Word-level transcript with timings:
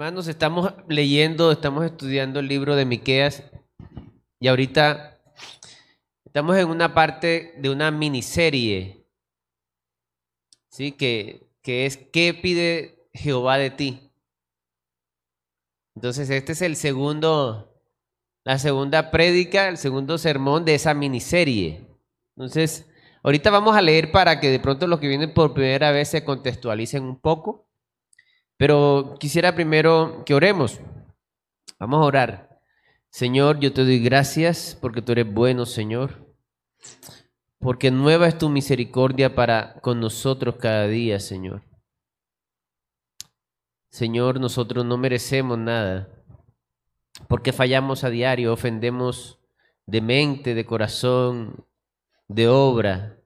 Hermanos, 0.00 0.28
estamos 0.28 0.72
leyendo, 0.88 1.52
estamos 1.52 1.84
estudiando 1.84 2.40
el 2.40 2.48
libro 2.48 2.74
de 2.74 2.86
Miqueas 2.86 3.44
y 4.40 4.48
ahorita 4.48 5.20
estamos 6.24 6.56
en 6.56 6.70
una 6.70 6.94
parte 6.94 7.52
de 7.58 7.68
una 7.68 7.90
miniserie, 7.90 9.06
¿sí? 10.70 10.92
Que, 10.92 11.50
que 11.60 11.84
es 11.84 11.98
¿qué 11.98 12.32
pide 12.32 13.10
Jehová 13.12 13.58
de 13.58 13.68
ti? 13.68 14.10
Entonces, 15.94 16.30
este 16.30 16.52
es 16.52 16.62
el 16.62 16.76
segundo, 16.76 17.78
la 18.42 18.58
segunda 18.58 19.10
prédica, 19.10 19.68
el 19.68 19.76
segundo 19.76 20.16
sermón 20.16 20.64
de 20.64 20.76
esa 20.76 20.94
miniserie. 20.94 21.86
Entonces, 22.38 22.90
ahorita 23.22 23.50
vamos 23.50 23.76
a 23.76 23.82
leer 23.82 24.10
para 24.10 24.40
que 24.40 24.48
de 24.48 24.60
pronto 24.60 24.86
los 24.86 24.98
que 24.98 25.08
vienen 25.08 25.34
por 25.34 25.52
primera 25.52 25.90
vez 25.90 26.08
se 26.08 26.24
contextualicen 26.24 27.04
un 27.04 27.20
poco. 27.20 27.69
Pero 28.60 29.16
quisiera 29.18 29.54
primero 29.54 30.22
que 30.26 30.34
oremos. 30.34 30.80
Vamos 31.78 32.02
a 32.02 32.04
orar. 32.04 32.60
Señor, 33.08 33.58
yo 33.58 33.72
te 33.72 33.84
doy 33.84 34.00
gracias 34.00 34.76
porque 34.78 35.00
tú 35.00 35.12
eres 35.12 35.32
bueno, 35.32 35.64
Señor. 35.64 36.30
Porque 37.58 37.90
nueva 37.90 38.28
es 38.28 38.36
tu 38.36 38.50
misericordia 38.50 39.34
para 39.34 39.80
con 39.80 39.98
nosotros 39.98 40.56
cada 40.56 40.86
día, 40.88 41.20
Señor. 41.20 41.62
Señor, 43.88 44.38
nosotros 44.38 44.84
no 44.84 44.98
merecemos 44.98 45.56
nada. 45.56 46.10
Porque 47.28 47.54
fallamos 47.54 48.04
a 48.04 48.10
diario, 48.10 48.52
ofendemos 48.52 49.38
de 49.86 50.02
mente, 50.02 50.54
de 50.54 50.66
corazón, 50.66 51.64
de 52.28 52.46
obra. 52.46 53.16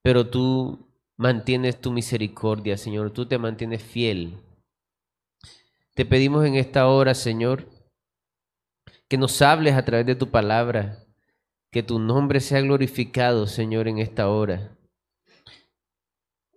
Pero 0.00 0.30
tú 0.30 0.89
mantienes 1.20 1.78
tu 1.78 1.92
misericordia, 1.92 2.78
Señor. 2.78 3.10
Tú 3.10 3.26
te 3.26 3.36
mantienes 3.36 3.82
fiel. 3.82 4.38
Te 5.94 6.06
pedimos 6.06 6.46
en 6.46 6.54
esta 6.54 6.88
hora, 6.88 7.14
Señor, 7.14 7.68
que 9.06 9.18
nos 9.18 9.42
hables 9.42 9.74
a 9.74 9.84
través 9.84 10.06
de 10.06 10.14
tu 10.14 10.30
palabra, 10.30 11.04
que 11.70 11.82
tu 11.82 11.98
nombre 11.98 12.40
sea 12.40 12.62
glorificado, 12.62 13.46
Señor, 13.46 13.86
en 13.86 13.98
esta 13.98 14.30
hora. 14.30 14.74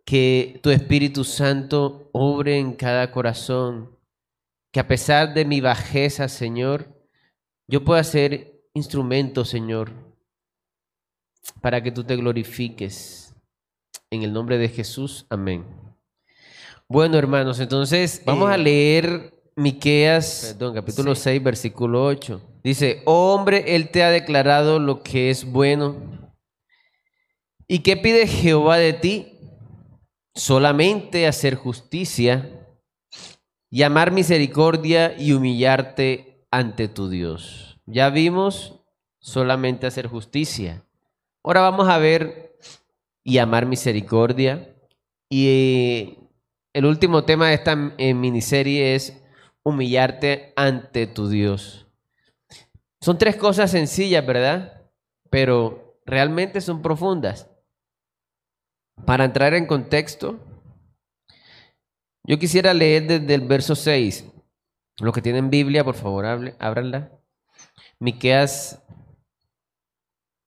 Que 0.06 0.62
tu 0.64 0.70
Espíritu 0.70 1.26
Santo 1.26 2.10
obre 2.14 2.58
en 2.58 2.72
cada 2.72 3.12
corazón, 3.12 4.00
que 4.72 4.80
a 4.80 4.88
pesar 4.88 5.34
de 5.34 5.44
mi 5.44 5.60
bajeza, 5.60 6.30
Señor, 6.30 6.88
yo 7.68 7.84
pueda 7.84 8.04
ser 8.06 8.64
instrumento, 8.74 9.44
Señor, 9.44 9.92
para 11.60 11.84
que 11.84 11.92
tú 11.92 12.06
te 12.06 12.16
glorifiques. 12.16 13.33
En 14.14 14.22
el 14.22 14.32
nombre 14.32 14.60
de 14.60 14.70
Jesús, 14.70 15.26
amén. 15.28 15.66
Bueno, 16.88 17.18
hermanos, 17.18 17.60
entonces 17.60 18.22
vamos 18.24 18.48
a 18.48 18.58
leer 18.58 19.34
Miqueas, 19.56 20.54
perdón, 20.54 20.76
capítulo 20.76 21.16
6, 21.16 21.42
versículo 21.42 22.06
8. 22.06 22.60
Dice, 22.64 23.02
oh 23.06 23.34
hombre, 23.34 23.76
él 23.76 23.90
te 23.90 24.04
ha 24.04 24.12
declarado 24.12 24.78
lo 24.78 25.02
que 25.02 25.32
es 25.32 25.52
bueno. 25.52 25.96
¿Y 27.68 27.80
qué 27.80 27.98
pide 27.98 28.28
Jehová 28.28 28.78
de 28.78 28.94
ti? 28.94 29.40
Solamente 30.36 31.26
hacer 31.26 31.56
justicia 31.56 32.68
y 33.72 33.82
amar 33.82 34.12
misericordia 34.12 35.16
y 35.18 35.34
humillarte 35.34 36.46
ante 36.52 36.88
tu 36.88 37.10
Dios. 37.10 37.80
Ya 37.88 38.12
vimos 38.12 38.80
solamente 39.18 39.88
hacer 39.88 40.06
justicia. 40.06 40.86
Ahora 41.44 41.62
vamos 41.62 41.90
a 41.90 41.98
ver 41.98 42.43
y 43.24 43.38
amar 43.38 43.66
misericordia. 43.66 44.76
Y 45.30 45.48
eh, 45.48 46.18
el 46.74 46.86
último 46.86 47.24
tema 47.24 47.48
de 47.48 47.56
esta 47.56 47.94
eh, 47.98 48.14
miniserie 48.14 48.96
es 48.96 49.22
humillarte 49.64 50.54
ante 50.56 51.08
tu 51.08 51.30
Dios. 51.30 51.88
Son 53.02 53.18
tres 53.18 53.36
cosas 53.36 53.72
sencillas, 53.72 54.26
¿verdad? 54.26 54.82
Pero 55.30 56.00
realmente 56.06 56.62
son 56.62 56.82
profundas. 56.82 57.50
Para 59.06 59.26
entrar 59.26 59.54
en 59.54 59.66
contexto, 59.66 60.40
yo 62.24 62.40
quisiera 62.40 62.74
leer 62.74 63.08
desde 63.08 63.34
el 63.34 63.42
verso 63.42 63.76
6. 63.76 64.26
Los 65.00 65.14
que 65.14 65.22
tienen 65.22 65.50
Biblia, 65.50 65.84
por 65.84 65.96
favor, 65.96 66.26
ábranla. 66.26 67.12
Miqueas 68.00 68.82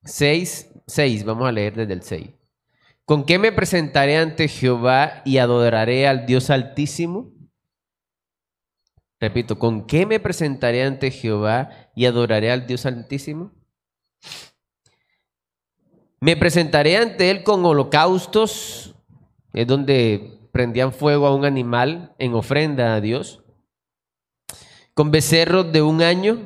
6, 0.05 0.73
6, 0.87 1.25
vamos 1.25 1.49
a 1.49 1.53
leer 1.53 1.75
desde 1.75 1.93
el 1.93 2.03
6. 2.03 2.36
¿Con 3.07 3.25
qué 3.25 3.39
me 3.39 3.53
presentaré 3.53 4.17
ante 4.17 4.49
Jehová 4.49 5.23
y 5.25 5.39
adoraré 5.39 6.09
al 6.09 6.27
Dios 6.27 6.51
Altísimo? 6.51 7.33
Repito, 9.21 9.61
¿con 9.61 9.87
qué 9.87 10.07
me 10.07 10.19
presentaré 10.19 10.83
ante 10.83 11.13
Jehová 11.13 11.71
y 11.95 12.07
adoraré 12.07 12.51
al 12.51 12.67
Dios 12.67 12.85
Altísimo? 12.85 13.53
Me 16.19 16.37
presentaré 16.37 16.97
ante 16.97 17.31
Él 17.31 17.45
con 17.45 17.65
holocaustos, 17.65 18.97
es 19.53 19.67
donde 19.69 20.41
prendían 20.51 20.93
fuego 20.93 21.29
a 21.29 21.35
un 21.35 21.45
animal 21.45 22.13
en 22.19 22.35
ofrenda 22.35 22.97
a 22.97 23.01
Dios, 23.01 23.45
con 24.95 25.13
becerros 25.13 25.73
de 25.73 25.81
un 25.81 26.03
año. 26.03 26.41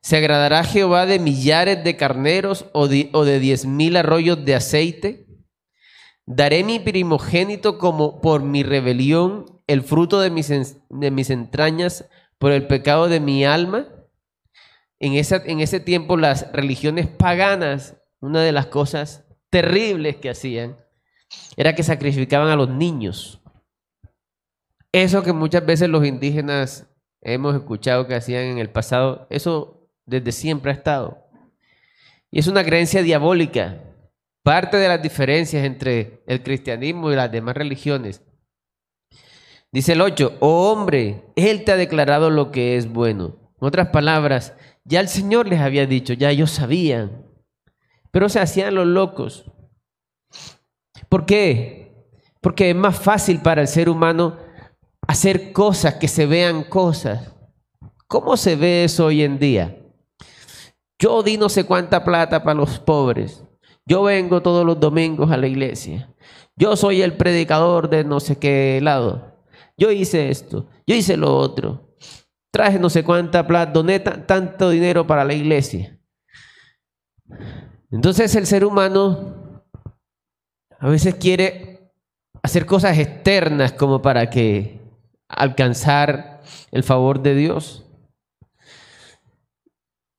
¿Se 0.00 0.16
agradará 0.16 0.64
Jehová 0.64 1.06
de 1.06 1.20
millares 1.20 1.84
de 1.84 1.96
carneros 1.96 2.66
o 2.72 2.88
de, 2.88 3.08
o 3.12 3.24
de 3.24 3.38
diez 3.38 3.66
mil 3.66 3.96
arroyos 3.96 4.44
de 4.44 4.56
aceite? 4.56 5.23
Daré 6.26 6.64
mi 6.64 6.78
primogénito 6.78 7.78
como 7.78 8.20
por 8.20 8.42
mi 8.42 8.62
rebelión, 8.62 9.60
el 9.66 9.82
fruto 9.82 10.20
de 10.20 10.30
mis, 10.30 10.48
de 10.88 11.10
mis 11.10 11.30
entrañas, 11.30 12.08
por 12.38 12.52
el 12.52 12.66
pecado 12.66 13.08
de 13.08 13.20
mi 13.20 13.44
alma. 13.44 13.88
En, 15.00 15.14
esa, 15.14 15.36
en 15.44 15.60
ese 15.60 15.80
tiempo 15.80 16.16
las 16.16 16.50
religiones 16.52 17.08
paganas, 17.08 17.96
una 18.20 18.42
de 18.42 18.52
las 18.52 18.66
cosas 18.66 19.26
terribles 19.50 20.16
que 20.16 20.30
hacían, 20.30 20.78
era 21.56 21.74
que 21.74 21.82
sacrificaban 21.82 22.48
a 22.48 22.56
los 22.56 22.70
niños. 22.70 23.40
Eso 24.92 25.22
que 25.22 25.32
muchas 25.32 25.66
veces 25.66 25.88
los 25.88 26.06
indígenas 26.06 26.88
hemos 27.20 27.54
escuchado 27.54 28.06
que 28.06 28.14
hacían 28.14 28.44
en 28.44 28.58
el 28.58 28.70
pasado, 28.70 29.26
eso 29.28 29.90
desde 30.06 30.32
siempre 30.32 30.70
ha 30.70 30.74
estado. 30.74 31.26
Y 32.30 32.38
es 32.38 32.46
una 32.46 32.64
creencia 32.64 33.02
diabólica 33.02 33.80
Parte 34.44 34.76
de 34.76 34.88
las 34.88 35.00
diferencias 35.00 35.64
entre 35.64 36.22
el 36.26 36.42
cristianismo 36.42 37.10
y 37.10 37.16
las 37.16 37.32
demás 37.32 37.56
religiones. 37.56 38.22
Dice 39.72 39.94
el 39.94 40.02
8, 40.02 40.36
oh 40.40 40.70
hombre, 40.70 41.24
Él 41.34 41.64
te 41.64 41.72
ha 41.72 41.76
declarado 41.76 42.28
lo 42.28 42.52
que 42.52 42.76
es 42.76 42.92
bueno. 42.92 43.36
En 43.58 43.66
otras 43.66 43.88
palabras, 43.88 44.54
ya 44.84 45.00
el 45.00 45.08
Señor 45.08 45.48
les 45.48 45.60
había 45.60 45.86
dicho, 45.86 46.12
ya 46.12 46.28
ellos 46.28 46.50
sabían, 46.50 47.24
pero 48.10 48.28
se 48.28 48.38
hacían 48.38 48.74
los 48.74 48.86
locos. 48.86 49.50
¿Por 51.08 51.24
qué? 51.24 52.04
Porque 52.42 52.68
es 52.68 52.76
más 52.76 52.98
fácil 52.98 53.40
para 53.40 53.62
el 53.62 53.68
ser 53.68 53.88
humano 53.88 54.36
hacer 55.08 55.52
cosas 55.52 55.94
que 55.94 56.06
se 56.06 56.26
vean 56.26 56.64
cosas. 56.64 57.32
¿Cómo 58.06 58.36
se 58.36 58.56
ve 58.56 58.84
eso 58.84 59.06
hoy 59.06 59.22
en 59.22 59.38
día? 59.38 59.78
Yo 60.98 61.22
di 61.22 61.38
no 61.38 61.48
sé 61.48 61.64
cuánta 61.64 62.04
plata 62.04 62.44
para 62.44 62.54
los 62.54 62.78
pobres. 62.78 63.43
Yo 63.86 64.02
vengo 64.02 64.42
todos 64.42 64.64
los 64.64 64.80
domingos 64.80 65.30
a 65.30 65.36
la 65.36 65.46
iglesia. 65.46 66.14
Yo 66.56 66.76
soy 66.76 67.02
el 67.02 67.16
predicador 67.16 67.90
de 67.90 68.04
no 68.04 68.20
sé 68.20 68.38
qué 68.38 68.80
lado. 68.82 69.34
Yo 69.76 69.90
hice 69.90 70.30
esto, 70.30 70.68
yo 70.86 70.94
hice 70.94 71.16
lo 71.16 71.36
otro. 71.36 71.96
Traje 72.50 72.78
no 72.78 72.88
sé 72.88 73.02
cuánta 73.02 73.46
plata, 73.46 73.72
doné 73.72 73.98
tanto 74.00 74.70
dinero 74.70 75.06
para 75.06 75.24
la 75.24 75.34
iglesia. 75.34 75.98
Entonces 77.90 78.34
el 78.36 78.46
ser 78.46 78.64
humano 78.64 79.62
a 80.78 80.88
veces 80.88 81.16
quiere 81.16 81.92
hacer 82.42 82.66
cosas 82.66 82.98
externas 82.98 83.72
como 83.72 84.02
para 84.02 84.30
que 84.30 84.80
alcanzar 85.28 86.42
el 86.70 86.84
favor 86.84 87.22
de 87.22 87.34
Dios. 87.34 87.84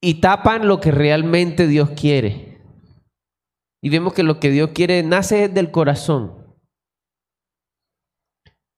Y 0.01 0.15
tapan 0.15 0.67
lo 0.67 0.79
que 0.79 0.91
realmente 0.91 1.67
Dios 1.67 1.91
quiere. 1.91 2.54
Y 3.85 3.89
vemos 3.89 4.13
que 4.13 4.23
lo 4.23 4.39
que 4.39 4.49
Dios 4.49 4.71
quiere 4.73 5.03
nace 5.03 5.47
del 5.47 5.69
corazón. 5.69 6.43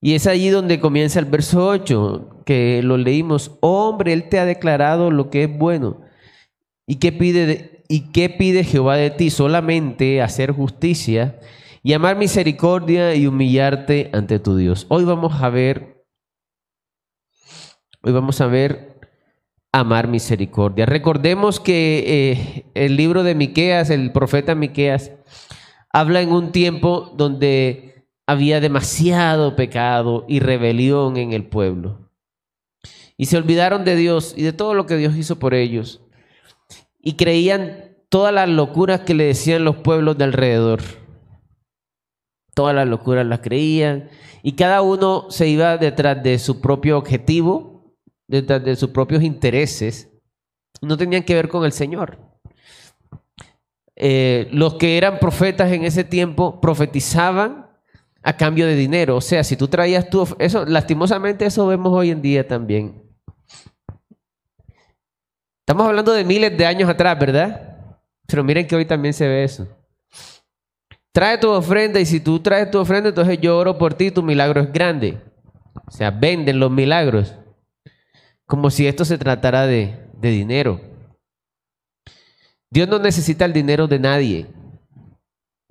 Y 0.01 0.15
es 0.15 0.27
allí 0.27 0.49
donde 0.49 0.81
comienza 0.81 1.19
el 1.19 1.25
verso 1.25 1.65
8, 1.65 2.41
que 2.45 2.81
lo 2.83 2.97
leímos. 2.97 3.57
hombre, 3.61 4.11
Él 4.11 4.27
te 4.27 4.37
ha 4.37 4.43
declarado 4.43 5.09
lo 5.09 5.29
que 5.29 5.45
es 5.45 5.57
bueno. 5.57 6.01
¿Y 6.85 6.97
qué 6.97 7.13
pide, 7.13 7.85
¿Y 7.87 8.11
qué 8.11 8.29
pide 8.29 8.65
Jehová 8.65 8.97
de 8.97 9.09
ti? 9.09 9.29
Solamente 9.29 10.21
hacer 10.21 10.51
justicia 10.51 11.39
y 11.83 11.93
amar 11.93 12.17
misericordia 12.17 13.15
y 13.15 13.27
humillarte 13.27 14.09
ante 14.11 14.39
tu 14.39 14.57
Dios. 14.57 14.87
Hoy 14.89 15.05
vamos 15.05 15.41
a 15.41 15.47
ver, 15.49 16.05
hoy 18.01 18.11
vamos 18.11 18.41
a 18.41 18.47
ver 18.47 18.96
amar 19.71 20.07
misericordia. 20.07 20.85
Recordemos 20.85 21.59
que 21.59 22.03
eh, 22.07 22.65
el 22.73 22.95
libro 22.95 23.23
de 23.23 23.35
Miqueas, 23.35 23.89
el 23.89 24.11
profeta 24.11 24.55
Miqueas, 24.55 25.11
habla 25.91 26.21
en 26.21 26.31
un 26.31 26.51
tiempo 26.51 27.13
donde 27.15 28.05
había 28.27 28.59
demasiado 28.59 29.55
pecado 29.55 30.25
y 30.27 30.39
rebelión 30.39 31.17
en 31.17 31.33
el 31.33 31.45
pueblo. 31.45 32.11
Y 33.17 33.25
se 33.25 33.37
olvidaron 33.37 33.83
de 33.83 33.95
Dios 33.95 34.33
y 34.37 34.43
de 34.43 34.53
todo 34.53 34.73
lo 34.73 34.85
que 34.85 34.97
Dios 34.97 35.15
hizo 35.15 35.39
por 35.39 35.53
ellos. 35.53 36.01
Y 36.99 37.13
creían 37.13 37.95
todas 38.09 38.33
las 38.33 38.49
locuras 38.49 39.01
que 39.01 39.15
le 39.15 39.25
decían 39.25 39.63
los 39.63 39.77
pueblos 39.77 40.17
de 40.17 40.25
alrededor. 40.25 40.81
Todas 42.53 42.75
las 42.75 42.87
locuras 42.87 43.25
las 43.25 43.39
creían. 43.39 44.09
Y 44.43 44.53
cada 44.53 44.81
uno 44.81 45.27
se 45.29 45.47
iba 45.47 45.77
detrás 45.77 46.21
de 46.21 46.37
su 46.37 46.61
propio 46.61 46.97
objetivo, 46.97 47.76
de 48.27 48.75
sus 48.75 48.89
propios 48.89 49.23
intereses. 49.23 50.09
No 50.81 50.97
tenían 50.97 51.23
que 51.23 51.35
ver 51.35 51.47
con 51.47 51.65
el 51.65 51.71
Señor. 51.71 52.19
Eh, 53.95 54.47
los 54.51 54.75
que 54.75 54.97
eran 54.97 55.17
profetas 55.17 55.71
en 55.71 55.83
ese 55.83 56.03
tiempo 56.03 56.61
profetizaban 56.61 57.67
a 58.21 58.37
cambio 58.37 58.67
de 58.67 58.75
dinero. 58.75 59.15
O 59.15 59.21
sea, 59.21 59.43
si 59.43 59.55
tú 59.55 59.67
traías 59.67 60.09
tu... 60.09 60.27
Eso, 60.37 60.65
lastimosamente 60.65 61.45
eso 61.45 61.65
vemos 61.65 61.93
hoy 61.93 62.11
en 62.11 62.21
día 62.21 62.47
también. 62.47 63.01
Estamos 65.61 65.87
hablando 65.87 66.13
de 66.13 66.23
miles 66.23 66.55
de 66.57 66.65
años 66.65 66.89
atrás, 66.89 67.17
¿verdad? 67.19 67.75
Pero 68.27 68.43
miren 68.43 68.67
que 68.67 68.75
hoy 68.75 68.85
también 68.85 69.13
se 69.13 69.27
ve 69.27 69.43
eso. 69.43 69.67
Trae 71.11 71.37
tu 71.39 71.49
ofrenda 71.49 71.99
y 71.99 72.05
si 72.05 72.19
tú 72.19 72.39
traes 72.39 72.69
tu 72.69 72.77
ofrenda, 72.77 73.09
entonces 73.09 73.39
yo 73.41 73.57
oro 73.57 73.77
por 73.77 73.95
ti, 73.95 74.11
tu 74.11 74.21
milagro 74.21 74.61
es 74.61 74.71
grande. 74.71 75.19
O 75.87 75.91
sea, 75.91 76.11
venden 76.11 76.59
los 76.59 76.69
milagros. 76.69 77.33
Como 78.47 78.71
si 78.71 78.87
esto 78.87 79.05
se 79.05 79.19
tratara 79.19 79.67
de, 79.67 80.09
de 80.19 80.29
dinero. 80.31 80.81
Dios 82.71 82.87
no 82.87 82.97
necesita 82.97 83.45
el 83.45 83.53
dinero 83.53 83.87
de 83.87 83.99
nadie. 83.99 84.47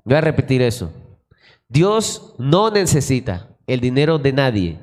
Voy 0.04 0.14
a 0.14 0.20
repetir 0.20 0.62
eso. 0.62 0.92
Dios 1.68 2.34
no 2.38 2.70
necesita 2.70 3.48
el 3.66 3.80
dinero 3.80 4.18
de 4.18 4.32
nadie. 4.32 4.78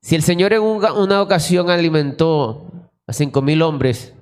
Si 0.00 0.14
el 0.14 0.22
Señor 0.22 0.52
en 0.52 0.62
una 0.62 1.20
ocasión 1.20 1.68
alimentó 1.68 2.70
a 3.06 3.12
cinco 3.12 3.42
mil 3.42 3.62
hombres, 3.62 4.14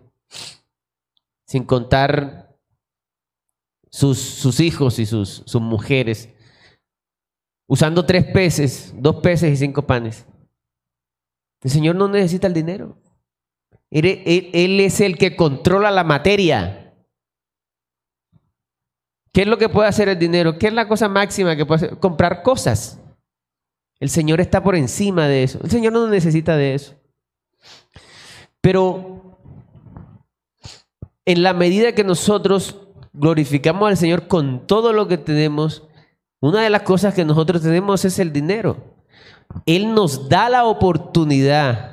sin 1.46 1.64
contar 1.64 2.56
sus, 3.90 4.58
hijos 4.60 4.98
y 4.98 5.06
sus, 5.06 5.42
sus 5.44 5.60
mujeres, 5.60 6.28
usando 7.68 8.04
tres 8.04 8.24
peces, 8.24 8.94
dos 8.96 9.16
peces 9.16 9.52
y 9.52 9.56
cinco 9.56 9.82
panes. 9.86 10.26
El 11.64 11.70
Señor 11.70 11.96
no 11.96 12.08
necesita 12.08 12.46
el 12.46 12.52
dinero. 12.52 12.98
Él, 13.90 14.80
es 14.80 15.00
el 15.00 15.16
que 15.16 15.34
controla 15.34 15.90
la 15.90 16.04
materia. 16.04 16.94
¿Qué 19.32 19.42
es 19.42 19.48
lo 19.48 19.56
que 19.56 19.70
puede 19.70 19.88
hacer 19.88 20.08
el 20.10 20.18
dinero? 20.18 20.58
¿Qué 20.58 20.66
es 20.66 20.74
la 20.74 20.86
cosa 20.86 21.08
máxima 21.08 21.56
que 21.56 21.64
puede 21.64 21.86
hacer? 21.86 21.98
Comprar 21.98 22.42
cosas. 22.42 23.00
El 23.98 24.10
Señor 24.10 24.40
está 24.40 24.62
por 24.62 24.76
encima 24.76 25.26
de 25.26 25.42
eso. 25.42 25.58
El 25.64 25.70
Señor 25.70 25.94
no 25.94 26.06
necesita 26.06 26.56
de 26.56 26.74
eso. 26.74 26.94
Pero 28.60 29.38
en 31.24 31.42
la 31.42 31.54
medida 31.54 31.94
que 31.94 32.04
nosotros 32.04 32.78
glorificamos 33.14 33.88
al 33.88 33.96
Señor 33.96 34.28
con 34.28 34.66
todo 34.66 34.92
lo 34.92 35.08
que 35.08 35.16
tenemos, 35.16 35.84
una 36.40 36.62
de 36.62 36.68
las 36.68 36.82
cosas 36.82 37.14
que 37.14 37.24
nosotros 37.24 37.62
tenemos 37.62 38.04
es 38.04 38.18
el 38.18 38.32
dinero. 38.34 38.93
Él 39.66 39.94
nos 39.94 40.28
da 40.28 40.48
la 40.48 40.64
oportunidad 40.64 41.92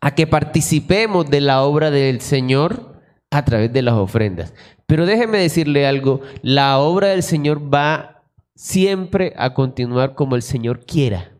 a 0.00 0.14
que 0.14 0.26
participemos 0.26 1.30
de 1.30 1.40
la 1.40 1.62
obra 1.62 1.90
del 1.90 2.20
Señor 2.20 3.00
a 3.30 3.44
través 3.44 3.72
de 3.72 3.82
las 3.82 3.94
ofrendas. 3.94 4.52
Pero 4.86 5.06
déjeme 5.06 5.38
decirle 5.38 5.86
algo, 5.86 6.20
la 6.42 6.78
obra 6.78 7.08
del 7.08 7.22
Señor 7.22 7.72
va 7.72 8.24
siempre 8.54 9.32
a 9.36 9.54
continuar 9.54 10.14
como 10.14 10.36
el 10.36 10.42
Señor 10.42 10.84
quiera. 10.84 11.32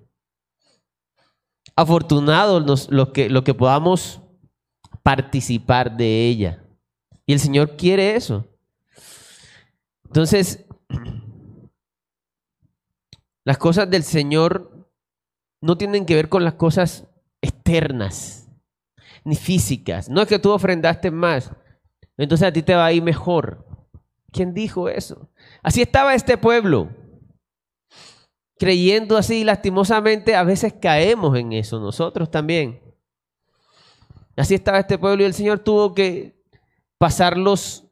Afortunados 1.77 2.89
los, 2.91 3.09
que, 3.11 3.29
que 3.45 3.55
podamos 3.55 4.21
participar 5.03 5.97
de 5.97 6.27
ella. 6.27 6.65
Y 7.27 7.33
el 7.33 7.41
Señor 7.41 7.77
quiere 7.77 8.17
eso. 8.17 8.47
Entonces, 10.05 10.65
las 13.45 13.59
cosas 13.59 13.91
del 13.91 14.03
Señor 14.03 14.72
no 15.63 15.79
tienen 15.79 16.05
que 16.05 16.17
ver 16.17 16.29
con 16.29 16.45
las 16.45 16.55
cosas 16.55 17.07
externas, 17.41 18.49
ni 19.25 19.37
físicas. 19.37 20.11
No 20.11 20.21
es 20.21 20.29
que 20.29 20.39
tú 20.39 20.51
ofrendaste 20.51 21.11
más, 21.11 21.51
entonces 22.19 22.49
a 22.49 22.53
ti 22.53 22.63
te 22.63 22.75
va 22.75 22.85
a 22.85 22.93
ir 22.93 23.03
mejor. 23.03 23.65
¿Quién 24.31 24.53
dijo 24.53 24.89
eso? 24.89 25.31
Así 25.63 25.81
estaba 25.81 26.15
este 26.15 26.37
pueblo. 26.37 26.91
Creyendo 28.59 29.17
así, 29.17 29.45
lastimosamente, 29.45 30.35
a 30.35 30.45
veces 30.45 30.75
caemos 30.75 31.39
en 31.39 31.53
eso, 31.53 31.81
nosotros 31.81 32.31
también. 32.31 32.81
Así 34.37 34.55
estaba 34.55 34.81
este 34.81 34.99
pueblo 34.99 35.23
y 35.23 35.27
el 35.27 35.35
Señor 35.35 35.61
tuvo 35.61 35.95
que 35.95 36.43
pasarlos 36.99 37.85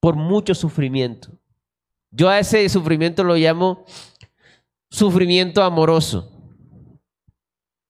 por 0.00 0.16
mucho 0.16 0.54
sufrimiento. 0.54 1.30
Yo 2.10 2.28
a 2.28 2.38
ese 2.38 2.68
sufrimiento 2.68 3.24
lo 3.24 3.36
llamo 3.36 3.84
sufrimiento 4.96 5.62
amoroso, 5.62 6.32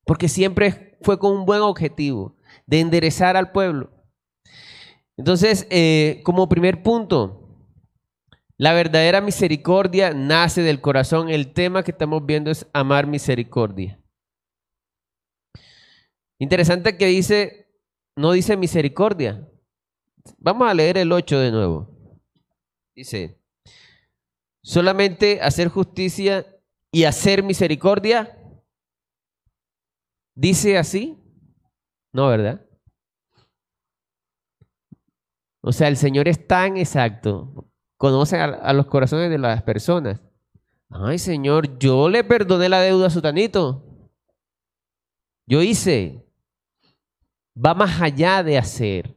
porque 0.04 0.28
siempre 0.28 0.98
fue 1.02 1.20
con 1.20 1.36
un 1.36 1.46
buen 1.46 1.60
objetivo, 1.60 2.36
de 2.66 2.80
enderezar 2.80 3.36
al 3.36 3.52
pueblo. 3.52 3.92
Entonces, 5.16 5.68
eh, 5.70 6.20
como 6.24 6.48
primer 6.48 6.82
punto, 6.82 7.70
la 8.58 8.72
verdadera 8.72 9.20
misericordia 9.20 10.14
nace 10.14 10.62
del 10.62 10.80
corazón. 10.80 11.28
El 11.28 11.52
tema 11.52 11.84
que 11.84 11.92
estamos 11.92 12.26
viendo 12.26 12.50
es 12.50 12.66
amar 12.72 13.06
misericordia. 13.06 14.02
Interesante 16.40 16.96
que 16.96 17.06
dice, 17.06 17.68
no 18.16 18.32
dice 18.32 18.56
misericordia. 18.56 19.48
Vamos 20.38 20.68
a 20.68 20.74
leer 20.74 20.98
el 20.98 21.12
8 21.12 21.38
de 21.38 21.52
nuevo. 21.52 21.88
Dice, 22.96 23.40
solamente 24.64 25.40
hacer 25.40 25.68
justicia 25.68 26.44
y 26.92 27.04
hacer 27.04 27.42
misericordia. 27.42 28.38
¿Dice 30.34 30.78
así? 30.78 31.18
No, 32.12 32.28
¿verdad? 32.28 32.66
O 35.62 35.72
sea, 35.72 35.88
el 35.88 35.96
Señor 35.96 36.28
es 36.28 36.46
tan 36.46 36.76
exacto, 36.76 37.68
conoce 37.96 38.38
a, 38.38 38.72
los 38.72 38.86
corazones 38.86 39.30
de 39.30 39.38
las 39.38 39.62
personas. 39.64 40.20
Ay, 40.90 41.18
Señor, 41.18 41.78
yo 41.78 42.08
le 42.08 42.22
perdoné 42.22 42.68
la 42.68 42.80
deuda 42.80 43.08
a 43.08 43.10
Sutanito. 43.10 44.10
Yo 45.46 45.62
hice. 45.62 46.24
Va 47.56 47.74
más 47.74 48.00
allá 48.00 48.42
de 48.42 48.58
hacer. 48.58 49.16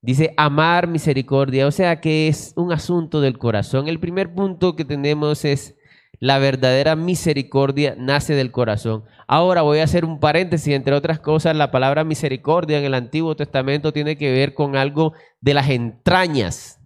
Dice 0.00 0.32
amar 0.36 0.86
misericordia, 0.86 1.66
o 1.66 1.70
sea 1.70 2.00
que 2.00 2.28
es 2.28 2.52
un 2.56 2.72
asunto 2.72 3.20
del 3.20 3.36
corazón. 3.36 3.88
El 3.88 3.98
primer 3.98 4.32
punto 4.32 4.76
que 4.76 4.84
tenemos 4.84 5.44
es 5.44 5.76
la 6.20 6.38
verdadera 6.38 6.96
misericordia 6.96 7.94
nace 7.96 8.34
del 8.34 8.50
corazón. 8.50 9.04
Ahora 9.26 9.62
voy 9.62 9.78
a 9.78 9.84
hacer 9.84 10.04
un 10.04 10.20
paréntesis, 10.20 10.74
entre 10.74 10.94
otras 10.94 11.20
cosas, 11.20 11.56
la 11.56 11.70
palabra 11.70 12.04
misericordia 12.04 12.78
en 12.78 12.84
el 12.84 12.94
Antiguo 12.94 13.36
Testamento 13.36 13.92
tiene 13.92 14.16
que 14.16 14.32
ver 14.32 14.54
con 14.54 14.76
algo 14.76 15.12
de 15.40 15.54
las 15.54 15.68
entrañas, 15.68 16.80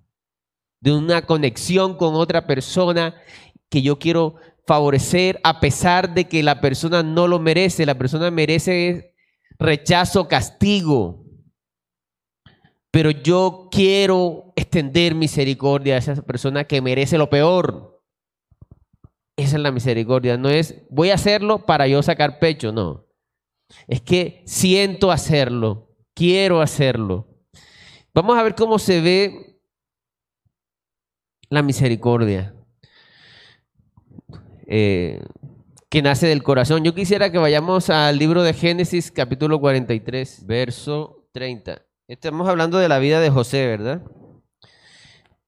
de 0.80 0.92
una 0.92 1.22
conexión 1.22 1.96
con 1.96 2.14
otra 2.14 2.46
persona 2.46 3.14
que 3.68 3.82
yo 3.82 3.98
quiero 3.98 4.34
favorecer 4.66 5.40
a 5.44 5.60
pesar 5.60 6.14
de 6.14 6.28
que 6.28 6.42
la 6.42 6.60
persona 6.60 7.02
no 7.02 7.26
lo 7.26 7.38
merece, 7.38 7.86
la 7.86 7.96
persona 7.96 8.30
merece 8.30 9.14
rechazo, 9.58 10.28
castigo 10.28 11.22
pero 12.92 13.10
yo 13.10 13.68
quiero 13.72 14.52
extender 14.54 15.14
misericordia 15.14 15.94
a 15.94 15.98
esa 15.98 16.14
persona 16.16 16.64
que 16.64 16.82
merece 16.82 17.16
lo 17.16 17.30
peor. 17.30 17.91
Esa 19.36 19.56
es 19.56 19.62
la 19.62 19.72
misericordia, 19.72 20.36
no 20.36 20.50
es 20.50 20.82
voy 20.90 21.10
a 21.10 21.14
hacerlo 21.14 21.64
para 21.64 21.86
yo 21.86 22.02
sacar 22.02 22.38
pecho, 22.38 22.72
no. 22.72 23.06
Es 23.86 24.02
que 24.02 24.42
siento 24.46 25.10
hacerlo, 25.10 25.96
quiero 26.14 26.60
hacerlo. 26.60 27.28
Vamos 28.14 28.38
a 28.38 28.42
ver 28.42 28.54
cómo 28.54 28.78
se 28.78 29.00
ve 29.00 29.60
la 31.48 31.62
misericordia 31.62 32.54
eh, 34.66 35.22
que 35.88 36.02
nace 36.02 36.26
del 36.26 36.42
corazón. 36.42 36.84
Yo 36.84 36.94
quisiera 36.94 37.32
que 37.32 37.38
vayamos 37.38 37.90
al 37.90 38.18
libro 38.18 38.42
de 38.42 38.52
Génesis 38.52 39.10
capítulo 39.10 39.60
43, 39.60 40.46
verso 40.46 41.28
30. 41.32 41.82
Estamos 42.08 42.48
hablando 42.48 42.78
de 42.78 42.88
la 42.88 42.98
vida 42.98 43.20
de 43.20 43.30
José, 43.30 43.66
¿verdad? 43.66 44.02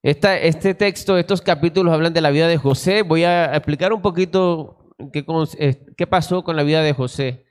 Este 0.04 0.74
texto, 0.74 1.16
estos 1.16 1.40
capítulos 1.40 1.94
hablan 1.94 2.12
de 2.12 2.20
la 2.20 2.30
vida 2.30 2.46
de 2.46 2.58
José. 2.58 3.00
Voy 3.00 3.24
a 3.24 3.56
explicar 3.56 3.90
un 3.94 4.02
poquito 4.02 4.92
qué, 5.14 5.24
eh, 5.58 5.86
qué 5.96 6.06
pasó 6.06 6.44
con 6.44 6.56
la 6.56 6.62
vida 6.62 6.82
de 6.82 6.92
José. 6.92 7.46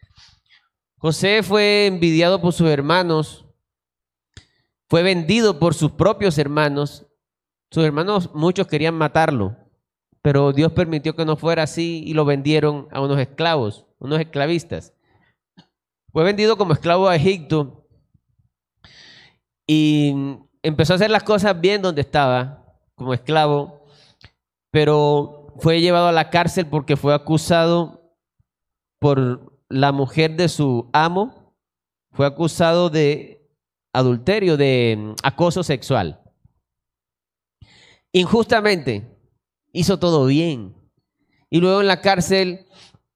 José 0.99 1.41
fue 1.41 1.87
envidiado 1.87 2.39
por 2.41 2.53
sus 2.53 2.69
hermanos, 2.69 3.47
fue 4.87 5.01
vendido 5.01 5.57
por 5.57 5.73
sus 5.73 5.91
propios 5.93 6.37
hermanos, 6.37 7.07
Sus 7.71 7.83
hermanos, 7.85 8.29
muchos 8.35 8.67
querían 8.67 8.93
matarlo, 8.93 9.57
pero 10.21 10.53
Dios 10.53 10.73
permitió 10.73 11.15
que 11.15 11.25
no 11.25 11.35
fuera 11.35 11.63
así 11.63 12.03
y 12.05 12.13
lo 12.13 12.23
vendieron 12.23 12.87
a 12.91 13.01
unos 13.01 13.19
esclavos, 13.19 13.87
unos 13.97 14.19
esclavistas. 14.19 14.93
Fue 16.11 16.23
vendido 16.23 16.55
como 16.55 16.73
esclavo 16.73 17.07
a 17.07 17.15
Egipto 17.15 17.87
y 19.65 20.13
empezó 20.63 20.93
a 20.93 20.95
hacer 20.95 21.11
las 21.11 21.23
cosas 21.23 21.59
bien 21.59 21.81
donde 21.81 22.01
estaba, 22.01 22.65
como 22.95 23.13
esclavo, 23.13 23.85
pero 24.71 25.53
fue 25.59 25.81
llevado 25.81 26.07
a 26.07 26.13
la 26.13 26.29
cárcel 26.29 26.65
porque 26.65 26.97
fue 26.97 27.13
acusado 27.13 28.17
por 28.99 29.59
la 29.69 29.91
mujer 29.91 30.35
de 30.35 30.49
su 30.49 30.89
amo, 30.93 31.53
fue 32.11 32.25
acusado 32.25 32.89
de 32.89 33.45
adulterio, 33.93 34.57
de 34.57 34.95
mm, 34.97 35.13
acoso 35.23 35.63
sexual. 35.63 36.21
Injustamente, 38.13 39.17
hizo 39.71 39.99
todo 39.99 40.25
bien. 40.25 40.75
Y 41.49 41.59
luego 41.59 41.81
en 41.81 41.87
la 41.87 42.01
cárcel, 42.01 42.67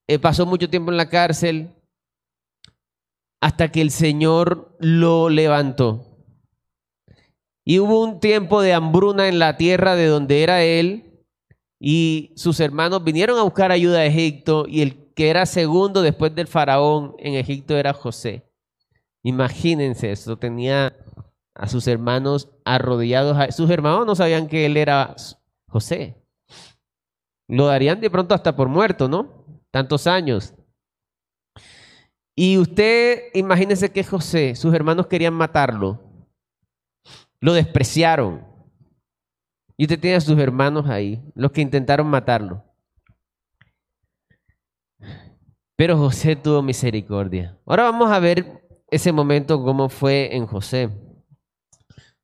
eh, 0.08 0.20
pasó 0.20 0.46
mucho 0.46 0.70
tiempo 0.70 0.92
en 0.92 0.98
la 0.98 1.10
cárcel, 1.10 1.74
hasta 3.42 3.72
que 3.72 3.82
el 3.82 3.92
Señor 3.92 4.76
lo 4.80 5.30
levantó. 5.30 6.07
Y 7.70 7.80
hubo 7.80 8.02
un 8.02 8.22
tiempo 8.22 8.62
de 8.62 8.72
hambruna 8.72 9.28
en 9.28 9.40
la 9.40 9.58
tierra 9.58 9.98
de 9.98 10.06
donde 10.06 10.42
era 10.42 10.64
él, 10.64 11.26
y 11.82 12.32
sus 12.38 12.62
hermanos 12.62 13.04
vinieron 13.04 13.38
a 13.38 13.44
buscar 13.44 13.74
ayuda 13.74 14.00
a 14.00 14.06
Egipto, 14.06 14.64
y 14.70 14.82
el 14.82 15.12
que 15.14 15.30
era 15.30 15.46
segundo 15.46 16.02
después 16.02 16.34
del 16.34 16.48
faraón 16.48 17.16
en 17.20 17.34
Egipto 17.34 17.76
era 17.76 17.92
José. 17.92 18.50
Imagínense 19.22 20.14
eso, 20.14 20.38
tenía 20.38 20.96
a 21.56 21.68
sus 21.68 21.86
hermanos 21.88 22.50
arrodillados. 22.64 23.54
Sus 23.54 23.70
hermanos 23.70 24.06
no 24.06 24.16
sabían 24.16 24.48
que 24.48 24.66
él 24.66 24.78
era 24.78 25.14
José. 25.68 26.16
Lo 27.50 27.66
darían 27.66 28.00
de 28.00 28.10
pronto 28.10 28.34
hasta 28.34 28.56
por 28.56 28.70
muerto, 28.70 29.10
¿no? 29.10 29.44
Tantos 29.72 30.08
años. 30.08 30.54
Y 32.34 32.60
usted, 32.60 33.24
imagínese 33.34 33.92
que 33.92 34.06
José, 34.06 34.56
sus 34.56 34.74
hermanos 34.74 35.08
querían 35.08 35.34
matarlo. 35.34 36.07
Lo 37.40 37.54
despreciaron. 37.54 38.46
Y 39.78 39.84
usted 39.84 40.00
tiene 40.00 40.18
a 40.18 40.22
sus 40.22 40.38
hermanos 40.40 40.88
ahí, 40.88 41.22
los 41.36 41.52
que 41.52 41.62
intentaron 41.62 42.08
matarlo. 42.08 42.64
Pero 45.76 45.98
José 45.98 46.36
tuvo 46.36 46.64
misericordia. 46.64 47.60
Ahora 47.66 47.84
vamos 47.84 48.12
a 48.12 48.20
ver 48.20 48.68
ese 48.90 49.12
momento 49.12 49.64
cómo 49.64 49.90
fue 49.90 50.36
en 50.36 50.48
José. 50.48 50.90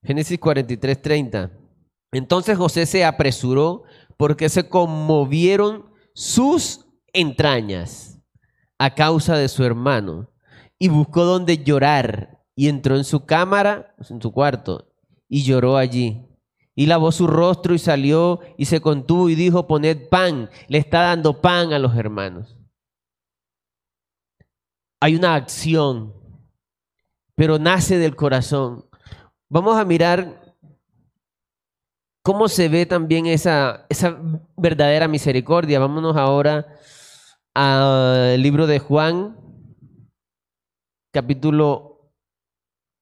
Génesis 0.01 0.39
43, 0.39 1.01
30. 1.01 1.51
Entonces 2.11 2.57
José 2.57 2.85
se 2.85 3.05
apresuró 3.05 3.83
porque 4.17 4.49
se 4.49 4.67
conmovieron 4.67 5.91
sus 6.15 6.85
entrañas 7.13 8.19
a 8.79 8.95
causa 8.95 9.37
de 9.37 9.47
su 9.47 9.63
hermano 9.63 10.29
y 10.79 10.89
buscó 10.89 11.23
donde 11.23 11.63
llorar 11.63 12.39
y 12.55 12.67
entró 12.67 12.97
en 12.97 13.03
su 13.03 13.25
cámara, 13.25 13.95
en 14.09 14.21
su 14.21 14.31
cuarto, 14.31 14.92
y 15.33 15.43
lloró 15.43 15.77
allí. 15.77 16.27
Y 16.75 16.85
lavó 16.85 17.11
su 17.11 17.25
rostro 17.25 17.73
y 17.73 17.79
salió 17.79 18.41
y 18.55 18.65
se 18.65 18.81
contuvo 18.81 19.29
y 19.29 19.35
dijo, 19.35 19.65
poned 19.65 20.07
pan, 20.07 20.51
le 20.67 20.77
está 20.77 21.01
dando 21.01 21.41
pan 21.41 21.73
a 21.73 21.79
los 21.79 21.95
hermanos. 21.97 22.55
Hay 25.01 25.15
una 25.15 25.33
acción, 25.33 26.13
pero 27.33 27.57
nace 27.57 27.97
del 27.97 28.15
corazón. 28.15 28.85
Vamos 29.49 29.75
a 29.75 29.85
mirar 29.85 30.55
cómo 32.21 32.47
se 32.47 32.69
ve 32.69 32.85
también 32.85 33.25
esa, 33.25 33.87
esa 33.89 34.21
verdadera 34.55 35.07
misericordia. 35.07 35.79
Vámonos 35.79 36.15
ahora 36.15 36.77
al 37.55 38.39
libro 38.39 38.67
de 38.67 38.77
Juan, 38.77 39.35
capítulo 41.11 42.13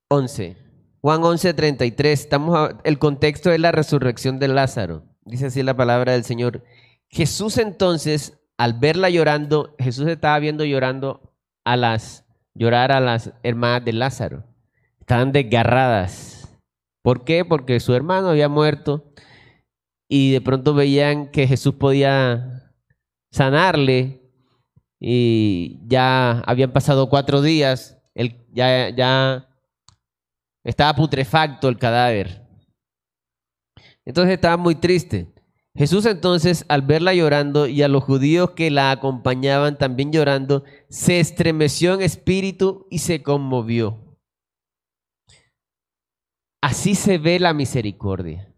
11. 0.09 0.60
Juan 1.01 1.23
11, 1.23 1.55
33. 1.55 2.19
Estamos 2.19 2.75
el 2.83 2.99
contexto 2.99 3.51
es 3.51 3.59
la 3.59 3.71
resurrección 3.71 4.37
de 4.37 4.47
Lázaro. 4.47 5.03
Dice 5.25 5.47
así 5.47 5.63
la 5.63 5.75
palabra 5.75 6.11
del 6.11 6.23
Señor. 6.23 6.63
Jesús 7.09 7.57
entonces, 7.57 8.39
al 8.57 8.73
verla 8.73 9.09
llorando, 9.09 9.75
Jesús 9.79 10.07
estaba 10.07 10.37
viendo 10.37 10.63
llorando 10.63 11.33
a 11.65 11.75
las, 11.75 12.25
llorar 12.53 12.91
a 12.91 12.99
las 12.99 13.33
hermanas 13.41 13.83
de 13.83 13.93
Lázaro. 13.93 14.43
Estaban 14.99 15.31
desgarradas. 15.31 16.59
¿Por 17.01 17.23
qué? 17.23 17.45
Porque 17.45 17.79
su 17.79 17.95
hermano 17.95 18.29
había 18.29 18.47
muerto 18.47 19.11
y 20.07 20.31
de 20.31 20.41
pronto 20.41 20.75
veían 20.75 21.31
que 21.31 21.47
Jesús 21.47 21.73
podía 21.75 22.71
sanarle 23.31 24.21
y 24.99 25.79
ya 25.87 26.41
habían 26.41 26.71
pasado 26.71 27.09
cuatro 27.09 27.41
días, 27.41 27.97
él, 28.13 28.45
ya, 28.53 28.89
ya 28.89 29.50
estaba 30.63 30.95
putrefacto 30.95 31.67
el 31.67 31.77
cadáver. 31.77 32.41
Entonces 34.05 34.33
estaba 34.33 34.57
muy 34.57 34.75
triste. 34.75 35.33
Jesús 35.73 36.05
entonces, 36.05 36.65
al 36.67 36.81
verla 36.81 37.13
llorando 37.13 37.65
y 37.65 37.81
a 37.81 37.87
los 37.87 38.03
judíos 38.03 38.51
que 38.51 38.69
la 38.71 38.91
acompañaban 38.91 39.77
también 39.77 40.11
llorando, 40.11 40.65
se 40.89 41.19
estremeció 41.19 41.93
en 41.93 42.01
espíritu 42.01 42.87
y 42.89 42.99
se 42.99 43.23
conmovió. 43.23 44.17
Así 46.61 46.93
se 46.95 47.17
ve 47.17 47.39
la 47.39 47.53
misericordia. 47.53 48.53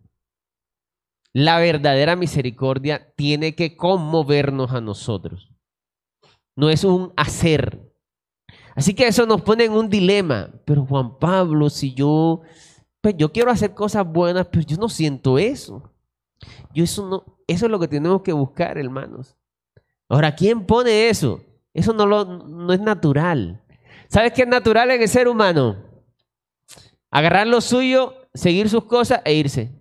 La 1.33 1.60
verdadera 1.60 2.15
misericordia 2.15 3.13
tiene 3.15 3.55
que 3.55 3.77
conmovernos 3.77 4.72
a 4.72 4.81
nosotros. 4.81 5.51
No 6.55 6.69
es 6.69 6.83
un 6.83 7.13
hacer. 7.15 7.92
Así 8.75 8.94
que 8.94 9.08
eso 9.08 9.25
nos 9.25 9.42
pone 9.42 9.65
en 9.65 9.74
un 9.74 9.89
dilema. 9.89 10.50
Pero 10.65 10.86
Juan 10.86 11.18
Pablo, 11.18 11.70
si 11.70 11.94
yo, 11.94 12.42
pues 13.01 13.15
yo 13.18 13.32
quiero 13.32 13.51
hacer 13.51 13.74
cosas 13.74 14.06
buenas, 14.06 14.48
pero 14.48 14.65
yo 14.65 14.77
no 14.77 14.89
siento 14.89 15.38
eso. 15.38 15.92
Yo 16.74 16.84
eso 16.84 17.08
no, 17.08 17.38
eso 17.48 17.65
es 17.65 17.72
lo 17.72 17.80
que 17.80 17.88
tenemos 17.88 18.22
que 18.22 18.34
buscar, 18.34 18.77
hermanos. 18.77 19.36
Ahora, 20.10 20.36
¿quién 20.36 20.65
pone 20.65 21.10
eso? 21.10 21.42
Eso 21.74 21.94
no, 21.94 22.06
lo, 22.06 22.25
no 22.25 22.74
es 22.74 22.80
natural. 22.80 23.62
¿Sabes 24.08 24.34
qué 24.34 24.44
es 24.44 24.48
natural 24.48 24.92
en 24.92 25.01
el 25.01 25.10
ser 25.10 25.27
humano? 25.27 25.77
Agarrar 27.10 27.48
lo 27.48 27.62
suyo, 27.62 28.13
seguir 28.34 28.70
sus 28.70 28.86
cosas 28.86 29.22
e 29.25 29.34
irse. 29.34 29.72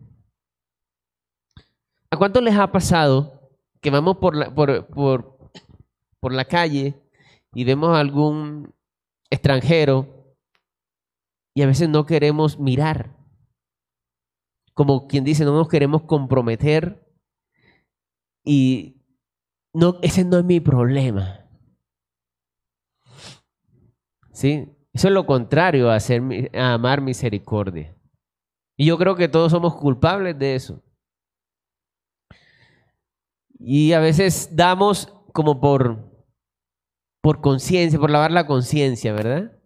¿A 2.11 2.17
cuánto 2.17 2.41
les 2.41 2.57
ha 2.57 2.71
pasado 2.71 3.51
que 3.81 3.91
vamos 3.91 4.19
por 4.19 4.37
la, 4.37 4.55
por, 4.55 4.87
por, 4.87 5.39
por 6.21 6.33
la 6.33 6.45
calle 6.45 6.95
y 7.55 7.65
vemos 7.65 7.97
algún 7.97 8.73
extranjero 9.33 10.37
y 11.55 11.63
a 11.63 11.67
veces 11.67 11.89
no 11.89 12.07
queremos 12.07 12.59
mirar? 12.59 13.23
como 14.75 15.07
quien 15.07 15.25
dice, 15.25 15.45
no 15.45 15.53
nos 15.53 15.69
queremos 15.69 16.03
comprometer 16.03 17.07
y 18.45 19.03
no, 19.75 19.99
ese 20.03 20.25
no 20.25 20.39
es 20.39 20.45
mi 20.45 20.61
problema. 20.61 21.47
¿Sí? 24.33 24.69
Eso 24.93 25.09
es 25.09 25.15
lo 25.15 25.27
contrario 25.27 25.91
a, 25.91 25.97
hacer, 25.97 26.51
a 26.55 26.75
amar 26.75 27.01
misericordia. 27.01 27.95
Y 28.77 28.87
yo 28.87 28.99
creo 28.99 29.15
que 29.15 29.29
todos 29.29 29.53
somos 29.53 29.77
culpables 29.77 30.39
de 30.39 30.55
eso. 30.55 30.83
Y 33.59 33.93
a 33.93 34.01
veces 34.01 34.57
damos 34.57 35.07
como 35.33 35.61
por, 35.61 36.12
por 37.23 37.41
conciencia, 37.41 37.99
por 37.99 38.11
lavar 38.11 38.33
la 38.33 38.47
conciencia, 38.47 39.13
¿verdad? 39.13 39.59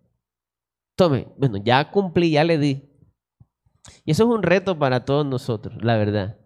Tome, 0.96 1.26
bueno, 1.36 1.56
ya 1.56 1.90
cumplí, 1.90 2.30
ya 2.30 2.44
le 2.44 2.58
di. 2.58 2.88
Y 4.04 4.12
eso 4.12 4.25
es 4.25 4.30
un 4.30 4.42
reto 4.42 4.78
para 4.78 5.04
todos 5.04 5.26
nosotros, 5.26 5.82
la 5.82 5.96
verdad. 5.96 6.38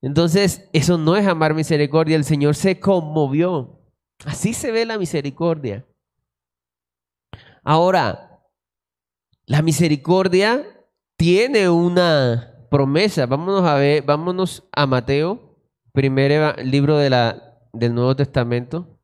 Entonces, 0.00 0.68
eso 0.72 0.96
no 0.96 1.16
es 1.16 1.26
amar 1.26 1.54
misericordia. 1.54 2.16
El 2.16 2.24
Señor 2.24 2.54
se 2.54 2.78
conmovió. 2.78 3.80
Así 4.24 4.54
se 4.54 4.70
ve 4.70 4.84
la 4.86 4.98
misericordia. 4.98 5.86
Ahora, 7.64 8.42
la 9.46 9.62
misericordia 9.62 10.64
tiene 11.16 11.68
una 11.68 12.66
promesa. 12.70 13.26
Vámonos 13.26 13.64
a 13.64 13.74
ver, 13.74 14.02
vámonos 14.02 14.68
a 14.72 14.86
Mateo, 14.86 15.56
primer 15.92 16.64
libro 16.64 16.98
del 16.98 17.94
Nuevo 17.94 18.14
Testamento. 18.14 18.97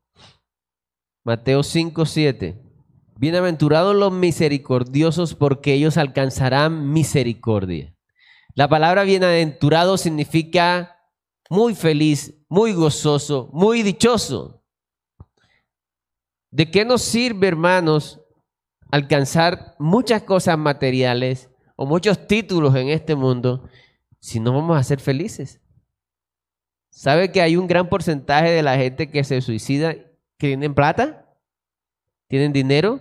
Mateo 1.25 1.63
5, 1.63 2.05
7. 2.05 2.61
Bienaventurados 3.17 3.95
los 3.95 4.11
misericordiosos 4.11 5.33
porque 5.33 5.73
ellos 5.73 5.97
alcanzarán 5.97 6.93
misericordia. 6.93 7.95
La 8.53 8.69
palabra 8.69 9.03
bienaventurado 9.03 9.97
significa 9.97 10.99
muy 11.49 11.73
feliz, 11.73 12.45
muy 12.47 12.73
gozoso, 12.73 13.49
muy 13.53 13.81
dichoso. 13.81 14.63
¿De 16.51 16.69
qué 16.69 16.85
nos 16.85 17.01
sirve, 17.01 17.47
hermanos, 17.47 18.21
alcanzar 18.91 19.75
muchas 19.79 20.21
cosas 20.21 20.59
materiales 20.59 21.49
o 21.75 21.87
muchos 21.87 22.27
títulos 22.27 22.75
en 22.75 22.89
este 22.89 23.15
mundo 23.15 23.67
si 24.19 24.39
no 24.39 24.53
vamos 24.53 24.77
a 24.77 24.83
ser 24.83 24.99
felices. 24.99 25.59
¿Sabe 26.91 27.31
que 27.31 27.41
hay 27.41 27.57
un 27.57 27.65
gran 27.65 27.89
porcentaje 27.89 28.51
de 28.51 28.61
la 28.61 28.77
gente 28.77 29.09
que 29.09 29.23
se 29.23 29.41
suicida 29.41 29.95
que 30.37 30.47
tienen 30.47 30.73
plata? 30.73 31.25
¿Tienen 32.27 32.53
dinero? 32.53 32.99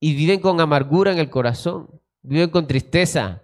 Y 0.00 0.14
viven 0.14 0.40
con 0.40 0.60
amargura 0.60 1.12
en 1.12 1.18
el 1.18 1.30
corazón, 1.30 2.00
viven 2.22 2.50
con 2.50 2.66
tristeza. 2.66 3.42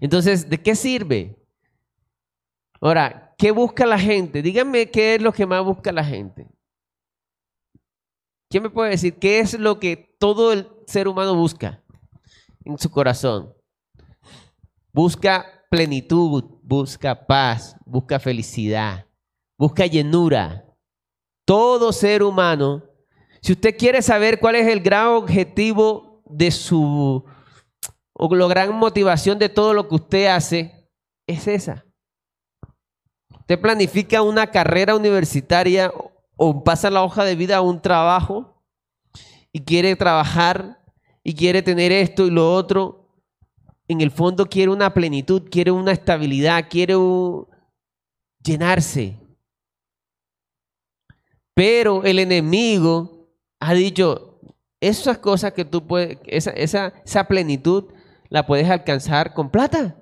Entonces, 0.00 0.48
¿de 0.48 0.62
qué 0.62 0.74
sirve? 0.74 1.36
Ahora, 2.80 3.34
¿qué 3.38 3.50
busca 3.50 3.86
la 3.86 3.98
gente? 3.98 4.42
Díganme 4.42 4.90
qué 4.90 5.14
es 5.14 5.22
lo 5.22 5.32
que 5.32 5.46
más 5.46 5.64
busca 5.64 5.92
la 5.92 6.04
gente. 6.04 6.46
¿Quién 8.48 8.62
me 8.62 8.70
puede 8.70 8.90
decir 8.90 9.18
qué 9.18 9.40
es 9.40 9.58
lo 9.58 9.80
que 9.80 10.16
todo 10.18 10.52
el 10.52 10.68
ser 10.86 11.08
humano 11.08 11.34
busca 11.34 11.82
en 12.64 12.78
su 12.78 12.90
corazón? 12.90 13.52
Busca 14.92 15.64
plenitud, 15.70 16.44
busca 16.62 17.26
paz, 17.26 17.76
busca 17.84 18.20
felicidad, 18.20 19.05
busca 19.58 19.86
llenura. 19.86 20.64
Todo 21.44 21.92
ser 21.92 22.22
humano, 22.22 22.82
si 23.40 23.52
usted 23.52 23.76
quiere 23.76 24.02
saber 24.02 24.40
cuál 24.40 24.56
es 24.56 24.66
el 24.66 24.80
gran 24.80 25.08
objetivo 25.08 26.22
de 26.26 26.50
su, 26.50 27.24
o 28.12 28.34
la 28.34 28.48
gran 28.48 28.74
motivación 28.74 29.38
de 29.38 29.48
todo 29.48 29.72
lo 29.72 29.88
que 29.88 29.94
usted 29.94 30.26
hace, 30.26 30.90
es 31.26 31.46
esa. 31.46 31.84
Usted 33.30 33.60
planifica 33.60 34.22
una 34.22 34.48
carrera 34.48 34.96
universitaria 34.96 35.92
o 36.36 36.64
pasa 36.64 36.90
la 36.90 37.02
hoja 37.02 37.24
de 37.24 37.36
vida 37.36 37.56
a 37.56 37.60
un 37.60 37.80
trabajo 37.80 38.62
y 39.52 39.64
quiere 39.64 39.94
trabajar 39.94 40.82
y 41.22 41.34
quiere 41.34 41.62
tener 41.62 41.92
esto 41.92 42.26
y 42.26 42.30
lo 42.30 42.52
otro 42.52 43.06
en 43.88 44.00
el 44.00 44.10
fondo 44.10 44.46
quiere 44.46 44.70
una 44.70 44.92
plenitud, 44.92 45.48
quiere 45.48 45.70
una 45.70 45.92
estabilidad, 45.92 46.66
quiere 46.68 46.94
llenarse. 48.42 49.16
Pero 51.56 52.04
el 52.04 52.18
enemigo 52.18 53.30
ha 53.60 53.72
dicho, 53.72 54.38
esas 54.78 55.16
cosas 55.16 55.54
que 55.54 55.64
tú 55.64 55.86
puedes, 55.86 56.18
esa, 56.26 56.50
esa, 56.50 56.92
esa 57.02 57.24
plenitud 57.24 57.86
la 58.28 58.46
puedes 58.46 58.68
alcanzar 58.68 59.32
con 59.32 59.50
plata, 59.50 59.96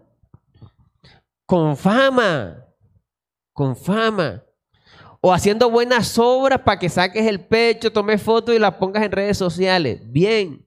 con 1.46 1.76
fama, 1.76 2.66
con 3.52 3.76
fama. 3.76 4.42
O 5.20 5.32
haciendo 5.32 5.70
buenas 5.70 6.18
obras 6.18 6.61
para 6.62 6.80
que 6.80 6.88
saques 6.88 7.25
el 7.25 7.46
pecho, 7.46 7.92
tomes 7.92 8.20
fotos 8.20 8.52
y 8.52 8.58
las 8.58 8.75
pongas 8.75 9.04
en 9.04 9.12
redes 9.12 9.38
sociales. 9.38 10.00
Bien. 10.11 10.66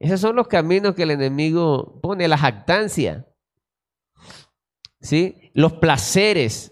Esos 0.00 0.20
son 0.20 0.34
los 0.34 0.48
caminos 0.48 0.94
que 0.94 1.02
el 1.02 1.10
enemigo 1.10 2.00
pone, 2.00 2.26
la 2.26 2.38
jactancia, 2.38 3.28
¿sí? 5.02 5.52
los 5.52 5.74
placeres. 5.74 6.71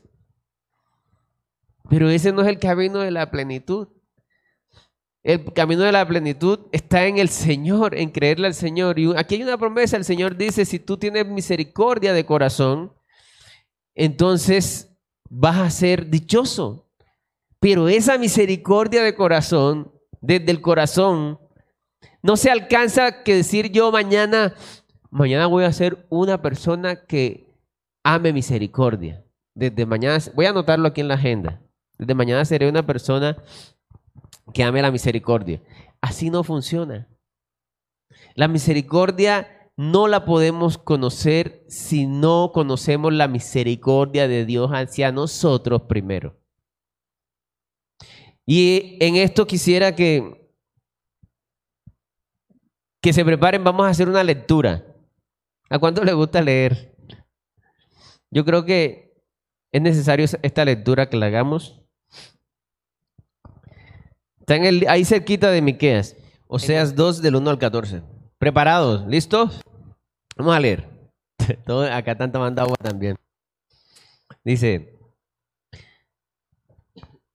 Pero 1.91 2.09
ese 2.09 2.33
no 2.33 2.43
es 2.43 2.49
el 2.49 2.61
camino 2.61 3.01
de 3.01 3.11
la 3.11 3.33
plenitud. 3.33 3.89
El 5.25 5.53
camino 5.53 5.83
de 5.83 5.91
la 5.91 6.07
plenitud 6.07 6.61
está 6.71 7.05
en 7.07 7.19
el 7.19 7.29
Señor, 7.29 7.97
en 7.97 8.11
creerle 8.11 8.47
al 8.47 8.55
Señor. 8.55 8.97
Y 9.01 9.13
aquí 9.17 9.35
hay 9.35 9.43
una 9.43 9.59
promesa, 9.59 9.97
el 9.97 10.05
Señor 10.05 10.37
dice, 10.37 10.65
si 10.65 10.79
tú 10.79 10.97
tienes 10.97 11.27
misericordia 11.27 12.13
de 12.13 12.25
corazón, 12.25 12.93
entonces 13.97 14.97
vas 15.29 15.59
a 15.59 15.69
ser 15.69 16.07
dichoso. 16.07 16.89
Pero 17.59 17.89
esa 17.89 18.19
misericordia 18.19 19.03
de 19.03 19.17
corazón, 19.17 19.93
desde 20.21 20.53
el 20.53 20.61
corazón, 20.61 21.41
no 22.23 22.37
se 22.37 22.53
alcanza 22.53 23.25
que 23.25 23.35
decir 23.35 23.73
yo 23.73 23.91
mañana, 23.91 24.55
mañana 25.11 25.49
voy 25.49 25.65
a 25.65 25.73
ser 25.73 26.07
una 26.09 26.41
persona 26.41 27.05
que 27.05 27.53
ame 28.05 28.33
misericordia. 28.33 29.25
Desde 29.57 29.85
mañana, 29.87 30.19
voy 30.37 30.47
a 30.47 30.51
anotarlo 30.51 30.87
aquí 30.87 31.01
en 31.01 31.09
la 31.09 31.15
agenda. 31.15 31.61
Desde 32.01 32.15
mañana 32.15 32.47
seré 32.47 32.67
una 32.67 32.87
persona 32.87 33.37
que 34.55 34.65
ame 34.65 34.81
la 34.81 34.91
misericordia. 34.91 35.61
Así 36.01 36.31
no 36.31 36.43
funciona. 36.43 37.07
La 38.35 38.49
misericordia 38.49 39.71
no 39.77 40.09
la 40.09 40.25
podemos 40.25 40.79
conocer 40.79 41.63
si 41.69 42.07
no 42.07 42.53
conocemos 42.55 43.13
la 43.13 43.29
misericordia 43.29 44.29
de 44.29 44.47
Dios 44.47 44.71
hacia 44.71 45.13
nosotros 45.13 45.83
primero. 45.83 46.41
Y 48.47 48.97
en 49.01 49.17
esto 49.17 49.47
quisiera 49.47 49.95
que 49.95 50.51
que 53.03 53.13
se 53.13 53.27
preparen, 53.27 53.63
vamos 53.63 53.85
a 53.85 53.91
hacer 53.91 54.09
una 54.09 54.25
lectura. 54.25 54.87
¿A 55.69 55.79
cuánto 55.79 56.03
les 56.03 56.15
gusta 56.15 56.41
leer? 56.41 56.97
Yo 58.31 58.47
creo 58.47 58.65
que 58.65 59.23
es 59.71 59.83
necesario 59.83 60.25
esta 60.43 60.65
lectura 60.65 61.11
que 61.11 61.19
la 61.19 61.27
hagamos. 61.27 61.80
Está 64.51 64.57
en 64.57 64.65
el, 64.65 64.87
ahí 64.89 65.05
cerquita 65.05 65.49
de 65.53 65.63
Miqueas, 65.63 66.17
Oseas 66.49 66.97
2 66.97 67.23
del 67.23 67.37
1 67.37 67.51
al 67.51 67.59
14. 67.61 68.03
¿Preparados? 68.37 69.07
¿Listos? 69.07 69.61
Vamos 70.37 70.57
a 70.57 70.59
leer. 70.59 70.89
Todo, 71.65 71.85
acá 71.85 72.11
están 72.11 72.33
tomando 72.33 72.61
agua 72.61 72.75
también. 72.83 73.15
Dice, 74.43 74.99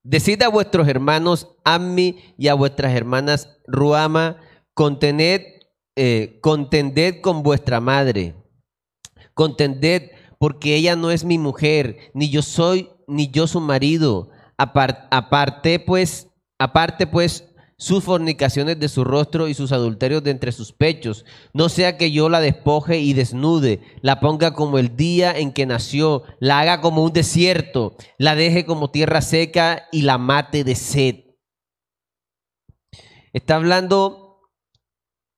Decid 0.03 0.41
a 0.41 0.49
vuestros 0.49 0.89
hermanos 0.89 1.55
Ammi 1.63 2.19
y 2.37 2.49
a 2.49 2.53
vuestras 2.53 2.93
hermanas 2.93 3.61
Ruama, 3.65 4.41
contened 4.73 5.41
eh, 5.95 6.39
contended 6.41 7.21
con 7.21 7.43
vuestra 7.43 7.79
madre, 7.79 8.35
contended 9.33 10.11
porque 10.37 10.75
ella 10.75 10.97
no 10.97 11.11
es 11.11 11.23
mi 11.23 11.37
mujer, 11.37 12.11
ni 12.13 12.29
yo 12.29 12.41
soy, 12.41 12.89
ni 13.07 13.31
yo 13.31 13.47
su 13.47 13.61
marido. 13.61 14.31
aparte 14.57 15.79
pues, 15.79 16.27
aparte 16.59 17.07
pues 17.07 17.51
sus 17.77 18.03
fornicaciones 18.03 18.79
de 18.79 18.87
su 18.87 19.03
rostro 19.03 19.47
y 19.47 19.53
sus 19.53 19.71
adulterios 19.71 20.23
de 20.23 20.31
entre 20.31 20.51
sus 20.51 20.71
pechos, 20.71 21.25
no 21.53 21.67
sea 21.67 21.97
que 21.97 22.11
yo 22.11 22.29
la 22.29 22.39
despoje 22.39 22.99
y 22.99 23.13
desnude, 23.13 23.81
la 24.01 24.19
ponga 24.21 24.53
como 24.53 24.77
el 24.77 24.95
día 24.95 25.37
en 25.37 25.51
que 25.51 25.65
nació, 25.65 26.23
la 26.39 26.61
haga 26.61 26.79
como 26.79 27.03
un 27.03 27.11
desierto, 27.11 27.95
la 28.17 28.35
deje 28.35 28.65
como 28.65 28.91
tierra 28.91 29.21
seca 29.21 29.87
y 29.91 30.03
la 30.03 30.17
mate 30.17 30.63
de 30.63 30.75
sed. 30.75 31.15
Está 33.33 33.55
hablando 33.55 34.39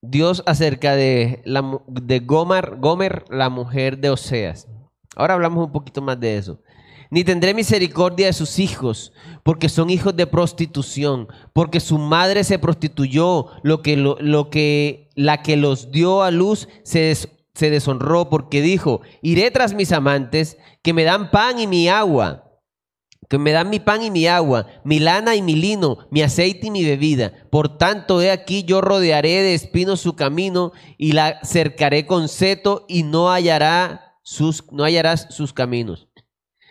Dios 0.04 0.44
acerca 0.46 0.96
de, 0.96 1.42
Gomer, 2.24 3.26
la 3.30 3.50
mujer 3.50 3.98
de 3.98 4.12
Oseas. 4.12 4.68
Ahora 5.16 5.34
hablamos 5.34 5.66
un 5.66 5.72
poquito 5.72 6.04
más 6.04 6.20
de 6.20 6.38
eso. 6.38 6.62
Ni 7.10 7.24
tendré 7.24 7.54
misericordia 7.54 8.28
de 8.28 8.34
sus 8.34 8.60
hijos, 8.60 9.14
porque 9.44 9.70
son 9.70 9.90
hijos 9.90 10.16
de 10.16 10.28
prostitución, 10.28 11.28
porque 11.54 11.80
su 11.80 11.98
madre 11.98 12.44
se 12.44 12.60
prostituyó, 12.60 13.48
lo 13.64 13.82
que, 13.82 13.98
lo, 13.98 14.50
que 14.50 15.10
la 15.16 15.42
que 15.42 15.58
los 15.58 15.92
dio 15.92 16.22
a 16.24 16.32
luz 16.32 16.68
se, 16.84 17.16
se 17.16 17.70
deshonró, 17.70 18.30
porque 18.30 18.62
dijo, 18.62 19.02
iré 19.22 19.52
tras 19.52 19.74
mis 19.74 19.92
amantes, 19.92 20.58
que 20.82 20.94
me 20.94 21.04
dan 21.04 21.32
pan 21.32 21.60
y 21.60 21.68
mi 21.68 21.88
agua 21.88 22.48
que 23.30 23.38
me 23.38 23.52
dan 23.52 23.70
mi 23.70 23.80
pan 23.80 24.02
y 24.02 24.12
mi 24.12 24.28
agua, 24.28 24.68
mi 24.84 25.00
lana 25.00 25.36
y 25.36 25.42
mi 25.42 25.56
lino, 25.56 25.98
mi 26.12 26.22
aceite 26.22 26.68
y 26.68 26.72
mi 26.72 26.84
bebida. 26.86 27.34
Por 27.50 27.78
tanto, 27.78 28.22
he 28.22 28.32
aquí 28.32 28.64
yo 28.64 28.80
rodearé 28.82 29.42
de 29.42 29.54
espinos 29.54 30.00
su 30.00 30.16
camino 30.16 30.72
y 30.98 31.12
la 31.12 31.40
cercaré 31.44 32.06
con 32.06 32.30
seto 32.30 32.86
y 32.88 33.04
no 33.04 33.30
hallará 33.30 34.16
sus, 34.24 34.64
no 34.72 34.84
hallarás 34.84 35.28
sus 35.30 35.52
caminos. 35.52 36.07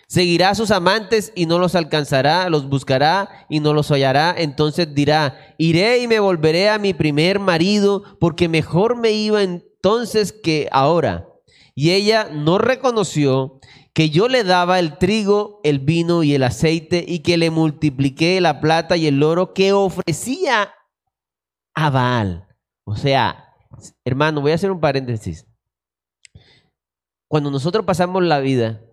Seguirá 0.08 0.50
a 0.50 0.54
sus 0.54 0.70
amantes 0.70 1.32
y 1.34 1.46
no 1.46 1.58
los 1.58 1.74
alcanzará, 1.74 2.48
los 2.48 2.68
buscará 2.68 3.46
y 3.48 3.58
no 3.58 3.72
los 3.72 3.90
hallará. 3.90 4.34
Entonces 4.38 4.94
dirá, 4.94 5.36
iré 5.58 5.98
y 5.98 6.06
me 6.06 6.20
volveré 6.20 6.70
a 6.70 6.78
mi 6.78 6.94
primer 6.94 7.40
marido, 7.40 8.04
porque 8.20 8.48
mejor 8.48 8.96
me 8.96 9.10
iba 9.10 9.42
entonces 9.42 10.32
que 10.32 10.68
ahora. 10.70 11.28
Y 11.74 11.90
ella 11.90 12.28
no 12.32 12.58
reconoció 12.58 13.58
que 13.92 14.10
yo 14.10 14.28
le 14.28 14.44
daba 14.44 14.78
el 14.78 14.96
trigo, 14.98 15.60
el 15.64 15.80
vino 15.80 16.22
y 16.22 16.34
el 16.34 16.44
aceite 16.44 17.04
y 17.06 17.20
que 17.20 17.36
le 17.36 17.50
multipliqué 17.50 18.40
la 18.40 18.60
plata 18.60 18.96
y 18.96 19.06
el 19.06 19.22
oro 19.22 19.54
que 19.54 19.72
ofrecía 19.72 20.72
a 21.74 21.90
Baal. 21.90 22.46
O 22.84 22.94
sea, 22.94 23.54
hermano, 24.04 24.40
voy 24.40 24.52
a 24.52 24.54
hacer 24.54 24.70
un 24.70 24.80
paréntesis. 24.80 25.46
Cuando 27.28 27.50
nosotros 27.50 27.84
pasamos 27.84 28.22
la 28.22 28.38
vida 28.38 28.85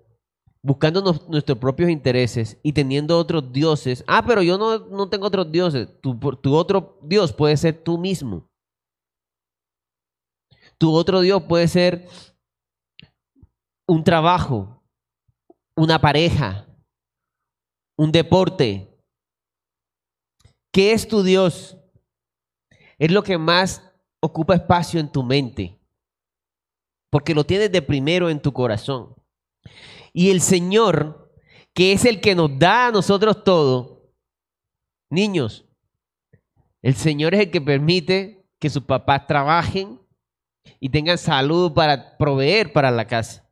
buscando 0.64 1.02
nuestros 1.28 1.58
propios 1.58 1.90
intereses 1.90 2.58
y 2.64 2.72
teniendo 2.72 3.18
otros 3.18 3.52
dioses, 3.52 4.04
ah, 4.08 4.24
pero 4.26 4.42
yo 4.42 4.58
no, 4.58 4.80
no 4.80 5.10
tengo 5.10 5.28
otros 5.28 5.52
dioses, 5.52 5.90
tu, 6.02 6.18
tu 6.18 6.56
otro 6.56 6.98
Dios 7.04 7.34
puede 7.34 7.58
ser 7.58 7.84
tú 7.84 7.98
mismo. 7.98 8.50
Tu 10.78 10.92
otro 10.92 11.22
Dios 11.22 11.44
puede 11.44 11.68
ser 11.68 12.08
un 13.88 14.04
trabajo, 14.04 14.82
una 15.76 16.00
pareja, 16.00 16.66
un 17.98 18.12
deporte. 18.12 18.90
¿Qué 20.74 20.94
es 20.94 21.08
tu 21.08 21.24
Dios? 21.24 21.78
Es 22.98 23.12
lo 23.12 23.22
que 23.24 23.38
más 23.38 23.84
ocupa 24.22 24.56
espacio 24.56 25.00
en 25.00 25.12
tu 25.12 25.24
mente. 25.24 25.80
porque 27.12 27.36
lo 27.36 27.44
tienes 27.44 27.72
de 27.72 27.84
primero 27.84 28.28
en 28.28 28.42
tu 28.42 28.52
corazón. 28.52 29.14
Y 30.14 30.30
el 30.30 30.42
Señor, 30.42 31.32
que 31.74 31.92
es 31.92 32.06
el 32.06 32.22
que 32.22 32.36
nos 32.36 32.58
da 32.58 32.88
a 32.88 32.92
nosotros 32.92 33.44
todo, 33.44 34.14
niños, 35.10 35.66
el 36.82 36.96
Señor 36.96 37.34
es 37.34 37.42
el 37.42 37.52
que 37.52 37.62
permite 37.62 38.46
que 38.60 38.70
sus 38.70 38.84
papás 38.84 39.26
trabajen 39.26 40.00
y 40.80 40.90
tengan 40.90 41.18
salud 41.18 41.74
para 41.74 42.18
proveer 42.18 42.72
para 42.72 42.92
la 42.92 43.08
casa. 43.08 43.50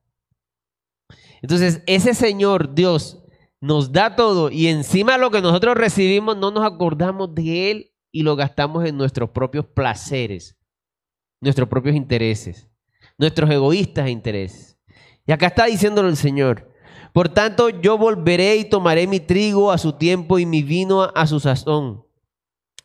Entonces, 1.42 1.82
ese 1.88 2.14
Señor, 2.14 2.76
Dios, 2.76 3.24
nos 3.60 3.92
da 3.92 4.16
todo 4.16 4.50
y 4.52 4.68
encima 4.68 5.18
lo 5.18 5.32
que 5.32 5.42
nosotros 5.42 5.76
recibimos 5.76 6.36
no 6.38 6.52
nos 6.52 6.66
acordamos 6.66 7.34
de 7.34 7.72
Él 7.72 7.94
y 8.12 8.24
lo 8.24 8.36
gastamos 8.36 8.86
en 8.86 8.98
nuestros 8.98 9.30
propios 9.30 9.66
placeres, 9.66 10.58
nuestros 11.40 11.70
propios 11.70 11.96
intereses, 11.96 12.70
nuestros 13.18 13.50
egoístas 13.50 14.10
intereses. 14.10 14.71
Y 15.26 15.32
acá 15.32 15.48
está 15.48 15.66
diciéndolo 15.66 16.10
el 16.10 16.18
Señor. 16.18 16.70
Por 17.14 17.30
tanto, 17.30 17.70
yo 17.70 17.98
volveré 17.98 18.56
y 18.58 18.66
tomaré 18.66 19.08
mi 19.08 19.20
trigo 19.20 19.72
a 19.72 19.78
su 19.78 19.94
tiempo 19.94 20.40
y 20.40 20.46
mi 20.46 20.64
vino 20.64 21.04
a 21.14 21.28
su 21.28 21.40
sazón. 21.40 22.04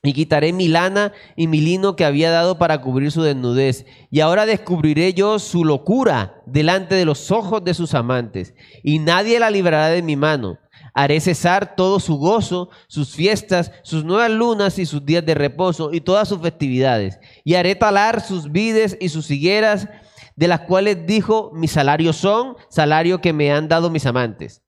Y 0.03 0.13
quitaré 0.13 0.53
mi 0.53 0.69
lana 0.69 1.13
y 1.35 1.49
mi 1.49 1.61
lino 1.61 1.97
que 1.97 2.05
había 2.05 2.31
dado 2.31 2.59
para 2.59 2.81
cubrir 2.81 3.11
su 3.11 3.23
desnudez. 3.23 3.87
Y 4.11 4.21
ahora 4.21 4.47
descubriré 4.47 5.15
yo 5.15 5.39
su 5.39 5.65
locura 5.65 6.43
delante 6.47 6.95
de 6.95 7.05
los 7.05 7.31
ojos 7.33 7.65
de 7.65 7.75
sus 7.75 7.95
amantes. 7.95 8.55
Y 8.85 9.01
nadie 9.01 9.41
la 9.41 9.51
librará 9.51 9.89
de 9.89 10.03
mi 10.03 10.15
mano. 10.15 10.59
Haré 10.95 11.21
cesar 11.21 11.75
todo 11.77 12.01
su 12.01 12.17
gozo, 12.17 12.71
sus 12.87 13.15
fiestas, 13.15 13.73
sus 13.83 14.05
nuevas 14.05 14.31
lunas 14.31 14.79
y 14.79 14.87
sus 14.87 15.05
días 15.05 15.27
de 15.27 15.35
reposo 15.35 15.93
y 15.93 16.01
todas 16.01 16.29
sus 16.29 16.41
festividades. 16.41 17.19
Y 17.45 17.55
haré 17.55 17.75
talar 17.75 18.21
sus 18.21 18.51
vides 18.51 18.97
y 19.01 19.09
sus 19.09 19.31
higueras, 19.31 19.89
de 20.37 20.49
las 20.49 20.61
cuales 20.61 21.07
dijo, 21.07 21.51
mi 21.55 21.67
salario 21.67 22.13
son 22.13 22.57
salario 22.69 23.21
que 23.21 23.33
me 23.33 23.51
han 23.51 23.69
dado 23.69 23.91
mis 23.91 24.07
amantes. 24.07 24.63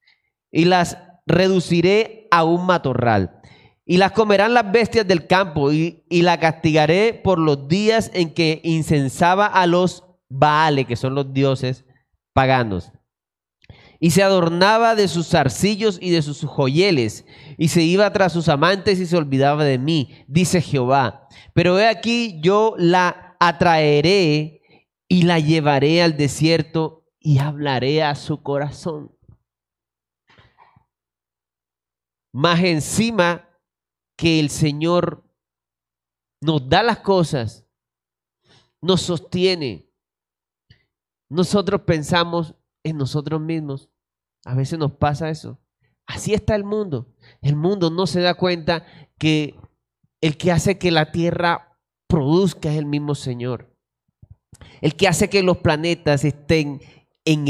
Y 0.50 0.64
las 0.64 0.98
reduciré 1.26 2.26
a 2.30 2.44
un 2.44 2.66
matorral. 2.66 3.40
Y 3.84 3.98
las 3.98 4.12
comerán 4.12 4.54
las 4.54 4.70
bestias 4.70 5.06
del 5.06 5.26
campo 5.26 5.72
y, 5.72 6.04
y 6.08 6.22
la 6.22 6.40
castigaré 6.40 7.12
por 7.12 7.38
los 7.38 7.68
días 7.68 8.10
en 8.14 8.34
que 8.34 8.60
incensaba 8.64 9.46
a 9.46 9.66
los 9.66 10.04
Baales, 10.30 10.86
que 10.86 10.96
son 10.96 11.14
los 11.14 11.32
dioses 11.32 11.86
paganos 12.34 12.92
y 14.00 14.10
se 14.10 14.22
adornaba 14.22 14.94
de 14.94 15.08
sus 15.08 15.28
zarcillos 15.28 15.98
y 16.00 16.10
de 16.10 16.22
sus 16.22 16.44
joyeles, 16.44 17.24
y 17.56 17.68
se 17.68 17.82
iba 17.82 18.12
tras 18.12 18.32
sus 18.32 18.48
amantes 18.48 19.00
y 19.00 19.06
se 19.06 19.16
olvidaba 19.16 19.64
de 19.64 19.78
mí, 19.78 20.24
dice 20.28 20.60
Jehová. 20.60 21.28
Pero 21.52 21.78
he 21.78 21.88
aquí, 21.88 22.38
yo 22.40 22.74
la 22.78 23.36
atraeré 23.40 24.57
y 25.08 25.22
la 25.22 25.38
llevaré 25.38 26.02
al 26.02 26.16
desierto 26.16 27.06
y 27.18 27.38
hablaré 27.38 28.02
a 28.02 28.14
su 28.14 28.42
corazón. 28.42 29.16
Más 32.32 32.60
encima 32.60 33.48
que 34.16 34.38
el 34.38 34.50
Señor 34.50 35.24
nos 36.40 36.68
da 36.68 36.82
las 36.82 36.98
cosas, 37.00 37.66
nos 38.80 39.02
sostiene. 39.02 39.90
Nosotros 41.30 41.82
pensamos, 41.82 42.54
en 42.84 42.96
nosotros 42.96 43.40
mismos. 43.40 43.90
A 44.44 44.54
veces 44.54 44.78
nos 44.78 44.92
pasa 44.92 45.30
eso. 45.30 45.58
Así 46.06 46.32
está 46.32 46.54
el 46.54 46.64
mundo. 46.64 47.14
El 47.42 47.56
mundo 47.56 47.90
no 47.90 48.06
se 48.06 48.20
da 48.20 48.34
cuenta 48.34 48.86
que 49.18 49.54
el 50.20 50.36
que 50.36 50.52
hace 50.52 50.78
que 50.78 50.90
la 50.90 51.12
tierra 51.12 51.78
produzca 52.06 52.70
es 52.70 52.78
el 52.78 52.86
mismo 52.86 53.14
Señor. 53.14 53.76
El 54.80 54.96
que 54.96 55.08
hace 55.08 55.28
que 55.28 55.42
los 55.42 55.58
planetas 55.58 56.24
estén 56.24 56.80
en, 57.24 57.44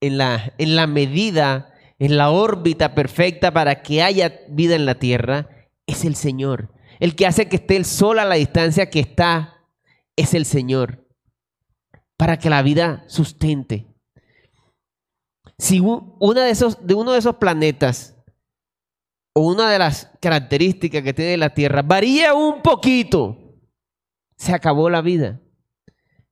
la, 0.00 0.52
en 0.58 0.76
la 0.76 0.86
medida, 0.86 1.72
en 1.98 2.16
la 2.16 2.30
órbita 2.30 2.94
perfecta 2.94 3.52
para 3.52 3.82
que 3.82 4.02
haya 4.02 4.40
vida 4.48 4.74
en 4.74 4.86
la 4.86 4.96
tierra, 4.96 5.48
es 5.86 6.04
el 6.04 6.16
Señor. 6.16 6.72
El 7.00 7.16
que 7.16 7.26
hace 7.26 7.48
que 7.48 7.56
esté 7.56 7.76
el 7.76 7.84
sol 7.84 8.18
a 8.18 8.24
la 8.24 8.34
distancia 8.36 8.90
que 8.90 9.00
está, 9.00 9.64
es 10.16 10.34
el 10.34 10.44
Señor. 10.44 11.06
Para 12.16 12.38
que 12.38 12.50
la 12.50 12.62
vida 12.62 13.04
sustente 13.08 13.92
si 15.62 15.78
una 15.78 16.42
de, 16.42 16.50
esos, 16.50 16.84
de 16.84 16.94
uno 16.94 17.12
de 17.12 17.20
esos 17.20 17.36
planetas 17.36 18.16
o 19.32 19.46
una 19.46 19.70
de 19.70 19.78
las 19.78 20.10
características 20.20 21.04
que 21.04 21.14
tiene 21.14 21.36
la 21.36 21.54
Tierra 21.54 21.82
varía 21.82 22.34
un 22.34 22.62
poquito, 22.62 23.60
se 24.36 24.52
acabó 24.52 24.90
la 24.90 25.02
vida. 25.02 25.40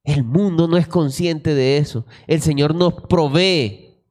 El 0.05 0.25
mundo 0.25 0.67
no 0.67 0.77
es 0.77 0.89
consciente 0.89 1.55
de 1.55 1.79
eso. 1.79 2.07
El 2.27 2.41
Señor 2.41 2.75
nos 2.75 2.95
provee. 3.09 4.03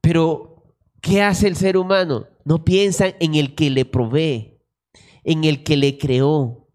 Pero, 0.00 0.74
¿qué 1.00 1.22
hace 1.22 1.46
el 1.46 1.56
ser 1.56 1.76
humano? 1.76 2.26
No 2.44 2.64
piensa 2.64 3.06
en 3.20 3.34
el 3.34 3.54
que 3.54 3.70
le 3.70 3.84
provee, 3.84 4.58
en 5.24 5.44
el 5.44 5.62
que 5.62 5.76
le 5.76 5.98
creó. 5.98 6.68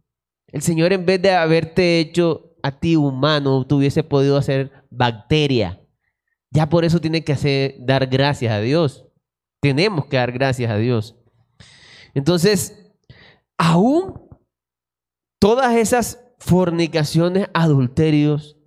El 0.48 0.62
Señor 0.62 0.94
en 0.94 1.06
vez 1.06 1.22
de 1.22 1.32
haberte 1.32 2.00
hecho 2.00 2.56
a 2.62 2.80
ti 2.80 2.96
humano, 2.96 3.66
tuviese 3.66 4.04
podido 4.04 4.38
hacer 4.38 4.72
bacteria 4.90 5.82
ya 6.56 6.70
por 6.70 6.86
eso 6.86 7.02
tiene 7.02 7.26
que 7.26 7.34
hacer, 7.34 7.76
dar 7.80 8.08
gracias 8.08 8.54
a 8.54 8.62
Dios. 8.62 9.06
Tenemos 9.62 10.06
que 10.06 10.16
dar 10.16 10.32
gracias 10.32 10.72
a 10.72 10.78
Dios. 10.78 11.18
Entonces, 12.14 12.94
aún 13.58 14.30
todas 15.38 15.76
esas 15.76 16.25
fornicaciones, 16.40 17.50
adulterios, 17.54 18.58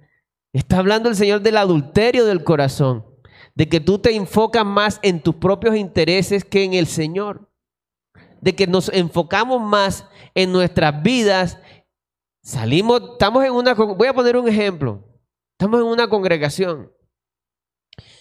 está 0.53 0.79
hablando 0.79 1.09
el 1.09 1.17
Señor 1.17 1.41
del 1.41 1.57
adulterio 1.57 2.25
del 2.25 2.45
corazón, 2.45 3.07
de 3.55 3.69
que 3.69 3.81
tú 3.81 3.99
te 3.99 4.15
enfocas 4.15 4.65
más 4.65 5.01
en 5.03 5.23
tus 5.23 5.37
propios 5.37 5.77
intereses 5.77 6.45
que 6.45 6.65
en 6.65 6.75
el 6.75 6.87
Señor, 6.87 7.51
de 8.41 8.55
que 8.55 8.67
nos 8.67 8.89
enfocamos 8.91 9.61
más 9.61 10.07
en 10.35 10.53
nuestras 10.53 11.03
vidas. 11.03 11.59
Salimos, 12.43 13.03
estamos 13.13 13.45
en 13.45 13.53
una, 13.53 13.75
voy 13.75 14.07
a 14.07 14.15
poner 14.15 14.37
un 14.37 14.49
ejemplo, 14.49 15.05
estamos 15.53 15.81
en 15.81 15.87
una 15.87 16.09
congregación 16.09 16.91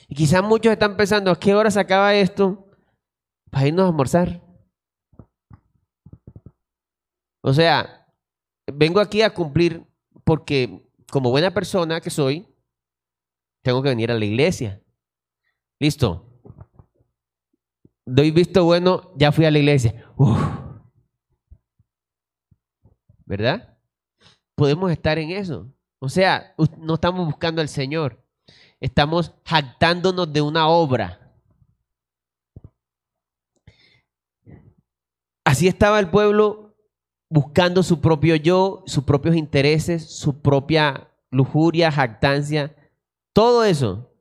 y 0.07 0.15
quizás 0.15 0.43
muchos 0.43 0.71
están 0.71 0.95
pensando, 0.95 1.31
¿a 1.31 1.39
qué 1.39 1.53
hora 1.53 1.69
se 1.69 1.79
acaba 1.79 2.15
esto? 2.15 2.65
Para 3.51 3.67
irnos 3.67 3.85
a 3.85 3.87
almorzar. 3.89 4.41
O 7.41 7.53
sea, 7.53 8.06
vengo 8.71 8.99
aquí 8.99 9.21
a 9.21 9.33
cumplir 9.33 9.83
porque 10.23 10.83
como 11.11 11.29
buena 11.29 11.53
persona 11.53 12.01
que 12.01 12.09
soy, 12.09 12.47
tengo 13.63 13.81
que 13.81 13.89
venir 13.89 14.11
a 14.11 14.19
la 14.19 14.25
iglesia. 14.25 14.81
Listo. 15.79 16.23
Doy 18.05 18.31
visto 18.31 18.63
bueno, 18.63 19.13
ya 19.15 19.31
fui 19.31 19.45
a 19.45 19.51
la 19.51 19.59
iglesia. 19.59 20.05
¿Verdad? 23.25 23.77
Podemos 24.55 24.91
estar 24.91 25.17
en 25.17 25.31
eso. 25.31 25.73
O 25.99 26.07
sea, 26.09 26.55
no 26.77 26.93
estamos 26.93 27.25
buscando 27.25 27.61
al 27.61 27.67
Señor 27.67 28.23
estamos 28.79 29.33
jactándonos 29.45 30.31
de 30.31 30.41
una 30.41 30.67
obra. 30.67 31.33
Así 35.43 35.67
estaba 35.67 35.99
el 35.99 36.09
pueblo 36.09 36.66
buscando 37.29 37.83
su 37.83 38.01
propio 38.01 38.35
yo, 38.35 38.83
sus 38.85 39.03
propios 39.03 39.35
intereses, 39.35 40.17
su 40.17 40.41
propia 40.41 41.11
lujuria, 41.29 41.91
jactancia, 41.91 42.75
todo 43.33 43.63
eso. 43.63 44.11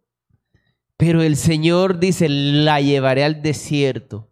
Pero 0.97 1.23
el 1.23 1.37
Señor 1.37 1.99
dice, 1.99 2.29
la 2.29 2.81
llevaré 2.81 3.25
al 3.25 3.43
desierto 3.43 4.31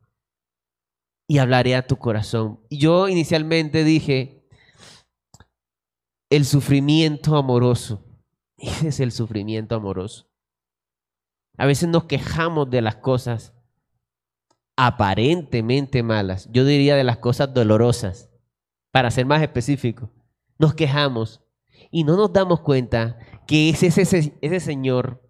y 1.27 1.39
hablaré 1.39 1.77
a 1.77 1.87
tu 1.87 1.97
corazón. 1.97 2.61
Yo 2.71 3.09
inicialmente 3.09 3.85
dije, 3.85 4.47
el 6.31 6.45
sufrimiento 6.45 7.37
amoroso. 7.37 8.05
Ese 8.57 8.89
es 8.89 9.01
el 9.01 9.13
sufrimiento 9.13 9.75
amoroso. 9.75 10.29
A 11.57 11.67
veces 11.67 11.89
nos 11.89 12.05
quejamos 12.05 12.71
de 12.71 12.83
las 12.83 12.97
cosas 12.97 13.55
aparentemente 14.77 16.03
malas. 16.03 16.49
Yo 16.51 16.65
diría 16.65 16.97
de 16.97 17.05
las 17.05 17.19
cosas 17.19 17.55
dolorosas, 17.55 18.31
para 18.95 19.11
ser 19.11 19.27
más 19.27 19.43
específico. 19.43 20.09
Nos 20.57 20.73
quejamos 20.73 21.43
y 21.91 22.05
no 22.05 22.17
nos 22.17 22.33
damos 22.33 22.61
cuenta 22.61 23.19
que 23.45 23.69
es 23.69 23.83
ese, 23.83 24.33
ese, 24.41 24.61
Señor 24.61 25.21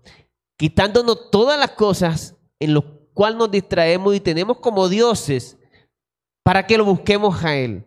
quitándonos 0.58 1.30
todas 1.30 1.58
las 1.58 1.70
cosas 1.70 2.36
en 2.58 2.74
las 2.74 2.84
cuales 3.14 3.38
nos 3.38 3.50
distraemos 3.50 4.14
y 4.14 4.20
tenemos 4.20 4.58
como 4.58 4.86
dioses 4.90 5.56
para 6.42 6.66
que 6.66 6.76
lo 6.76 6.84
busquemos 6.84 7.42
a 7.42 7.56
Él. 7.56 7.86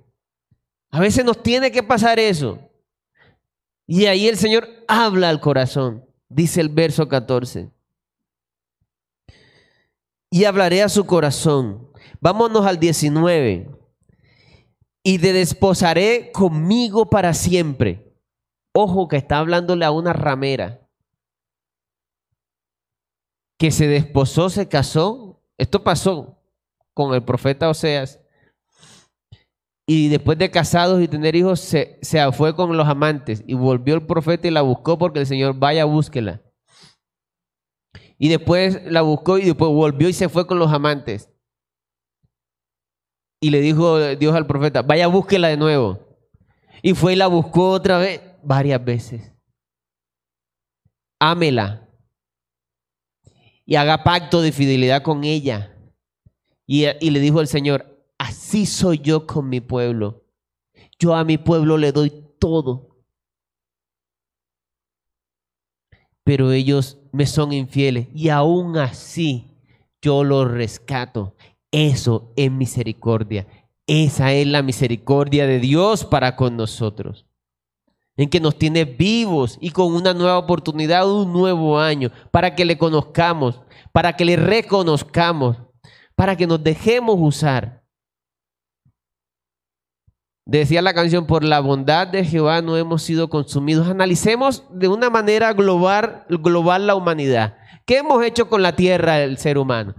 A 0.89 0.99
veces 0.99 1.23
nos 1.23 1.43
tiene 1.43 1.71
que 1.71 1.83
pasar 1.83 2.17
eso. 2.17 2.57
Y 3.85 4.07
ahí 4.07 4.27
el 4.27 4.37
Señor 4.37 4.67
habla 4.87 5.29
al 5.29 5.39
corazón, 5.39 6.03
dice 6.27 6.59
el 6.59 6.69
verso 6.69 7.07
14. 7.07 7.69
Y 10.31 10.45
hablaré 10.45 10.81
a 10.81 10.89
su 10.89 11.05
corazón. 11.05 11.91
Vámonos 12.19 12.65
al 12.65 12.79
19. 12.79 13.76
Y 15.07 15.19
te 15.19 15.31
desposaré 15.31 16.33
conmigo 16.33 17.09
para 17.09 17.33
siempre. 17.33 18.13
Ojo 18.73 19.07
que 19.07 19.15
está 19.15 19.37
hablándole 19.37 19.85
a 19.85 19.91
una 19.91 20.11
ramera 20.11 20.85
que 23.57 23.71
se 23.71 23.87
desposó, 23.87 24.49
se 24.49 24.67
casó. 24.67 25.41
Esto 25.57 25.81
pasó 25.81 26.43
con 26.93 27.13
el 27.13 27.23
profeta 27.23 27.69
Oseas. 27.69 28.19
Y 29.87 30.09
después 30.09 30.37
de 30.37 30.51
casados 30.51 31.01
y 31.01 31.07
tener 31.07 31.37
hijos, 31.37 31.61
se, 31.61 31.99
se 32.01 32.29
fue 32.33 32.53
con 32.53 32.75
los 32.75 32.89
amantes. 32.89 33.45
Y 33.47 33.53
volvió 33.53 33.95
el 33.95 34.05
profeta 34.05 34.49
y 34.49 34.51
la 34.51 34.61
buscó 34.61 34.97
porque 34.97 35.19
el 35.19 35.25
Señor, 35.25 35.57
vaya, 35.57 35.85
búsquela. 35.85 36.41
Y 38.17 38.27
después 38.27 38.81
la 38.83 39.03
buscó 39.03 39.37
y 39.37 39.45
después 39.45 39.71
volvió 39.71 40.09
y 40.09 40.13
se 40.13 40.27
fue 40.27 40.45
con 40.45 40.59
los 40.59 40.73
amantes. 40.73 41.29
Y 43.39 43.49
le 43.51 43.61
dijo 43.61 43.99
Dios 44.15 44.35
al 44.35 44.47
profeta, 44.47 44.81
vaya, 44.81 45.07
búsquela 45.07 45.47
de 45.49 45.57
nuevo. 45.57 45.99
Y 46.81 46.93
fue 46.93 47.13
y 47.13 47.15
la 47.15 47.27
buscó 47.27 47.71
otra 47.71 47.97
vez, 47.97 48.21
varias 48.43 48.83
veces. 48.83 49.31
Ámela. 51.19 51.87
Y 53.65 53.75
haga 53.75 54.03
pacto 54.03 54.41
de 54.41 54.51
fidelidad 54.51 55.03
con 55.03 55.23
ella. 55.23 55.75
Y, 56.65 56.85
y 56.85 57.09
le 57.09 57.19
dijo 57.19 57.41
el 57.41 57.47
Señor, 57.47 58.05
así 58.17 58.65
soy 58.65 58.99
yo 58.99 59.27
con 59.27 59.49
mi 59.49 59.61
pueblo. 59.61 60.23
Yo 60.99 61.15
a 61.15 61.23
mi 61.23 61.37
pueblo 61.37 61.77
le 61.77 61.91
doy 61.91 62.11
todo. 62.39 63.03
Pero 66.23 66.51
ellos 66.51 66.97
me 67.11 67.25
son 67.25 67.53
infieles 67.53 68.07
y 68.13 68.29
aún 68.29 68.77
así 68.77 69.47
yo 70.01 70.23
los 70.23 70.49
rescato. 70.49 71.35
Eso 71.71 72.31
es 72.35 72.51
misericordia. 72.51 73.47
Esa 73.87 74.33
es 74.33 74.47
la 74.47 74.61
misericordia 74.61 75.47
de 75.47 75.59
Dios 75.59 76.05
para 76.05 76.35
con 76.35 76.57
nosotros. 76.57 77.25
En 78.17 78.29
que 78.29 78.39
nos 78.39 78.57
tiene 78.57 78.85
vivos 78.85 79.57
y 79.61 79.71
con 79.71 79.93
una 79.93 80.13
nueva 80.13 80.37
oportunidad, 80.37 81.09
un 81.09 81.31
nuevo 81.31 81.79
año, 81.79 82.11
para 82.31 82.55
que 82.55 82.65
le 82.65 82.77
conozcamos, 82.77 83.61
para 83.91 84.13
que 84.15 84.25
le 84.25 84.35
reconozcamos, 84.35 85.57
para 86.15 86.35
que 86.35 86.47
nos 86.47 86.63
dejemos 86.63 87.15
usar. 87.19 87.83
Decía 90.45 90.81
la 90.81 90.93
canción, 90.93 91.27
por 91.27 91.43
la 91.43 91.59
bondad 91.59 92.07
de 92.07 92.23
Jehová 92.23 92.61
no 92.61 92.77
hemos 92.77 93.03
sido 93.03 93.29
consumidos. 93.29 93.87
Analicemos 93.87 94.63
de 94.71 94.87
una 94.87 95.09
manera 95.09 95.53
global, 95.53 96.25
global 96.29 96.87
la 96.87 96.95
humanidad. 96.95 97.57
¿Qué 97.85 97.97
hemos 97.97 98.23
hecho 98.23 98.49
con 98.49 98.63
la 98.63 98.75
tierra 98.75 99.21
el 99.21 99.37
ser 99.37 99.57
humano? 99.57 99.93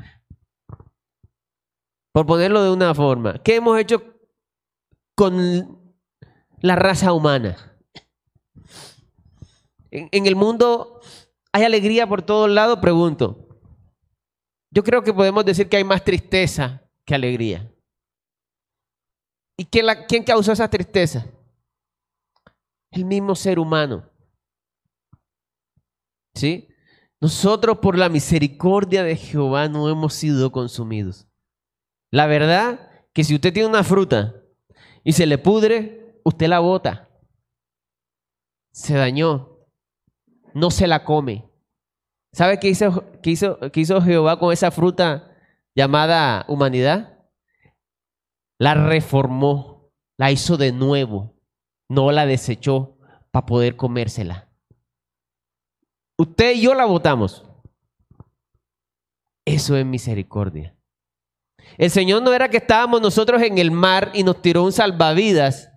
Por 2.18 2.26
ponerlo 2.26 2.64
de 2.64 2.72
una 2.72 2.96
forma, 2.96 3.40
¿qué 3.44 3.54
hemos 3.54 3.78
hecho 3.78 4.02
con 5.14 5.94
la 6.60 6.74
raza 6.74 7.12
humana? 7.12 7.78
En, 9.92 10.26
el 10.26 10.34
mundo 10.34 11.00
hay 11.52 11.62
alegría 11.62 12.08
por 12.08 12.22
todos 12.22 12.50
lados, 12.50 12.80
pregunto. 12.80 13.46
Yo 14.68 14.82
creo 14.82 15.04
que 15.04 15.14
podemos 15.14 15.44
decir 15.44 15.68
que 15.68 15.76
hay 15.76 15.84
más 15.84 16.02
tristeza 16.02 16.82
que 17.04 17.14
alegría. 17.14 17.72
¿Y 19.56 19.64
quién, 19.66 19.86
quién 20.08 20.24
causó 20.24 20.50
esa 20.50 20.68
tristeza? 20.68 21.24
El 22.90 23.04
mismo 23.04 23.36
ser 23.36 23.60
humano. 23.60 24.10
¿Sí? 26.34 26.66
Nosotros 27.20 27.78
por 27.78 27.96
la 27.96 28.08
misericordia 28.08 29.04
de 29.04 29.14
Jehová 29.14 29.68
no 29.68 29.88
hemos 29.88 30.14
sido 30.14 30.50
consumidos. 30.50 31.28
La 32.10 32.26
verdad 32.26 32.90
que 33.12 33.24
si 33.24 33.34
usted 33.34 33.52
tiene 33.52 33.68
una 33.68 33.84
fruta 33.84 34.34
y 35.04 35.12
se 35.12 35.26
le 35.26 35.38
pudre, 35.38 36.20
usted 36.24 36.48
la 36.48 36.60
bota. 36.60 37.08
Se 38.72 38.94
dañó. 38.94 39.58
No 40.54 40.70
se 40.70 40.86
la 40.86 41.04
come. 41.04 41.48
¿Sabe 42.32 42.58
qué 42.58 42.68
hizo, 42.68 43.04
qué 43.22 43.30
hizo, 43.30 43.58
qué 43.72 43.80
hizo 43.80 44.00
Jehová 44.00 44.38
con 44.38 44.52
esa 44.52 44.70
fruta 44.70 45.36
llamada 45.74 46.44
humanidad? 46.48 47.18
la 48.58 48.74
reformó, 48.74 49.92
la 50.18 50.30
hizo 50.32 50.56
de 50.56 50.72
nuevo, 50.72 51.36
no 51.88 52.10
la 52.10 52.26
desechó 52.26 52.98
para 53.30 53.46
poder 53.46 53.76
comérsela. 53.76 54.48
Usted 56.18 56.56
y 56.56 56.62
yo 56.62 56.74
la 56.74 56.84
votamos. 56.84 57.44
Eso 59.44 59.76
es 59.76 59.86
misericordia. 59.86 60.76
El 61.76 61.90
Señor 61.90 62.22
no 62.22 62.32
era 62.32 62.48
que 62.48 62.56
estábamos 62.56 63.00
nosotros 63.00 63.42
en 63.42 63.58
el 63.58 63.70
mar 63.70 64.10
y 64.14 64.22
nos 64.22 64.40
tiró 64.40 64.64
un 64.64 64.72
salvavidas 64.72 65.70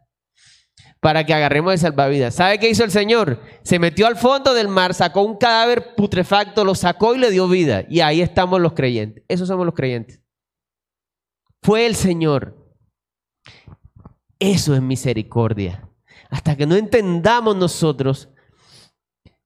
para 1.02 1.26
que 1.26 1.34
agarremos 1.34 1.74
el 1.74 1.80
salvavidas. 1.80 2.36
¿Sabe 2.36 2.60
qué 2.60 2.70
hizo 2.70 2.84
el 2.84 2.92
Señor? 2.92 3.42
Se 3.64 3.80
metió 3.80 4.08
al 4.08 4.16
fondo 4.16 4.54
del 4.54 4.68
mar, 4.68 4.94
sacó 4.94 5.24
un 5.24 5.38
cadáver 5.38 5.96
putrefacto, 5.96 6.64
lo 6.64 6.76
sacó 6.76 7.16
y 7.16 7.18
le 7.18 7.32
dio 7.32 7.48
vida. 7.48 7.86
Y 7.90 8.02
ahí 8.02 8.22
estamos 8.22 8.62
los 8.62 8.74
creyentes. 8.74 9.24
Esos 9.28 9.48
somos 9.48 9.66
los 9.66 9.76
creyentes. 9.76 10.22
Fue 11.64 11.88
el 11.88 11.96
Señor. 11.96 12.56
Eso 14.40 14.76
es 14.76 14.82
misericordia. 14.82 15.90
Hasta 16.30 16.56
que 16.56 16.66
no 16.66 16.76
entendamos 16.76 17.56
nosotros 17.56 18.30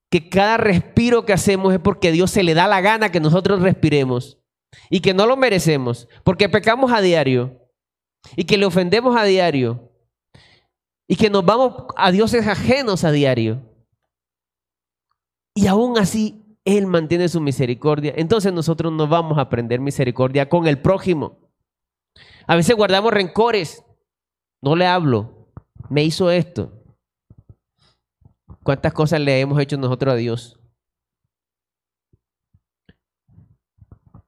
que 0.09 0.29
cada 0.29 0.57
respiro 0.57 1.25
que 1.25 1.33
hacemos 1.33 1.73
es 1.73 1.79
porque 1.79 2.11
Dios 2.11 2.31
se 2.31 2.43
le 2.43 2.53
da 2.53 2.67
la 2.67 2.81
gana 2.81 3.11
que 3.11 3.19
nosotros 3.19 3.61
respiremos 3.61 4.39
y 4.89 4.99
que 4.99 5.13
no 5.13 5.25
lo 5.25 5.37
merecemos, 5.37 6.07
porque 6.23 6.49
pecamos 6.49 6.91
a 6.91 7.01
diario 7.01 7.59
y 8.35 8.45
que 8.45 8.57
le 8.57 8.65
ofendemos 8.65 9.15
a 9.17 9.23
diario 9.23 9.91
y 11.07 11.15
que 11.15 11.29
nos 11.29 11.45
vamos 11.45 11.85
a 11.95 12.11
dioses 12.11 12.47
ajenos 12.47 13.03
a 13.03 13.11
diario. 13.11 13.61
Y 15.53 15.67
aún 15.67 15.97
así 15.97 16.57
Él 16.65 16.87
mantiene 16.87 17.29
su 17.29 17.39
misericordia. 17.41 18.13
Entonces 18.15 18.51
nosotros 18.51 18.91
no 18.91 19.07
vamos 19.07 19.37
a 19.37 19.41
aprender 19.41 19.79
misericordia 19.79 20.49
con 20.49 20.67
el 20.67 20.79
prójimo. 20.79 21.39
A 22.47 22.55
veces 22.55 22.75
guardamos 22.75 23.11
rencores 23.11 23.85
no 24.65 24.75
le 24.75 24.87
hablo, 24.87 25.47
me 25.89 26.03
hizo 26.03 26.31
esto. 26.31 26.71
¿Cuántas 28.63 28.93
cosas 28.93 29.19
le 29.21 29.39
hemos 29.39 29.59
hecho 29.61 29.77
nosotros 29.77 30.13
a 30.13 30.17
Dios? 30.17 30.59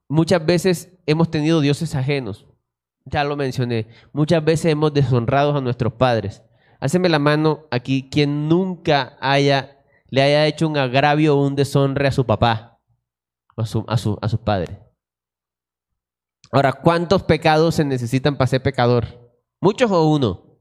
Muchas 0.08 0.44
veces 0.44 0.98
hemos 1.06 1.30
tenido 1.30 1.60
dioses 1.60 1.94
ajenos. 1.94 2.46
Ya 3.04 3.24
lo 3.24 3.36
mencioné. 3.36 3.88
Muchas 4.12 4.44
veces 4.44 4.66
hemos 4.66 4.92
deshonrado 4.92 5.56
a 5.56 5.60
nuestros 5.60 5.92
padres. 5.92 6.42
Háceme 6.80 7.08
la 7.08 7.18
mano 7.18 7.66
aquí 7.70 8.08
quien 8.10 8.48
nunca 8.48 9.16
haya, 9.20 9.84
le 10.08 10.22
haya 10.22 10.46
hecho 10.46 10.68
un 10.68 10.76
agravio 10.76 11.36
o 11.36 11.46
un 11.46 11.56
deshonre 11.56 12.08
a 12.08 12.12
su 12.12 12.24
papá 12.24 12.80
o 13.56 13.62
a, 13.62 13.66
su, 13.66 13.84
a, 13.88 13.98
su, 13.98 14.18
a 14.20 14.28
sus 14.28 14.40
padres. 14.40 14.78
Ahora, 16.50 16.72
¿cuántos 16.72 17.22
pecados 17.24 17.74
se 17.74 17.84
necesitan 17.84 18.36
para 18.36 18.48
ser 18.48 18.62
pecador? 18.62 19.06
¿Muchos 19.60 19.90
o 19.90 20.08
uno? 20.08 20.58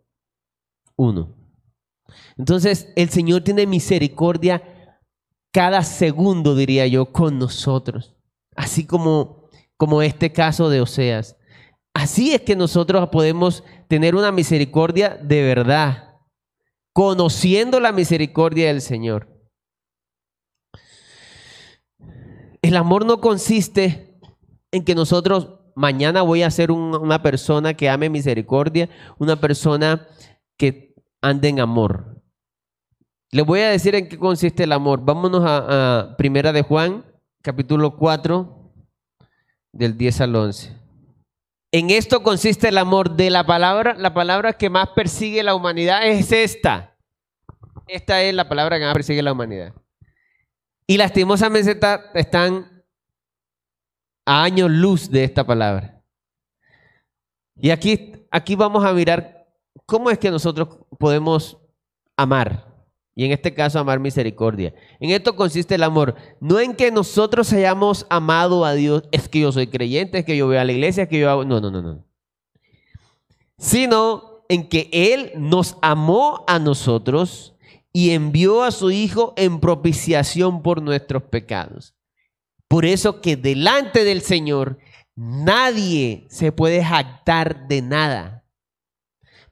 Uno. 0.95 1.35
Entonces, 2.37 2.91
el 2.95 3.09
Señor 3.09 3.43
tiene 3.43 3.65
misericordia 3.65 4.61
cada 5.51 5.83
segundo, 5.83 6.55
diría 6.55 6.87
yo, 6.87 7.11
con 7.11 7.39
nosotros. 7.39 8.15
Así 8.55 8.85
como, 8.85 9.36
como 9.77 10.01
este 10.01 10.33
caso 10.33 10.69
de 10.69 10.81
Oseas. 10.81 11.37
Así 11.93 12.33
es 12.33 12.41
que 12.41 12.55
nosotros 12.55 13.09
podemos 13.09 13.63
tener 13.87 14.15
una 14.15 14.31
misericordia 14.31 15.17
de 15.21 15.41
verdad, 15.43 16.15
conociendo 16.93 17.79
la 17.79 17.91
misericordia 17.91 18.67
del 18.67 18.81
Señor. 18.81 19.37
El 22.61 22.75
amor 22.75 23.05
no 23.05 23.21
consiste 23.21 24.19
en 24.71 24.83
que 24.83 24.95
nosotros 24.95 25.59
mañana 25.75 26.23
voy 26.23 26.41
a 26.41 26.51
ser 26.51 26.71
una 26.71 27.21
persona 27.21 27.75
que 27.75 27.89
ame 27.89 28.09
misericordia, 28.09 28.89
una 29.19 29.35
persona 29.39 30.07
que 30.57 30.95
ande 31.21 31.49
en 31.49 31.59
amor. 31.59 32.21
Les 33.31 33.45
voy 33.45 33.59
a 33.59 33.69
decir 33.69 33.93
en 33.93 34.09
qué 34.09 34.17
consiste 34.17 34.63
el 34.63 34.71
amor. 34.71 35.01
Vámonos 35.03 35.43
a, 35.45 36.15
Primera 36.17 36.51
de 36.51 36.63
Juan, 36.63 37.05
capítulo 37.41 37.95
4, 37.97 38.56
del 39.77 39.97
10 39.97 40.21
al 40.21 40.35
11. 40.35 40.75
En 41.71 41.89
esto 41.89 42.23
consiste 42.23 42.69
el 42.69 42.77
amor 42.77 43.15
de 43.15 43.29
la 43.29 43.45
palabra. 43.45 43.95
La 43.95 44.13
palabra 44.13 44.53
que 44.53 44.69
más 44.69 44.89
persigue 44.89 45.43
la 45.43 45.53
humanidad 45.53 46.07
es 46.07 46.31
esta. 46.31 46.97
Esta 47.87 48.21
es 48.21 48.33
la 48.33 48.49
palabra 48.49 48.79
que 48.79 48.85
más 48.85 48.93
persigue 48.93 49.21
la 49.21 49.33
humanidad. 49.33 49.73
Y 50.87 50.97
lastimosamente 50.97 51.77
están 52.13 52.83
a 54.25 54.43
años 54.43 54.71
luz 54.71 55.09
de 55.09 55.23
esta 55.23 55.45
palabra. 55.45 56.01
Y 57.55 57.69
aquí, 57.69 58.13
aquí 58.31 58.55
vamos 58.55 58.83
a 58.83 58.93
mirar 58.93 59.47
cómo 59.85 60.09
es 60.09 60.17
que 60.17 60.31
nosotros 60.31 60.69
podemos 60.97 61.57
amar. 62.15 62.66
Y 63.17 63.25
en 63.25 63.31
este 63.31 63.51
caso, 63.51 63.79
amar 63.79 63.99
misericordia. 63.99 64.75
En 64.99 65.09
esto 65.09 65.35
consiste 65.35 65.73
el 65.73 65.81
amor. 65.81 66.13
No 66.39 66.59
en 66.59 66.75
que 66.75 66.91
nosotros 66.91 67.51
hayamos 67.51 68.05
amado 68.11 68.63
a 68.63 68.75
Dios, 68.75 69.05
es 69.11 69.27
que 69.27 69.39
yo 69.39 69.51
soy 69.51 69.65
creyente, 69.65 70.19
es 70.19 70.23
que 70.23 70.37
yo 70.37 70.45
voy 70.45 70.57
a 70.57 70.63
la 70.63 70.71
iglesia, 70.71 71.03
es 71.03 71.09
que 71.09 71.17
yo 71.17 71.31
hago... 71.31 71.43
No, 71.43 71.59
no, 71.59 71.71
no, 71.71 71.81
no. 71.81 72.05
Sino 73.57 74.43
en 74.49 74.69
que 74.69 74.91
Él 74.91 75.31
nos 75.35 75.77
amó 75.81 76.43
a 76.45 76.59
nosotros 76.59 77.55
y 77.91 78.11
envió 78.11 78.61
a 78.61 78.69
su 78.69 78.91
Hijo 78.91 79.33
en 79.35 79.61
propiciación 79.61 80.61
por 80.61 80.83
nuestros 80.83 81.23
pecados. 81.23 81.95
Por 82.67 82.85
eso 82.85 83.19
que 83.19 83.35
delante 83.35 84.03
del 84.03 84.21
Señor 84.21 84.77
nadie 85.15 86.27
se 86.29 86.51
puede 86.51 86.83
jactar 86.85 87.67
de 87.67 87.81
nada. 87.81 88.45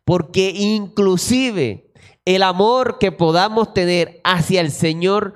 Porque 0.04 0.51
inclusive 0.51 1.85
el 2.25 2.41
amor 2.41 2.97
que 2.99 3.11
podamos 3.11 3.73
tener 3.73 4.19
hacia 4.23 4.61
el 4.61 4.71
Señor 4.71 5.35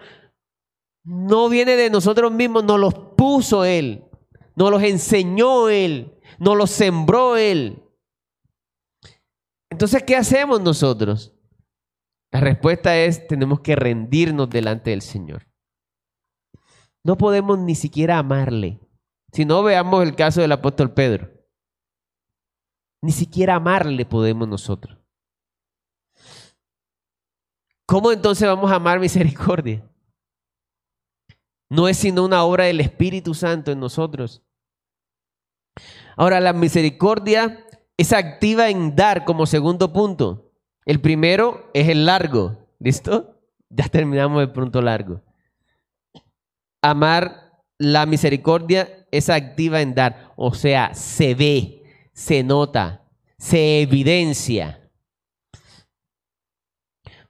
no 1.04 1.49
viene 1.49 1.75
de 1.75 1.89
nosotros 1.89 2.32
mismos, 2.32 2.63
nos 2.63 2.80
los 2.80 2.93
puso 3.15 3.63
Él, 3.63 4.06
nos 4.56 4.71
los 4.71 4.84
enseñó 4.84 5.69
Él, 5.69 6.19
nos 6.39 6.58
los 6.58 6.71
sembró 6.71 7.38
Él. 7.38 7.84
Entonces, 9.69 10.04
¿qué 10.04 10.15
hacemos 10.15 10.62
nosotros? 10.62 11.34
La 12.32 12.41
respuesta 12.41 12.97
es, 12.97 13.28
tenemos 13.28 13.62
que 13.62 13.75
rendirnos 13.75 14.49
delante 14.49 14.89
del 14.91 15.02
Señor. 15.02 15.47
No 17.04 17.17
podemos 17.17 17.58
ni 17.58 17.75
siquiera 17.75 18.17
amarle. 18.17 18.80
Si 19.32 19.45
no, 19.45 19.63
veamos 19.63 20.04
el 20.04 20.15
caso 20.15 20.41
del 20.41 20.52
apóstol 20.52 20.93
Pedro. 20.93 21.32
Ni 23.02 23.12
siquiera 23.12 23.56
amarle 23.56 24.06
podemos 24.06 24.47
nosotros. 24.47 24.99
¿Cómo 27.89 28.12
entonces 28.12 28.47
vamos 28.47 28.71
a 28.71 28.75
amar 28.75 28.99
misericordia? 28.99 29.84
No 31.71 31.88
es 31.88 31.97
sino 31.97 32.23
una 32.23 32.43
obra 32.43 32.65
del 32.65 32.82
Espíritu 32.82 33.34
Santo 33.34 33.71
en 33.71 33.80
nosotros. 33.80 34.43
Ahora, 36.15 36.39
la 36.39 36.54
misericordia 36.54 37.65
es 37.97 38.13
activa 38.13 38.69
en 38.69 38.95
dar 38.95 39.25
como 39.25 39.47
segundo 39.47 39.91
punto. 39.91 40.52
El 40.86 41.02
primero 41.02 41.71
es 41.73 41.89
el 41.89 42.06
largo. 42.06 42.60
¿Listo? 42.78 43.41
Ya 43.69 43.88
terminamos 43.88 44.43
el 44.43 44.52
punto 44.52 44.84
largo. 44.84 45.23
Amar 46.84 47.63
la 47.80 48.06
misericordia 48.06 49.08
es 49.10 49.32
activa 49.32 49.82
en 49.82 49.95
dar. 49.95 50.32
O 50.36 50.54
sea, 50.54 50.93
se 50.93 51.34
ve, 51.34 51.82
se 52.13 52.43
nota, 52.43 53.10
se 53.39 53.82
evidencia. 53.82 54.79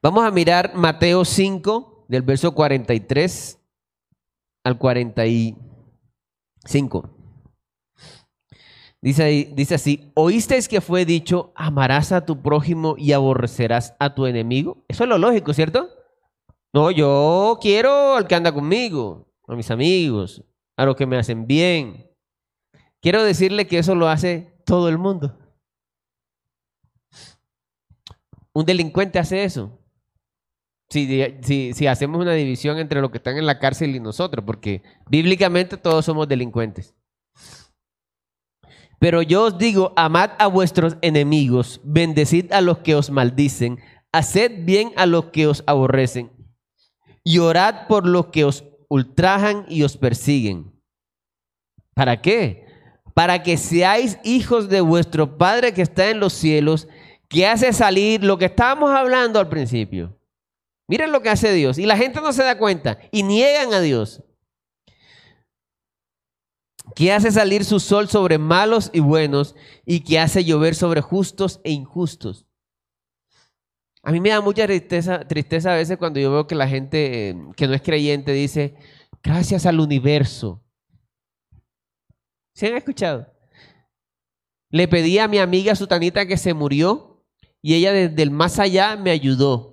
Vamos 0.01 0.23
a 0.23 0.31
mirar 0.31 0.75
Mateo 0.75 1.25
5, 1.25 2.05
del 2.07 2.21
verso 2.21 2.53
43 2.53 3.59
al 4.63 4.77
45. 4.77 7.09
Dice, 9.01 9.51
dice 9.53 9.75
así, 9.75 10.13
¿oísteis 10.15 10.69
que 10.69 10.79
fue 10.79 11.03
dicho, 11.03 11.51
amarás 11.53 12.13
a 12.13 12.25
tu 12.25 12.41
prójimo 12.41 12.95
y 12.97 13.11
aborrecerás 13.11 13.93
a 13.99 14.15
tu 14.15 14.25
enemigo? 14.25 14.85
Eso 14.87 15.03
es 15.03 15.09
lo 15.09 15.17
lógico, 15.17 15.53
¿cierto? 15.53 15.89
No, 16.73 16.91
yo 16.91 17.59
quiero 17.61 18.15
al 18.15 18.25
que 18.25 18.35
anda 18.35 18.53
conmigo, 18.53 19.27
a 19.49 19.55
mis 19.55 19.69
amigos, 19.69 20.45
a 20.77 20.85
los 20.85 20.95
que 20.95 21.07
me 21.07 21.17
hacen 21.17 21.45
bien. 21.45 22.09
Quiero 23.01 23.21
decirle 23.23 23.67
que 23.67 23.79
eso 23.79 23.95
lo 23.95 24.07
hace 24.07 24.53
todo 24.65 24.87
el 24.87 24.97
mundo. 24.97 25.37
Un 28.53 28.65
delincuente 28.65 29.19
hace 29.19 29.43
eso. 29.43 29.78
Si, 30.89 31.87
hacemos 31.87 32.19
una 32.19 32.33
división 32.33 32.79
entre 32.79 32.99
los 32.99 33.11
que 33.11 33.17
están 33.17 33.37
en 33.37 33.45
la 33.45 33.59
cárcel 33.59 33.95
y 33.95 33.99
nosotros, 33.99 34.43
porque 34.43 34.81
bíblicamente 35.07 35.77
todos 35.77 36.03
somos 36.03 36.27
delincuentes. 36.27 36.95
Pero 38.97 39.21
yo 39.21 39.45
os 39.45 39.57
digo, 39.57 39.93
amad 39.95 40.31
a 40.39 40.47
vuestros 40.47 40.97
enemigos, 41.01 41.79
bendecid 41.83 42.51
a 42.51 42.61
los 42.61 42.79
que 42.79 42.95
os 42.95 43.11
maldicen, 43.11 43.79
haced 44.11 44.65
bien 44.65 44.91
a 44.95 45.05
los 45.05 45.25
que 45.25 45.45
os 45.45 45.63
aborrecen, 45.67 46.31
y 47.23 47.37
orad 47.37 47.87
por 47.87 48.07
los 48.07 48.27
que 48.27 48.43
os 48.43 48.65
ultrajan 48.89 49.65
y 49.69 49.83
os 49.83 49.95
persiguen. 49.95 50.73
¿Para 51.93 52.19
qué? 52.19 52.65
Para 53.13 53.43
que 53.43 53.57
seáis 53.57 54.17
hijos 54.23 54.69
de 54.69 54.81
vuestro 54.81 55.37
Padre 55.37 55.73
que 55.73 55.83
está 55.83 56.09
en 56.09 56.19
los 56.19 56.33
cielos, 56.33 56.87
que 57.27 57.45
hace 57.45 57.73
salir 57.73 58.23
lo 58.23 58.39
que 58.39 58.45
estábamos 58.45 58.89
hablando 58.89 59.39
al 59.39 59.49
principio. 59.49 60.18
Miren 60.89 61.11
lo 61.11 61.21
que 61.21 61.29
hace 61.29 61.53
Dios. 61.53 61.77
Y 61.77 61.85
la 61.85 61.95
gente 61.95 62.19
no 62.19 62.33
se 62.33 62.43
da 62.43 62.57
cuenta 62.57 62.97
y 63.11 63.21
niegan 63.21 63.71
a 63.73 63.79
Dios 63.79 64.23
que 66.95 67.13
hace 67.13 67.31
salir 67.31 67.63
su 67.63 67.79
sol 67.79 68.09
sobre 68.09 68.39
malos 68.39 68.89
y 68.91 68.99
buenos 68.99 69.55
y 69.85 69.99
que 69.99 70.17
hace 70.17 70.43
llover 70.43 70.73
sobre 70.73 71.01
justos 71.01 71.61
e 71.63 71.69
injustos. 71.69 72.47
A 74.01 74.11
mí 74.11 74.19
me 74.19 74.29
da 74.29 74.41
mucha 74.41 74.65
tristeza, 74.65 75.19
tristeza 75.27 75.73
a 75.73 75.75
veces 75.75 75.99
cuando 75.99 76.19
yo 76.19 76.31
veo 76.31 76.47
que 76.47 76.55
la 76.55 76.67
gente 76.67 77.29
eh, 77.29 77.35
que 77.55 77.67
no 77.67 77.75
es 77.75 77.83
creyente 77.83 78.31
dice, 78.31 78.75
gracias 79.21 79.67
al 79.67 79.79
universo. 79.79 80.63
¿Se 82.55 82.65
han 82.65 82.75
escuchado? 82.75 83.31
Le 84.71 84.87
pedí 84.87 85.19
a 85.19 85.27
mi 85.27 85.37
amiga 85.37 85.75
Sutanita 85.75 86.25
que 86.25 86.37
se 86.37 86.55
murió 86.55 87.23
y 87.61 87.75
ella 87.75 87.93
desde 87.93 88.23
el 88.23 88.31
más 88.31 88.57
allá 88.57 88.95
me 88.95 89.11
ayudó. 89.11 89.68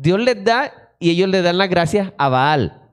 Dios 0.00 0.20
les 0.20 0.44
da 0.44 0.72
y 1.00 1.10
ellos 1.10 1.28
le 1.28 1.42
dan 1.42 1.58
las 1.58 1.68
gracias 1.68 2.12
a 2.18 2.28
Baal 2.28 2.88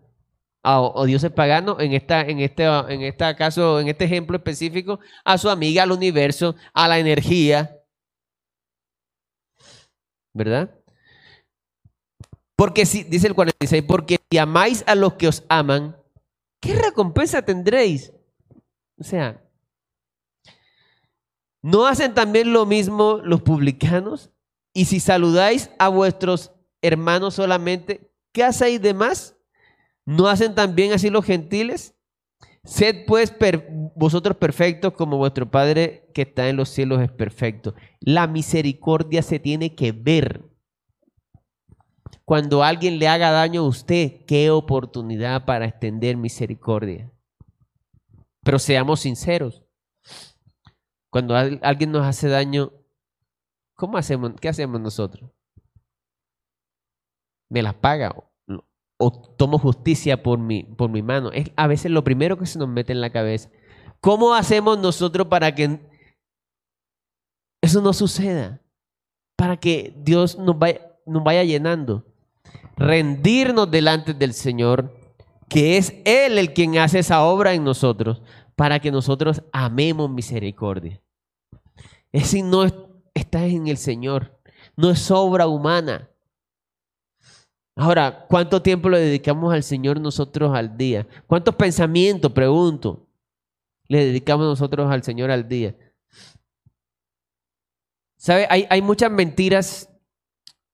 o 0.68 1.06
dioses 1.06 1.32
paganos, 1.32 1.80
en 1.80 1.94
esta, 1.94 2.22
en 2.22 2.40
este, 2.40 2.66
en 2.66 3.04
este 3.04 3.36
caso, 3.36 3.80
en 3.80 3.88
este 3.88 4.06
ejemplo 4.06 4.36
específico, 4.36 5.00
a 5.24 5.38
su 5.38 5.48
amiga, 5.50 5.84
al 5.84 5.92
universo, 5.92 6.56
a 6.74 6.88
la 6.88 6.98
energía. 6.98 7.80
¿Verdad? 10.34 10.76
Porque 12.56 12.88
si, 12.88 13.04
dice 13.04 13.28
el 13.28 13.36
46, 13.36 13.84
porque 13.88 14.20
si 14.32 14.38
amáis 14.40 14.84
a 14.88 14.96
los 14.96 15.14
que 15.14 15.28
os 15.28 15.44
aman, 15.50 15.96
¿qué 16.60 16.74
recompensa 16.74 17.44
tendréis? 17.44 18.12
O 18.98 19.04
sea, 19.04 19.40
¿no 21.62 21.86
hacen 21.86 22.16
también 22.16 22.54
lo 22.54 22.66
mismo 22.66 23.20
los 23.24 23.44
publicanos? 23.44 24.32
Y 24.74 24.86
si 24.86 25.00
saludáis 25.00 25.70
a 25.78 25.90
vuestros 25.90 26.55
hermanos 26.86 27.36
solamente, 27.36 28.12
¿qué 28.32 28.44
hacéis 28.44 28.82
de 28.82 28.94
más? 28.94 29.36
¿No 30.06 30.28
hacen 30.28 30.56
también 30.56 30.94
así 30.94 31.10
los 31.10 31.26
gentiles? 31.26 31.96
Sed 32.64 33.06
pues 33.06 33.34
vosotros 33.96 34.38
perfectos 34.38 34.94
como 34.94 35.18
vuestro 35.18 35.50
Padre 35.50 36.10
que 36.14 36.24
está 36.24 36.50
en 36.50 36.58
los 36.58 36.70
cielos 36.70 37.02
es 37.02 37.12
perfecto. 37.12 37.76
La 38.00 38.26
misericordia 38.28 39.22
se 39.22 39.40
tiene 39.40 39.76
que 39.76 39.92
ver. 39.92 40.44
Cuando 42.24 42.64
alguien 42.64 42.98
le 42.98 43.08
haga 43.08 43.30
daño 43.30 43.62
a 43.62 43.68
usted, 43.68 44.26
qué 44.26 44.50
oportunidad 44.50 45.46
para 45.46 45.66
extender 45.66 46.18
misericordia. 46.18 47.12
Pero 48.44 48.58
seamos 48.58 49.02
sinceros. 49.02 49.64
Cuando 51.12 51.36
alguien 51.36 51.92
nos 51.92 52.04
hace 52.04 52.28
daño, 52.28 52.74
¿cómo 53.76 53.98
hacemos? 53.98 54.34
¿Qué 54.42 54.50
hacemos 54.50 54.82
nosotros? 54.82 55.35
¿Me 57.56 57.62
las 57.62 57.74
paga? 57.76 58.14
o 58.98 59.12
tomo 59.12 59.58
justicia 59.58 60.22
por 60.22 60.40
mi, 60.40 60.64
por 60.64 60.90
mi 60.90 61.02
mano. 61.02 61.32
Es 61.32 61.52
a 61.56 61.68
veces 61.68 61.90
lo 61.90 62.04
primero 62.04 62.38
que 62.38 62.46
se 62.46 62.60
nos 62.60 62.68
mete 62.68 62.92
en 62.92 63.00
la 63.00 63.12
cabeza. 63.12 63.50
¿Cómo 64.02 64.34
hacemos 64.34 64.78
nosotros 64.78 65.28
para 65.28 65.56
que 65.56 65.80
eso 67.62 67.82
no 67.82 67.94
suceda? 67.94 68.62
Para 69.38 69.56
que 69.56 69.94
Dios 69.98 70.38
nos 70.38 70.60
vaya, 70.60 71.44
llenando. 71.46 72.06
Rendirnos 72.76 73.72
delante 73.72 74.14
del 74.14 74.34
Señor, 74.34 74.94
que 75.48 75.78
es 75.78 75.94
Él 76.04 76.38
el 76.38 76.54
quien 76.54 76.78
hace 76.78 77.00
esa 77.00 77.24
obra 77.24 77.54
en 77.54 77.64
nosotros, 77.64 78.22
para 78.58 78.82
que 78.82 78.92
nosotros 78.92 79.44
amemos 79.54 80.10
misericordia. 80.10 81.02
Es 82.12 82.28
si 82.28 82.42
no 82.42 82.66
está 83.14 83.46
en 83.46 83.68
el 83.68 83.78
Señor, 83.78 84.42
no 84.76 84.90
es 84.90 85.10
obra 85.10 85.48
humana. 85.48 86.10
Ahora, 87.76 88.26
¿cuánto 88.30 88.62
tiempo 88.62 88.90
le 88.90 89.00
dedicamos 89.00 89.54
al 89.54 89.62
Señor 89.62 90.00
nosotros 90.00 90.56
al 90.56 90.78
día? 90.78 91.06
¿Cuántos 91.28 91.56
pensamientos, 91.56 92.32
pregunto, 92.32 93.06
le 93.88 94.06
dedicamos 94.06 94.46
nosotros 94.46 94.90
al 94.90 95.04
Señor 95.04 95.30
al 95.30 95.48
día? 95.48 95.76
¿Sabe? 98.16 98.48
Hay, 98.50 98.66
hay 98.70 98.82
muchas 98.82 99.12
mentiras 99.12 99.90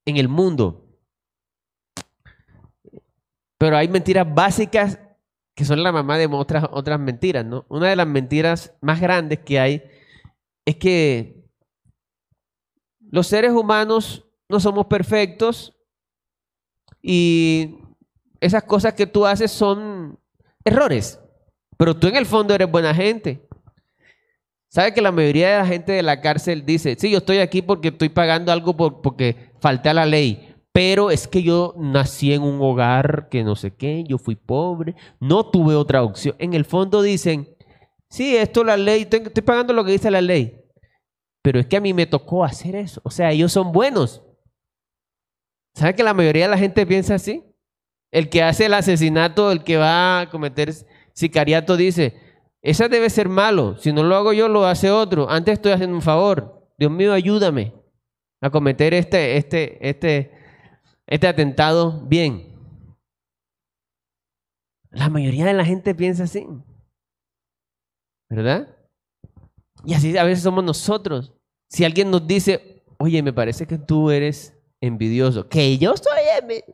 en 0.06 0.18
el 0.18 0.30
mundo. 0.30 0.88
Pero 3.58 3.78
hay 3.78 3.88
mentiras 3.88 4.32
básicas 4.32 5.00
que 5.56 5.66
son 5.66 5.84
la 5.84 5.92
mamá 5.92 6.18
de 6.18 6.28
otras, 6.28 6.66
otras 6.72 7.00
mentiras, 7.00 7.44
¿no? 7.46 7.66
Una 7.68 7.90
de 7.90 7.96
las 7.96 8.08
mentiras 8.08 8.76
más 8.80 9.02
grandes 9.02 9.40
que 9.40 9.60
hay 9.60 9.84
es 10.66 10.76
que 10.78 11.50
los 13.00 13.28
seres 13.28 13.52
humanos 13.52 14.26
no 14.48 14.60
somos 14.60 14.86
perfectos 14.86 15.76
y 17.02 17.78
esas 18.40 18.64
cosas 18.64 18.94
que 18.94 19.08
tú 19.08 19.26
haces 19.26 19.52
son 19.52 20.20
errores, 20.64 21.20
pero 21.78 21.96
tú 21.96 22.08
en 22.08 22.16
el 22.16 22.26
fondo 22.26 22.54
eres 22.54 22.70
buena 22.70 22.94
gente. 22.94 23.48
¿Sabe 24.70 24.94
que 24.94 25.02
la 25.02 25.12
mayoría 25.12 25.50
de 25.52 25.58
la 25.58 25.66
gente 25.66 25.92
de 25.92 26.04
la 26.04 26.22
cárcel 26.22 26.66
dice, 26.66 26.96
sí, 26.98 27.12
yo 27.12 27.18
estoy 27.18 27.40
aquí 27.40 27.62
porque 27.62 27.90
estoy 27.90 28.08
pagando 28.08 28.52
algo 28.54 28.76
porque 28.78 29.52
falté 29.60 29.90
a 29.90 29.94
la 29.94 30.06
ley, 30.06 30.56
pero 30.72 31.12
es 31.12 31.28
que 31.28 31.44
yo 31.44 31.74
nací 31.78 32.34
en 32.34 32.42
un 32.42 32.62
hogar 32.62 33.28
que 33.30 33.44
no 33.44 33.58
sé 33.58 33.76
qué, 33.76 34.06
yo 34.08 34.18
fui 34.18 34.36
pobre, 34.36 34.96
no 35.20 35.46
tuve 35.46 35.76
otra 35.76 36.04
opción. 36.04 36.36
En 36.40 36.54
el 36.54 36.64
fondo 36.64 37.02
dicen, 37.02 37.50
sí, 38.10 38.36
esto 38.38 38.62
es 38.62 38.68
la 38.68 38.78
ley, 38.78 39.02
estoy 39.02 39.44
pagando 39.44 39.74
lo 39.74 39.84
que 39.84 39.92
dice 39.92 40.10
la 40.10 40.22
ley, 40.22 40.58
pero 41.42 41.60
es 41.60 41.66
que 41.66 41.76
a 41.76 41.82
mí 41.82 41.94
me 41.94 42.06
tocó 42.06 42.46
hacer 42.46 42.76
eso. 42.76 43.02
O 43.04 43.12
sea, 43.12 43.32
ellos 43.32 43.52
son 43.52 43.74
buenos. 43.74 44.24
¿Sabe 45.74 45.96
que 45.96 46.04
la 46.04 46.14
mayoría 46.14 46.46
de 46.46 46.52
la 46.52 46.58
gente 46.58 46.86
piensa 46.86 47.16
así? 47.16 47.44
El 48.12 48.30
que 48.30 48.44
hace 48.44 48.66
el 48.66 48.74
asesinato, 48.74 49.52
el 49.52 49.64
que 49.64 49.78
va 49.78 50.22
a 50.22 50.30
cometer 50.30 50.74
sicariato, 51.14 51.78
dice, 51.78 52.20
esa 52.62 52.88
debe 52.88 53.10
ser 53.10 53.30
malo. 53.30 53.78
Si 53.78 53.94
no 53.94 54.04
lo 54.04 54.16
hago 54.16 54.34
yo, 54.34 54.48
lo 54.48 54.66
hace 54.66 54.92
otro. 54.92 55.30
Antes 55.30 55.54
estoy 55.54 55.72
haciendo 55.72 55.96
un 55.96 56.02
favor. 56.02 56.68
Dios 56.78 56.92
mío, 56.92 57.14
ayúdame 57.14 57.74
a 58.42 58.50
cometer 58.50 58.94
este, 58.94 59.38
este, 59.38 59.88
este, 59.88 60.32
este 61.08 61.28
atentado 61.28 62.02
bien. 62.06 62.52
La 64.90 65.10
mayoría 65.10 65.46
de 65.46 65.54
la 65.54 65.64
gente 65.64 65.96
piensa 65.96 66.24
así. 66.24 66.46
¿Verdad? 68.30 68.76
Y 69.86 69.94
así 69.94 70.18
a 70.18 70.24
veces 70.24 70.44
somos 70.44 70.64
nosotros. 70.64 71.34
Si 71.70 71.86
alguien 71.86 72.12
nos 72.12 72.28
dice, 72.28 72.84
oye, 72.98 73.24
me 73.24 73.34
parece 73.34 73.66
que 73.66 73.78
tú 73.78 74.12
eres 74.12 74.61
envidioso, 74.82 75.48
que 75.48 75.78
yo 75.78 75.96
soy 75.96 76.24
envidioso. 76.40 76.74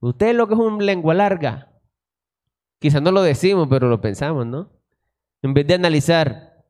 Usted 0.00 0.28
es 0.28 0.34
lo 0.36 0.46
que 0.46 0.54
es 0.54 0.60
un 0.60 0.84
lengua 0.84 1.14
larga. 1.14 1.72
Quizás 2.78 3.02
no 3.02 3.10
lo 3.10 3.22
decimos, 3.22 3.66
pero 3.68 3.88
lo 3.88 4.00
pensamos, 4.00 4.46
¿no? 4.46 4.70
En 5.42 5.54
vez 5.54 5.66
de 5.66 5.74
analizar, 5.74 6.64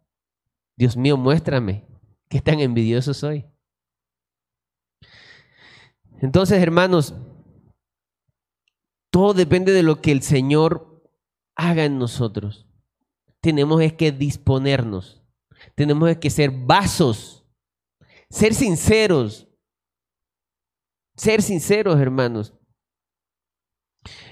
Dios 0.76 0.96
mío, 0.96 1.16
muéstrame 1.16 1.86
qué 2.28 2.40
tan 2.40 2.60
envidioso 2.60 3.12
soy. 3.12 3.44
Entonces, 6.20 6.62
hermanos, 6.62 7.14
todo 9.10 9.34
depende 9.34 9.72
de 9.72 9.82
lo 9.82 10.00
que 10.00 10.12
el 10.12 10.22
Señor 10.22 11.02
haga 11.54 11.84
en 11.84 11.98
nosotros. 11.98 12.66
Tenemos 13.40 13.82
es 13.82 13.92
que 13.92 14.12
disponernos. 14.12 15.22
Tenemos 15.74 16.16
que 16.16 16.30
ser 16.30 16.50
vasos. 16.50 17.44
Ser 18.30 18.54
sinceros. 18.54 19.47
Ser 21.18 21.42
sinceros, 21.42 21.98
hermanos. 21.98 22.54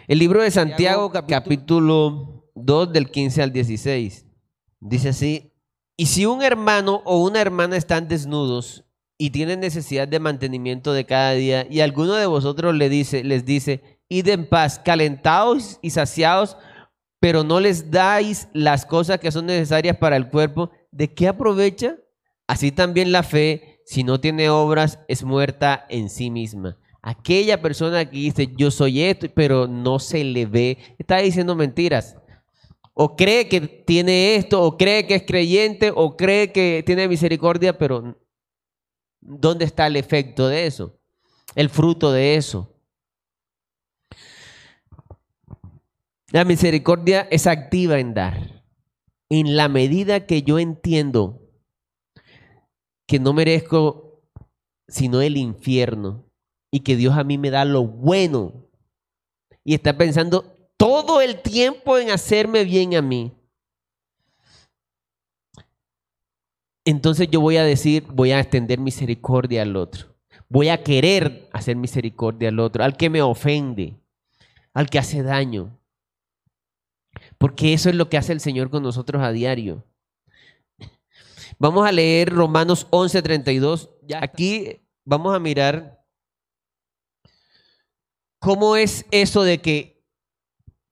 El 0.07 0.21
libro 0.21 0.41
de 0.41 0.53
Santiago, 0.53 1.11
capítulo 1.11 2.49
2, 2.55 2.93
del 2.93 3.11
15 3.11 3.43
al 3.43 3.53
16, 3.53 4.25
dice 4.79 5.09
así, 5.09 5.53
y 5.97 6.07
si 6.07 6.27
un 6.27 6.45
hermano 6.45 7.03
o 7.05 7.25
una 7.25 7.41
hermana 7.41 7.77
están 7.77 8.07
desnudos 8.07 8.85
y 9.19 9.31
tienen 9.31 9.59
necesidad 9.59 10.07
de 10.07 10.21
mantenimiento 10.21 10.93
de 10.93 11.05
cada 11.05 11.33
día, 11.33 11.67
y 11.69 11.81
alguno 11.81 12.15
de 12.15 12.27
vosotros 12.27 12.73
le 12.77 12.89
dice, 12.89 13.25
les 13.25 13.45
dice, 13.45 13.99
id 14.09 14.29
en 14.29 14.49
paz, 14.49 14.79
calentados 14.79 15.81
y 15.83 15.91
saciados, 15.91 16.57
pero 17.19 17.43
no 17.43 17.59
les 17.59 17.91
dais 17.91 18.49
las 18.53 18.87
cosas 18.87 19.19
que 19.19 19.33
son 19.33 19.47
necesarias 19.47 19.97
para 19.97 20.17
el 20.17 20.29
cuerpo, 20.29 20.71
¿de 20.93 21.13
qué 21.13 21.27
aprovecha? 21.27 21.97
Así 22.47 22.71
también 22.71 23.11
la 23.11 23.25
fe, 23.25 23.76
si 23.87 24.03
no 24.03 24.21
tiene 24.21 24.51
obras, 24.51 24.99
es 25.07 25.23
muerta 25.23 25.87
en 25.89 26.11
sí 26.11 26.29
misma. 26.29 26.77
Aquella 27.03 27.63
persona 27.63 28.05
que 28.05 28.17
dice 28.17 28.53
yo 28.57 28.73
soy 28.73 29.01
esto, 29.01 29.29
pero 29.33 29.69
no 29.69 30.01
se 30.01 30.25
le 30.25 30.45
ve, 30.45 30.79
está 30.99 31.19
diciendo 31.19 31.55
mentiras. 31.55 32.17
O 32.95 33.15
cree 33.15 33.49
que 33.49 33.61
tiene 33.61 34.35
esto, 34.35 34.61
o 34.61 34.77
cree 34.77 35.07
que 35.07 35.15
es 35.15 35.23
creyente, 35.23 35.93
o 35.95 36.17
cree 36.17 36.51
que 36.51 36.83
tiene 36.85 37.07
misericordia, 37.07 37.79
pero 37.79 38.19
¿dónde 39.21 39.65
está 39.65 39.87
el 39.87 39.95
efecto 39.95 40.49
de 40.49 40.67
eso? 40.67 40.99
El 41.55 41.71
fruto 41.71 42.11
de 42.11 42.35
eso. 42.35 42.75
La 46.33 46.45
misericordia 46.45 47.29
es 47.31 47.47
activa 47.47 48.01
en 48.01 48.15
dar. 48.15 48.65
En 49.29 49.57
la 49.57 49.69
medida 49.69 50.27
que 50.27 50.43
yo 50.43 50.59
entiendo 50.59 51.46
que 53.07 53.19
no 53.19 53.33
merezco 53.33 54.23
sino 54.89 55.21
el 55.21 55.37
infierno, 55.37 56.27
y 56.71 56.81
que 56.81 56.97
Dios 56.97 57.17
a 57.17 57.25
mí 57.25 57.39
me 57.39 57.51
da 57.51 57.65
lo 57.65 57.85
bueno 57.85 58.69
y 59.65 59.75
está 59.75 59.97
pensando 59.97 60.55
todo 60.77 61.21
el 61.21 61.41
tiempo 61.41 61.99
en 61.99 62.11
hacerme 62.11 62.65
bien 62.65 62.95
a 62.95 63.03
mí. 63.03 63.33
Entonces 66.85 67.29
yo 67.31 67.41
voy 67.41 67.57
a 67.57 67.65
decir, 67.65 68.05
voy 68.13 68.31
a 68.31 68.41
extender 68.41 68.79
misericordia 68.79 69.63
al 69.63 69.75
otro. 69.75 70.15
Voy 70.49 70.69
a 70.69 70.85
querer 70.85 71.49
hacer 71.53 71.77
misericordia 71.77 72.51
al 72.51 72.61
otro, 72.61 72.85
al 72.85 72.97
que 72.97 73.11
me 73.11 73.23
ofende, 73.23 73.97
al 74.73 74.89
que 74.89 74.99
hace 74.99 75.23
daño. 75.23 75.77
Porque 77.39 77.73
eso 77.73 77.89
es 77.89 77.97
lo 77.97 78.09
que 78.09 78.19
hace 78.19 78.33
el 78.33 78.41
Señor 78.41 78.71
con 78.71 78.83
nosotros 78.83 79.23
a 79.23 79.33
diario. 79.33 79.83
Vamos 81.59 81.87
a 81.87 81.93
leer 81.93 82.31
Romanos 82.31 82.87
11:32. 82.91 83.91
Aquí 84.21 84.81
vamos 85.05 85.35
a 85.35 85.39
mirar 85.39 85.97
¿Cómo 88.47 88.77
es 88.77 89.07
eso 89.11 89.43
de 89.43 89.59
que 89.59 90.05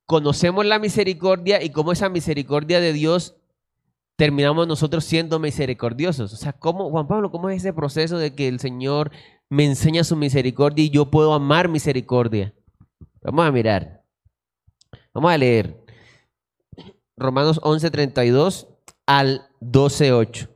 conocemos 0.06 0.66
la 0.66 0.80
misericordia 0.80 1.62
y 1.62 1.70
cómo 1.70 1.92
esa 1.92 2.08
misericordia 2.08 2.80
de 2.80 2.92
Dios 2.92 3.36
terminamos 4.16 4.66
nosotros 4.66 5.04
siendo 5.04 5.38
misericordiosos? 5.38 6.32
O 6.32 6.36
sea, 6.36 6.52
¿cómo, 6.52 6.90
Juan 6.90 7.06
Pablo, 7.06 7.30
cómo 7.30 7.50
es 7.50 7.58
ese 7.58 7.72
proceso 7.72 8.18
de 8.18 8.34
que 8.34 8.48
el 8.48 8.60
Señor 8.60 9.12
me 9.48 9.64
enseña 9.64 10.02
su 10.02 10.16
misericordia 10.16 10.84
y 10.84 10.90
yo 10.90 11.10
puedo 11.10 11.32
amar 11.32 11.68
misericordia? 11.68 12.52
Vamos 13.22 13.46
a 13.46 13.52
mirar. 13.52 14.02
Vamos 15.12 15.30
a 15.30 15.38
leer. 15.38 15.84
Romanos 17.16 17.60
11, 17.62 17.90
32 17.90 18.66
al 19.06 19.48
12, 19.60 20.12
8. 20.12 20.53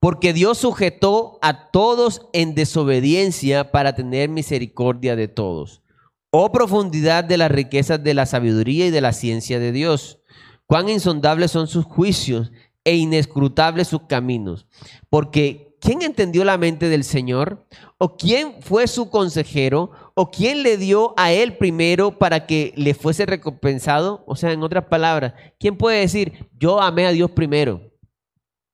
Porque 0.00 0.32
Dios 0.32 0.58
sujetó 0.58 1.38
a 1.42 1.70
todos 1.70 2.28
en 2.32 2.54
desobediencia 2.54 3.72
para 3.72 3.94
tener 3.94 4.28
misericordia 4.28 5.16
de 5.16 5.26
todos. 5.28 5.82
Oh 6.30 6.52
profundidad 6.52 7.24
de 7.24 7.36
las 7.36 7.50
riquezas 7.50 8.02
de 8.04 8.14
la 8.14 8.26
sabiduría 8.26 8.86
y 8.86 8.90
de 8.90 9.00
la 9.00 9.12
ciencia 9.12 9.58
de 9.58 9.72
Dios. 9.72 10.20
Cuán 10.66 10.88
insondables 10.88 11.50
son 11.50 11.66
sus 11.66 11.84
juicios 11.84 12.52
e 12.84 12.96
inescrutables 12.96 13.88
sus 13.88 14.02
caminos. 14.02 14.66
Porque 15.10 15.76
¿quién 15.80 16.02
entendió 16.02 16.44
la 16.44 16.58
mente 16.58 16.88
del 16.88 17.02
Señor? 17.02 17.66
¿O 17.96 18.16
quién 18.16 18.56
fue 18.60 18.86
su 18.86 19.10
consejero? 19.10 19.90
¿O 20.14 20.30
quién 20.30 20.62
le 20.62 20.76
dio 20.76 21.14
a 21.16 21.32
él 21.32 21.56
primero 21.56 22.18
para 22.18 22.46
que 22.46 22.72
le 22.76 22.94
fuese 22.94 23.26
recompensado? 23.26 24.22
O 24.26 24.36
sea, 24.36 24.52
en 24.52 24.62
otras 24.62 24.84
palabras, 24.84 25.34
¿quién 25.58 25.76
puede 25.76 26.00
decir, 26.00 26.48
yo 26.58 26.80
amé 26.80 27.06
a 27.06 27.12
Dios 27.12 27.30
primero? 27.30 27.87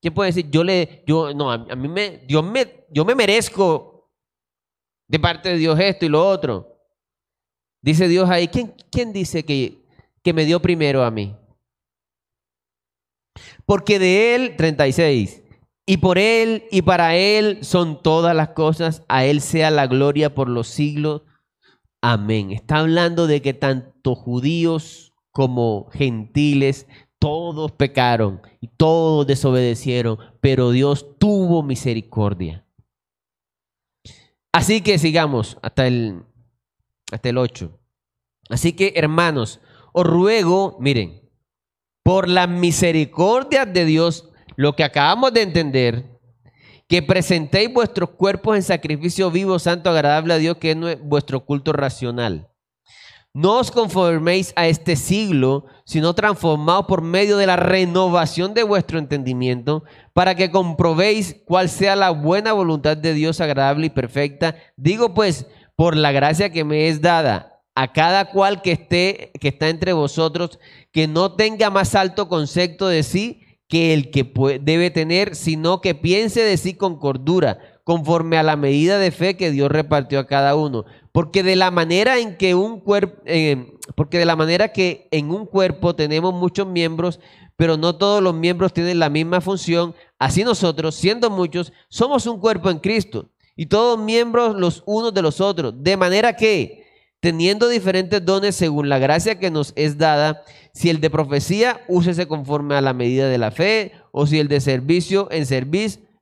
¿Quién 0.05 0.13
puede 0.13 0.33
decir, 0.33 0.51
yo 0.51 0.63
le, 0.63 1.03
yo, 1.07 1.33
no, 1.33 1.51
a, 1.51 1.57
mí 1.57 1.89
me, 1.89 2.19
Dios 2.27 2.45
me, 2.45 2.85
yo 2.91 3.07
me 3.07 3.15
merezco 3.15 4.13
de 5.09 5.19
parte 5.19 5.49
de 5.49 5.57
Dios 5.57 5.81
esto 5.81 6.05
y 6.05 6.11
lo 6.11 6.29
otro? 6.29 6.79
Dice 7.81 8.07
Dios 8.07 8.29
ahí, 8.29 8.49
¿quién, 8.49 8.75
quién 8.91 9.15
dice 9.15 9.47
que, 9.47 9.83
que 10.23 10.35
me 10.35 10.45
dio 10.45 10.61
primero 10.61 11.03
a 11.03 11.11
mí? 11.11 11.35
Porque 13.65 13.99
de 13.99 14.35
Él, 14.35 14.57
36, 14.57 15.43
y 15.87 15.97
por 15.97 16.19
Él 16.19 16.65
y 16.71 16.83
para 16.83 17.17
Él 17.17 17.61
son 17.63 18.03
todas 18.03 18.37
las 18.37 18.51
cosas, 18.51 19.05
a 19.09 19.25
Él 19.25 19.41
sea 19.41 19.71
la 19.71 19.87
gloria 19.87 20.35
por 20.35 20.51
los 20.51 20.69
siglos. 20.69 21.23
Amén. 22.03 22.51
Está 22.51 22.81
hablando 22.81 23.27
de 23.27 23.41
que 23.41 23.55
tanto 23.55 24.15
judíos 24.15 25.15
como 25.31 25.89
gentiles 25.93 26.87
todos 27.25 27.73
pecaron 27.73 28.43
y 28.61 28.69
todos 28.69 29.27
desobedecieron, 29.27 30.19
pero 30.43 30.73
Dios 30.73 31.19
tuvo 31.19 31.63
misericordia. 31.63 32.67
Así 34.53 34.83
que 34.83 34.99
sigamos 34.99 35.57
hasta 35.63 35.87
el, 35.87 36.23
hasta 37.11 37.31
el 37.31 37.39
8. 37.39 37.81
Así 38.51 38.75
que, 38.75 38.93
hermanos, 38.95 39.63
os 39.95 40.07
ruego, 40.07 40.77
miren, 40.81 41.23
por 42.03 42.29
la 42.29 42.47
misericordia 42.47 43.65
de 43.65 43.87
Dios, 43.87 44.29
lo 44.57 44.77
que 44.77 44.85
acabamos 44.85 45.33
de 45.33 45.41
entender, 45.41 46.21
que 46.87 47.01
presentéis 47.01 47.73
vuestros 47.73 48.11
cuerpos 48.11 48.55
en 48.55 48.63
sacrificio 48.63 49.31
vivo, 49.31 49.59
santo, 49.59 49.89
agradable 49.89 50.35
a 50.35 50.39
Dios, 50.39 50.59
que 50.59 50.73
es 50.73 51.03
vuestro 51.03 51.47
culto 51.47 51.73
racional. 51.73 52.51
No 53.37 53.59
os 53.59 53.73
conforméis 53.73 54.53
a 54.55 54.69
este 54.69 54.95
siglo, 54.95 55.67
sino 55.85 56.15
transformaos 56.15 56.87
por 56.87 57.03
medio 57.03 57.37
de 57.37 57.49
la 57.49 57.57
renovación 57.57 58.55
de 58.55 58.63
vuestro 58.63 59.01
entendimiento, 59.01 59.83
para 60.13 60.37
que 60.37 60.53
comprobéis 60.53 61.43
cuál 61.45 61.69
sea 61.69 61.97
la 61.97 62.11
buena 62.11 62.53
voluntad 62.53 62.97
de 62.97 63.13
Dios 63.13 63.41
agradable 63.41 63.87
y 63.87 63.91
perfecta. 63.91 64.55
Digo 64.77 65.15
pues, 65.15 65.47
por 65.75 65.97
la 65.97 66.13
gracia 66.13 66.53
que 66.53 66.63
me 66.63 66.87
es 66.87 67.01
dada 67.01 67.61
a 67.75 67.93
cada 67.93 68.31
cual 68.31 68.63
que 68.63 68.71
esté, 68.71 69.33
que 69.41 69.49
está 69.49 69.69
entre 69.69 69.93
vosotros, 69.93 70.61
que 70.93 71.09
no 71.09 71.33
tenga 71.33 71.71
más 71.71 71.97
alto 71.97 72.29
concepto 72.29 72.87
de 72.87 73.03
sí 73.03 73.41
que 73.67 73.95
el 73.95 74.13
que 74.13 74.31
debe 74.63 74.91
tener, 74.91 75.35
sino 75.35 75.81
que 75.81 75.97
piense 75.97 76.43
de 76.43 76.57
sí 76.57 76.75
con 76.75 77.01
cordura, 77.01 77.59
conforme 77.83 78.37
a 78.37 78.45
la 78.45 78.55
medida 78.55 78.99
de 78.99 79.11
fe 79.11 79.37
que 79.37 79.51
Dios 79.51 79.73
repartió 79.73 80.21
a 80.21 80.27
cada 80.29 80.55
uno. 80.55 80.85
Porque 81.15 81.45
de 81.45 81.55
la 81.55 81.71
manera 81.71 82.19
en 82.19 82.37
que 82.37 82.57
un 82.57 82.81
cuerpo, 82.81 83.23
eh, 83.25 83.73
porque 83.95 84.19
de 84.19 84.25
la 84.25 84.35
manera 84.35 84.73
que 84.73 85.07
en 85.13 85.31
un 85.31 85.47
cuerpo 85.47 85.95
tenemos 85.95 86.35
muchos 86.35 86.67
miembros, 86.67 87.21
pero 87.55 87.77
no 87.77 87.95
todos 87.95 88.21
los 88.21 88.35
miembros 88.35 88.73
tienen 88.73 88.99
la 88.99 89.11
misma 89.11 89.41
función, 89.41 89.95
así 90.19 90.43
nosotros, 90.43 90.97
siendo 90.97 91.31
muchos, 91.31 91.73
somos 91.89 92.27
un 92.27 92.41
cuerpo 92.41 92.69
en 92.69 92.81
Cristo 92.81 93.31
y 93.55 93.67
todos 93.67 93.97
miembros 93.97 94.57
los 94.57 94.83
unos 94.87 95.15
de 95.15 95.23
los 95.23 95.41
otros. 95.41 95.73
De 95.85 95.97
manera 95.97 96.35
que, 96.35 96.85
teniendo 97.21 97.69
diferentes 97.69 98.25
dones 98.25 98.57
según 98.57 98.89
la 98.89 98.99
gracia 98.99 99.39
que 99.39 99.53
nos 99.53 99.73
es 99.77 99.97
dada, 99.97 100.43
si 100.73 100.91
el 100.91 101.01
de 101.01 101.11
profecía, 101.11 101.81
úsese 101.87 102.27
conforme 102.27 102.75
a 102.75 102.81
la 102.81 102.93
medida 102.93 103.29
de 103.29 103.39
la 103.39 103.53
fe, 103.53 103.93
o 104.11 104.27
si 104.27 104.41
el 104.41 104.49
de 104.49 104.61
servicio, 104.61 105.29
en 105.31 105.47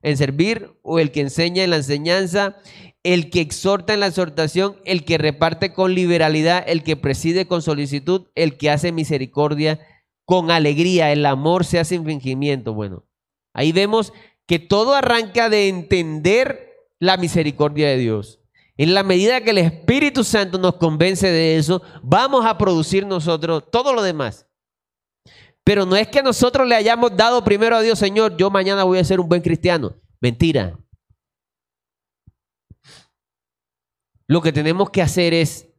en 0.03 0.17
servir, 0.17 0.69
o 0.83 0.99
el 0.99 1.09
que 1.09 1.21
enseña 1.21 1.63
en 1.63 1.71
la 1.71 1.77
enseñanza, 1.77 2.57
el 3.03 3.29
que 3.29 3.41
exhorta 3.41 3.93
en 3.93 3.99
la 3.99 4.07
exhortación, 4.07 4.77
el 4.85 5.03
que 5.03 5.17
reparte 5.17 5.73
con 5.73 5.93
liberalidad, 5.93 6.63
el 6.65 6.83
que 6.83 6.95
preside 6.95 7.45
con 7.45 7.61
solicitud, 7.61 8.27
el 8.35 8.57
que 8.57 8.69
hace 8.69 8.91
misericordia 8.91 9.79
con 10.25 10.51
alegría, 10.51 11.11
el 11.11 11.25
amor 11.25 11.65
sea 11.65 11.83
sin 11.83 12.05
fingimiento. 12.05 12.73
Bueno, 12.73 13.05
ahí 13.53 13.73
vemos 13.73 14.13
que 14.47 14.59
todo 14.59 14.95
arranca 14.95 15.49
de 15.49 15.67
entender 15.67 16.71
la 16.99 17.17
misericordia 17.17 17.89
de 17.89 17.97
Dios. 17.97 18.39
En 18.77 18.93
la 18.93 19.03
medida 19.03 19.41
que 19.41 19.51
el 19.51 19.59
Espíritu 19.59 20.23
Santo 20.23 20.57
nos 20.57 20.75
convence 20.75 21.27
de 21.27 21.57
eso, 21.57 21.81
vamos 22.01 22.45
a 22.45 22.57
producir 22.57 23.05
nosotros 23.05 23.69
todo 23.69 23.93
lo 23.93 24.01
demás. 24.01 24.47
Pero 25.63 25.85
no 25.85 25.95
es 25.95 26.07
que 26.07 26.23
nosotros 26.23 26.67
le 26.67 26.75
hayamos 26.75 27.15
dado 27.15 27.43
primero 27.43 27.75
a 27.75 27.81
Dios, 27.81 27.99
Señor, 27.99 28.35
yo 28.37 28.49
mañana 28.49 28.83
voy 28.83 28.99
a 28.99 29.03
ser 29.03 29.19
un 29.19 29.29
buen 29.29 29.41
cristiano. 29.41 29.95
Mentira. 30.19 30.77
Lo 34.33 34.41
que 34.41 34.51
tenemos 34.51 34.89
que 34.89 35.03
hacer 35.03 35.31
es, 35.31 35.69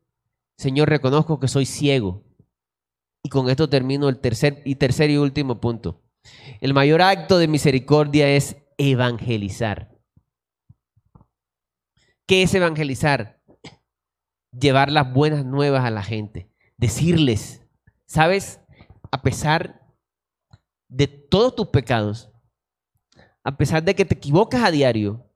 Señor, 0.57 0.89
reconozco 0.89 1.41
que 1.41 1.49
soy 1.49 1.67
ciego. 1.67 2.23
Y 3.21 3.29
con 3.29 3.51
esto 3.51 3.69
termino 3.69 4.09
el 4.09 4.21
tercer 4.21 4.63
y 4.65 4.77
tercer 4.77 5.11
y 5.11 5.17
último 5.17 5.61
punto. 5.61 6.05
El 6.61 6.73
mayor 6.73 7.03
acto 7.03 7.39
de 7.39 7.49
misericordia 7.49 8.29
es 8.29 8.57
evangelizar. 8.79 9.99
¿Qué 12.29 12.45
es 12.45 12.55
evangelizar? 12.55 13.43
Llevar 14.53 14.89
las 14.93 15.13
buenas 15.13 15.45
nuevas 15.45 15.85
a 15.85 15.91
la 15.91 16.05
gente. 16.05 16.49
Decirles, 16.77 17.67
¿sabes? 18.07 18.61
A 19.11 19.23
pesar 19.23 19.85
de 20.89 21.09
todos 21.09 21.57
tus 21.57 21.67
pecados, 21.71 22.31
a 23.43 23.57
pesar 23.57 23.83
de 23.83 23.97
que 23.97 24.05
te 24.05 24.15
equivocas 24.15 24.63
a 24.63 24.71
diario, 24.71 25.29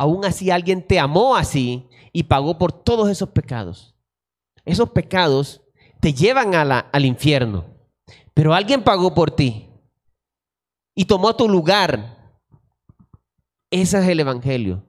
aún 0.00 0.24
así 0.24 0.50
alguien 0.50 0.82
te 0.82 0.98
amó 0.98 1.36
así 1.36 1.86
y 2.10 2.22
pagó 2.22 2.56
por 2.56 2.72
todos 2.72 3.10
esos 3.10 3.28
pecados. 3.28 3.94
Esos 4.64 4.88
pecados 4.88 5.60
te 6.00 6.14
llevan 6.14 6.54
al 6.54 7.04
infierno, 7.04 7.66
pero 8.32 8.54
alguien 8.54 8.82
pagó 8.82 9.12
por 9.12 9.30
ti 9.30 9.68
y 10.94 11.04
tomó 11.04 11.36
tu 11.36 11.50
lugar. 11.50 12.32
Ese 13.70 13.98
es 13.98 14.08
el 14.08 14.20
Evangelio. 14.20 14.86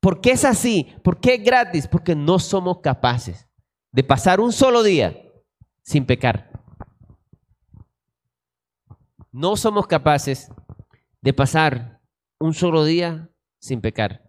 ¿Por 0.00 0.22
qué 0.22 0.30
es 0.30 0.46
así? 0.46 0.90
¿Por 1.04 1.20
qué 1.20 1.34
es 1.34 1.44
gratis? 1.44 1.86
Porque 1.86 2.14
no 2.14 2.38
somos 2.38 2.78
capaces 2.78 3.46
de 3.92 4.04
pasar 4.04 4.40
un 4.40 4.52
solo 4.52 4.82
día 4.82 5.22
sin 5.82 6.06
pecar. 6.06 6.50
No 9.32 9.54
somos 9.54 9.86
capaces 9.86 10.50
de 11.20 11.34
pasar 11.34 12.00
un 12.38 12.54
solo 12.54 12.84
día 12.84 13.28
sin 13.58 13.82
pecar. 13.82 14.25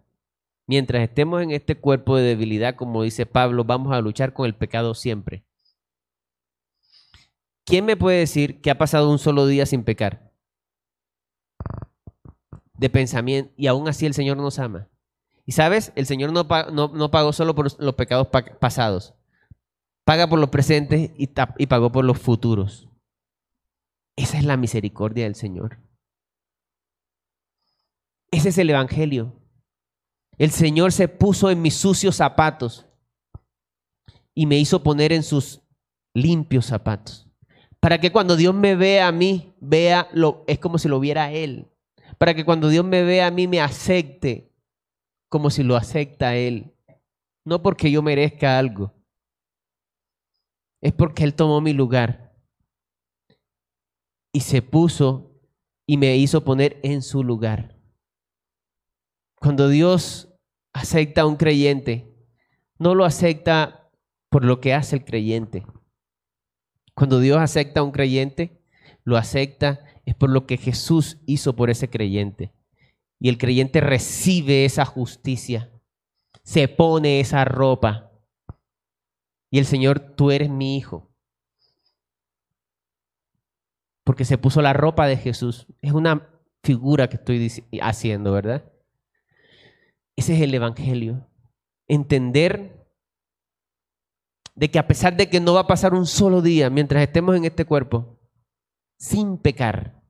Mientras 0.68 1.02
estemos 1.02 1.42
en 1.42 1.50
este 1.50 1.76
cuerpo 1.76 2.18
de 2.18 2.24
debilidad, 2.24 2.76
como 2.76 3.02
dice 3.02 3.24
Pablo, 3.24 3.64
vamos 3.64 3.90
a 3.90 4.02
luchar 4.02 4.34
con 4.34 4.44
el 4.44 4.54
pecado 4.54 4.94
siempre. 4.94 5.42
¿Quién 7.64 7.86
me 7.86 7.96
puede 7.96 8.18
decir 8.18 8.60
que 8.60 8.70
ha 8.70 8.76
pasado 8.76 9.10
un 9.10 9.18
solo 9.18 9.46
día 9.46 9.64
sin 9.64 9.82
pecar? 9.82 10.30
De 12.74 12.90
pensamiento, 12.90 13.50
y 13.56 13.66
aún 13.66 13.88
así 13.88 14.04
el 14.04 14.12
Señor 14.12 14.36
nos 14.36 14.58
ama. 14.58 14.90
Y 15.46 15.52
sabes, 15.52 15.90
el 15.96 16.04
Señor 16.04 16.32
no, 16.32 16.46
no, 16.70 17.10
pagó 17.10 17.32
solo 17.32 17.54
por 17.54 17.80
los 17.80 17.94
pecados 17.94 18.28
pasados, 18.60 19.14
paga 20.04 20.26
por 20.28 20.38
los 20.38 20.50
presentes 20.50 21.12
y, 21.16 21.30
y 21.56 21.66
pagó 21.66 21.90
por 21.90 22.04
los 22.04 22.18
futuros. 22.18 22.90
Esa 24.16 24.36
es 24.36 24.44
la 24.44 24.58
misericordia 24.58 25.24
del 25.24 25.34
Señor. 25.34 25.78
Ese 28.30 28.50
es 28.50 28.58
el 28.58 28.68
Evangelio. 28.68 29.37
El 30.38 30.52
Señor 30.52 30.92
se 30.92 31.08
puso 31.08 31.50
en 31.50 31.60
mis 31.60 31.74
sucios 31.74 32.16
zapatos 32.16 32.86
y 34.34 34.46
me 34.46 34.56
hizo 34.56 34.82
poner 34.84 35.12
en 35.12 35.24
sus 35.24 35.60
limpios 36.14 36.66
zapatos. 36.66 37.28
Para 37.80 38.00
que 38.00 38.12
cuando 38.12 38.36
Dios 38.36 38.54
me 38.54 38.76
vea 38.76 39.08
a 39.08 39.12
mí, 39.12 39.52
vea 39.60 40.08
lo, 40.12 40.44
es 40.46 40.60
como 40.60 40.78
si 40.78 40.88
lo 40.88 41.00
viera 41.00 41.24
a 41.24 41.32
Él. 41.32 41.68
Para 42.18 42.34
que 42.34 42.44
cuando 42.44 42.68
Dios 42.68 42.84
me 42.84 43.02
vea 43.02 43.26
a 43.26 43.30
mí, 43.30 43.48
me 43.48 43.60
acepte 43.60 44.52
como 45.28 45.50
si 45.50 45.62
lo 45.64 45.76
acepta 45.76 46.36
Él. 46.36 46.74
No 47.44 47.62
porque 47.62 47.90
yo 47.90 48.00
merezca 48.02 48.58
algo. 48.58 48.94
Es 50.80 50.92
porque 50.92 51.24
Él 51.24 51.34
tomó 51.34 51.60
mi 51.60 51.72
lugar. 51.72 52.36
Y 54.32 54.40
se 54.40 54.62
puso 54.62 55.32
y 55.86 55.96
me 55.96 56.16
hizo 56.16 56.44
poner 56.44 56.78
en 56.82 57.02
su 57.02 57.24
lugar. 57.24 57.76
Cuando 59.40 59.68
Dios 59.68 60.27
acepta 60.72 61.22
a 61.22 61.26
un 61.26 61.36
creyente, 61.36 62.14
no 62.78 62.94
lo 62.94 63.04
acepta 63.04 63.90
por 64.28 64.44
lo 64.44 64.60
que 64.60 64.74
hace 64.74 64.96
el 64.96 65.04
creyente. 65.04 65.66
Cuando 66.94 67.20
Dios 67.20 67.38
acepta 67.38 67.80
a 67.80 67.82
un 67.82 67.92
creyente, 67.92 68.62
lo 69.04 69.16
acepta 69.16 69.84
es 70.04 70.14
por 70.14 70.30
lo 70.30 70.46
que 70.46 70.56
Jesús 70.56 71.18
hizo 71.26 71.54
por 71.54 71.70
ese 71.70 71.90
creyente. 71.90 72.52
Y 73.20 73.28
el 73.28 73.38
creyente 73.38 73.80
recibe 73.80 74.64
esa 74.64 74.84
justicia, 74.84 75.70
se 76.42 76.68
pone 76.68 77.20
esa 77.20 77.44
ropa. 77.44 78.10
Y 79.50 79.58
el 79.58 79.66
Señor, 79.66 80.00
tú 80.00 80.30
eres 80.30 80.50
mi 80.50 80.76
hijo. 80.76 81.10
Porque 84.04 84.24
se 84.24 84.38
puso 84.38 84.62
la 84.62 84.72
ropa 84.72 85.06
de 85.06 85.16
Jesús. 85.16 85.66
Es 85.82 85.92
una 85.92 86.28
figura 86.62 87.08
que 87.08 87.16
estoy 87.16 87.50
haciendo, 87.80 88.32
¿verdad? 88.32 88.72
Ese 90.18 90.34
es 90.34 90.40
el 90.40 90.52
Evangelio. 90.52 91.30
Entender 91.86 92.90
de 94.56 94.68
que 94.68 94.80
a 94.80 94.88
pesar 94.88 95.16
de 95.16 95.30
que 95.30 95.38
no 95.38 95.54
va 95.54 95.60
a 95.60 95.66
pasar 95.68 95.94
un 95.94 96.06
solo 96.06 96.42
día 96.42 96.70
mientras 96.70 97.04
estemos 97.04 97.36
en 97.36 97.44
este 97.44 97.64
cuerpo, 97.64 98.18
sin 98.98 99.38
pecar, 99.38 100.02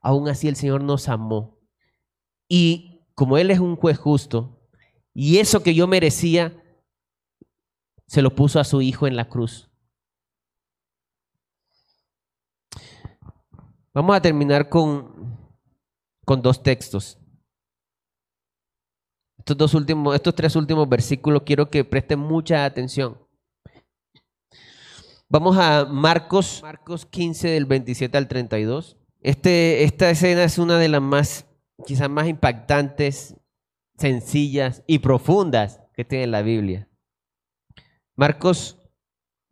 aún 0.00 0.28
así 0.28 0.46
el 0.46 0.54
Señor 0.54 0.84
nos 0.84 1.08
amó 1.08 1.58
y 2.48 3.08
como 3.16 3.36
Él 3.36 3.50
es 3.50 3.58
un 3.58 3.74
juez 3.74 3.98
justo, 3.98 4.68
y 5.12 5.38
eso 5.38 5.64
que 5.64 5.74
yo 5.74 5.88
merecía, 5.88 6.62
se 8.06 8.22
lo 8.22 8.36
puso 8.36 8.60
a 8.60 8.64
su 8.64 8.82
Hijo 8.82 9.08
en 9.08 9.16
la 9.16 9.28
cruz. 9.28 9.68
Vamos 13.92 14.14
a 14.14 14.22
terminar 14.22 14.68
con, 14.68 15.36
con 16.24 16.40
dos 16.40 16.62
textos. 16.62 17.18
Estos, 19.38 19.56
dos 19.56 19.74
últimos, 19.74 20.14
estos 20.14 20.34
tres 20.34 20.56
últimos 20.56 20.88
versículos 20.88 21.42
quiero 21.44 21.70
que 21.70 21.84
presten 21.84 22.18
mucha 22.18 22.64
atención. 22.64 23.18
Vamos 25.28 25.56
a 25.58 25.84
Marcos, 25.84 26.60
Marcos 26.62 27.06
15 27.06 27.48
del 27.48 27.66
27 27.66 28.16
al 28.16 28.28
32. 28.28 28.96
Este, 29.20 29.84
esta 29.84 30.10
escena 30.10 30.44
es 30.44 30.58
una 30.58 30.78
de 30.78 30.88
las 30.88 31.02
más 31.02 31.46
quizás 31.84 32.08
más 32.08 32.28
impactantes, 32.28 33.36
sencillas 33.96 34.82
y 34.86 34.98
profundas 35.00 35.80
que 35.94 36.04
tiene 36.04 36.26
la 36.26 36.42
Biblia. 36.42 36.88
Marcos 38.16 38.78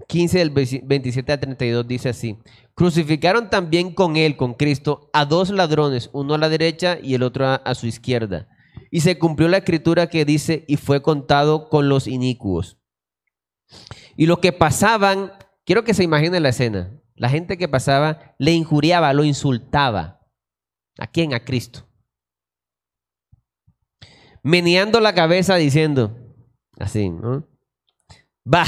15 0.09 0.39
del 0.39 0.51
27 0.51 1.33
al 1.33 1.41
32 1.41 1.87
dice 1.87 2.09
así, 2.09 2.39
crucificaron 2.75 3.51
también 3.51 3.95
con 3.95 4.17
él, 4.17 4.37
con 4.37 4.55
Cristo, 4.55 5.11
a 5.13 5.25
dos 5.25 5.51
ladrones, 5.51 6.11
uno 6.13 6.35
a 6.35 6.39
la 6.39 6.49
derecha 6.49 6.99
y 7.01 7.15
el 7.15 7.23
otro 7.23 7.47
a, 7.47 7.75
su 7.75 7.87
izquierda. 7.87 8.49
Y 8.93 9.01
se 9.01 9.19
cumplió 9.19 9.49
la 9.49 9.57
escritura 9.57 10.07
que 10.09 10.25
dice, 10.25 10.65
y 10.69 10.77
fue 10.77 11.03
contado 11.03 11.69
con 11.69 11.89
los 11.89 12.07
inicuos. 12.07 12.79
Y 14.17 14.27
los 14.27 14.39
que 14.39 14.53
pasaban, 14.53 15.33
quiero 15.65 15.83
que 15.83 15.95
se 15.95 16.05
imaginen 16.05 16.45
la 16.45 16.51
escena, 16.51 17.01
la 17.17 17.29
gente 17.29 17.59
que 17.59 17.67
pasaba 17.67 18.37
le 18.39 18.53
injuriaba, 18.53 19.13
lo 19.15 19.25
insultaba. 19.25 20.21
¿A 20.99 21.09
quién? 21.09 21.35
A 21.35 21.45
Cristo 21.45 21.89
meneando 24.43 25.01
la 25.01 25.15
cabeza 25.15 25.57
diciendo, 25.57 26.17
así, 26.79 27.11
¿no? 27.11 27.49
Va, 28.53 28.67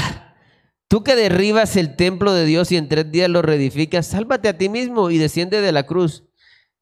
Tú 0.87 1.03
que 1.03 1.15
derribas 1.15 1.75
el 1.77 1.95
templo 1.95 2.31
de 2.31 2.45
Dios 2.45 2.71
y 2.71 2.77
en 2.77 2.87
tres 2.87 3.11
días 3.11 3.27
lo 3.27 3.41
reedificas, 3.41 4.05
sálvate 4.05 4.47
a 4.47 4.57
ti 4.57 4.69
mismo 4.69 5.09
y 5.09 5.17
desciende 5.17 5.59
de 5.59 5.71
la 5.71 5.87
cruz. 5.87 6.23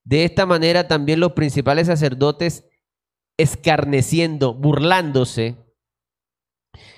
De 0.04 0.26
esta 0.26 0.46
manera 0.46 0.90
también 0.90 1.22
los 1.22 1.32
principales 1.32 1.88
sacerdotes, 1.88 2.66
escarneciendo, 3.38 4.54
burlándose, 4.54 5.58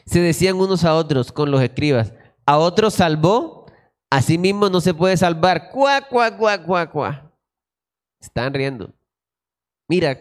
se 0.06 0.20
decían 0.20 0.58
unos 0.58 0.84
a 0.84 0.96
otros 0.96 1.32
con 1.32 1.52
los 1.52 1.62
escribas, 1.62 2.14
a 2.46 2.58
otros 2.58 2.94
salvó, 2.94 3.66
a 4.10 4.22
sí 4.22 4.38
mismo 4.38 4.70
no 4.70 4.82
se 4.82 4.94
puede 4.94 5.18
salvar. 5.18 5.72
Cuá, 5.72 6.02
cuá, 6.08 6.38
cuá, 6.38 6.64
cuá, 6.64 6.92
cuá. 6.92 7.32
Están 8.20 8.54
riendo. 8.54 8.94
Mira, 9.88 10.20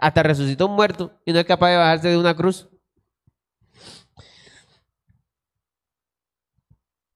hasta 0.00 0.22
resucitó 0.22 0.66
un 0.66 0.74
muerto 0.74 1.12
y 1.24 1.32
no 1.32 1.38
es 1.38 1.44
capaz 1.44 1.70
de 1.70 1.76
bajarse 1.76 2.08
de 2.08 2.16
una 2.16 2.34
cruz. 2.34 2.68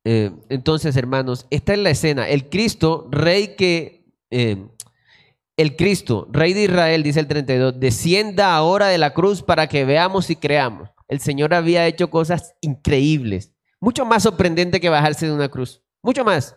Eh, 0.05 0.31
entonces, 0.49 0.97
hermanos, 0.97 1.47
esta 1.51 1.73
es 1.73 1.81
la 1.81 1.91
escena. 1.91 2.29
El 2.29 2.49
Cristo, 2.49 3.09
rey 3.11 3.57
que... 3.57 4.05
Eh, 4.31 4.69
el 5.57 5.77
Cristo, 5.77 6.29
rey 6.31 6.53
de 6.53 6.65
Israel, 6.65 7.03
dice 7.03 7.21
el 7.21 7.29
32, 7.29 7.81
descienda 7.81 8.55
ahora 8.55 8.89
de 8.89 8.99
la 8.99 9.15
cruz 9.15 9.43
para 9.43 9.69
que 9.69 9.85
veamos 9.85 10.29
y 10.31 10.37
creamos. 10.37 10.91
El 11.09 11.21
Señor 11.21 11.55
había 11.55 11.87
hecho 11.87 12.11
cosas 12.11 12.55
increíbles, 12.61 13.55
mucho 13.81 14.05
más 14.05 14.25
sorprendente 14.25 14.81
que 14.81 14.89
bajarse 14.89 15.27
de 15.27 15.33
una 15.33 15.49
cruz, 15.49 15.83
mucho 16.03 16.25
más. 16.25 16.57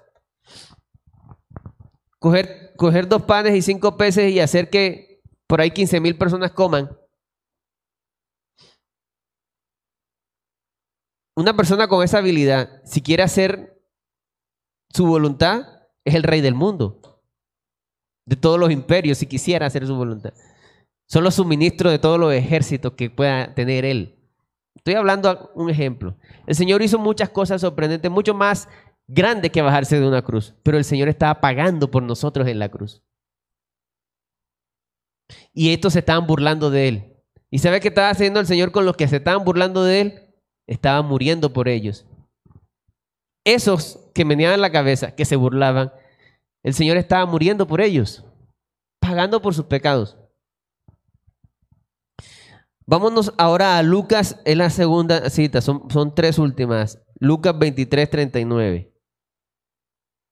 Coger, 2.20 3.08
dos 3.08 3.24
panes 3.24 3.56
y 3.56 3.62
cinco 3.62 3.96
peces 3.96 4.32
y 4.32 4.42
hacer 4.42 4.70
que 4.70 5.22
por 5.48 5.62
ahí 5.62 5.72
15 5.72 6.02
mil 6.02 6.18
personas 6.18 6.52
coman. 6.52 6.90
Una 11.38 11.56
persona 11.56 11.88
con 11.88 12.04
esa 12.04 12.18
habilidad, 12.18 12.82
si 12.84 13.02
quiere 13.02 13.24
hacer 13.24 13.82
su 14.90 15.06
voluntad, 15.06 15.88
es 16.04 16.16
el 16.16 16.24
rey 16.24 16.42
del 16.42 16.56
mundo, 16.56 16.99
de 18.30 18.36
todos 18.36 18.60
los 18.60 18.72
imperios, 18.72 19.18
si 19.18 19.26
quisiera 19.26 19.66
hacer 19.66 19.86
su 19.88 19.96
voluntad. 19.96 20.34
Son 21.08 21.24
los 21.24 21.36
suministros 21.36 21.92
de 21.92 22.00
todos 22.00 22.20
los 22.20 22.32
ejércitos 22.32 22.94
que 22.94 23.10
pueda 23.10 23.54
tener 23.56 23.84
él. 23.84 24.16
Estoy 24.76 24.94
hablando 24.94 25.52
un 25.56 25.70
ejemplo. 25.70 26.16
El 26.46 26.56
Señor 26.56 26.82
hizo 26.82 27.00
muchas 27.00 27.30
cosas 27.30 27.62
sorprendentes, 27.62 28.10
mucho 28.10 28.34
más 28.34 28.70
grandes 29.08 29.52
que 29.52 29.62
bajarse 29.62 30.00
de 30.00 30.08
una 30.08 30.22
cruz, 30.22 30.54
pero 30.64 30.78
el 30.78 30.86
Señor 30.86 31.10
estaba 31.10 31.42
pagando 31.42 31.90
por 31.90 32.04
nosotros 32.04 32.48
en 32.48 32.60
la 32.60 32.70
cruz. 32.70 33.02
Y 35.52 35.74
estos 35.74 35.94
se 35.94 36.00
estaban 36.00 36.28
burlando 36.28 36.70
de 36.70 36.88
él. 36.88 37.16
¿Y 37.50 37.58
sabe 37.60 37.80
qué 37.80 37.88
estaba 37.88 38.12
haciendo 38.12 38.40
el 38.40 38.46
Señor 38.46 38.72
con 38.72 38.86
los 38.86 38.96
que 38.96 39.08
se 39.08 39.18
estaban 39.18 39.44
burlando 39.44 39.84
de 39.84 40.02
él? 40.02 40.30
estaba 40.70 41.02
muriendo 41.02 41.52
por 41.52 41.68
ellos. 41.68 42.06
Esos 43.44 44.00
que 44.14 44.24
meneaban 44.24 44.62
la 44.62 44.72
cabeza, 44.72 45.16
que 45.16 45.26
se 45.26 45.36
burlaban, 45.36 45.92
el 46.64 46.74
Señor 46.74 46.98
estaba 46.98 47.26
muriendo 47.26 47.68
por 47.68 47.82
ellos, 47.82 48.24
pagando 49.00 49.42
por 49.42 49.54
sus 49.54 49.66
pecados. 49.66 50.18
Vámonos 52.86 53.34
ahora 53.38 53.78
a 53.78 53.84
Lucas, 53.84 54.42
en 54.46 54.58
la 54.58 54.70
segunda 54.70 55.30
cita, 55.30 55.62
son, 55.62 55.90
son 55.92 56.16
tres 56.16 56.40
últimas. 56.40 57.00
Lucas 57.20 57.58
23, 57.58 58.10
39. 58.10 58.92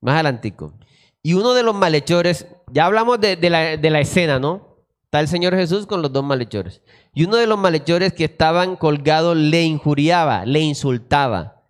Más 0.01 0.15
adelantico. 0.15 0.73
Y 1.21 1.34
uno 1.34 1.53
de 1.53 1.61
los 1.61 1.75
malhechores, 1.75 2.47
ya 2.71 2.86
hablamos 2.86 3.19
de, 3.19 3.38
la, 3.49 3.78
de 3.78 3.89
la 3.89 3.99
escena, 3.99 4.39
¿no? 4.39 4.86
Está 5.03 5.19
el 5.19 5.28
Señor 5.28 5.55
Jesús 5.55 5.86
con 5.86 6.01
los 6.01 6.11
dos 6.11 6.23
malhechores. 6.23 6.82
Y 7.13 7.25
uno 7.25 7.38
de 7.38 7.47
los 7.47 7.59
malhechores 7.59 8.13
que 8.13 8.25
estaban 8.25 8.75
colgados 8.75 9.38
le 9.38 9.63
injuriaba, 9.63 10.45
le 10.45 10.59
insultaba, 10.61 11.63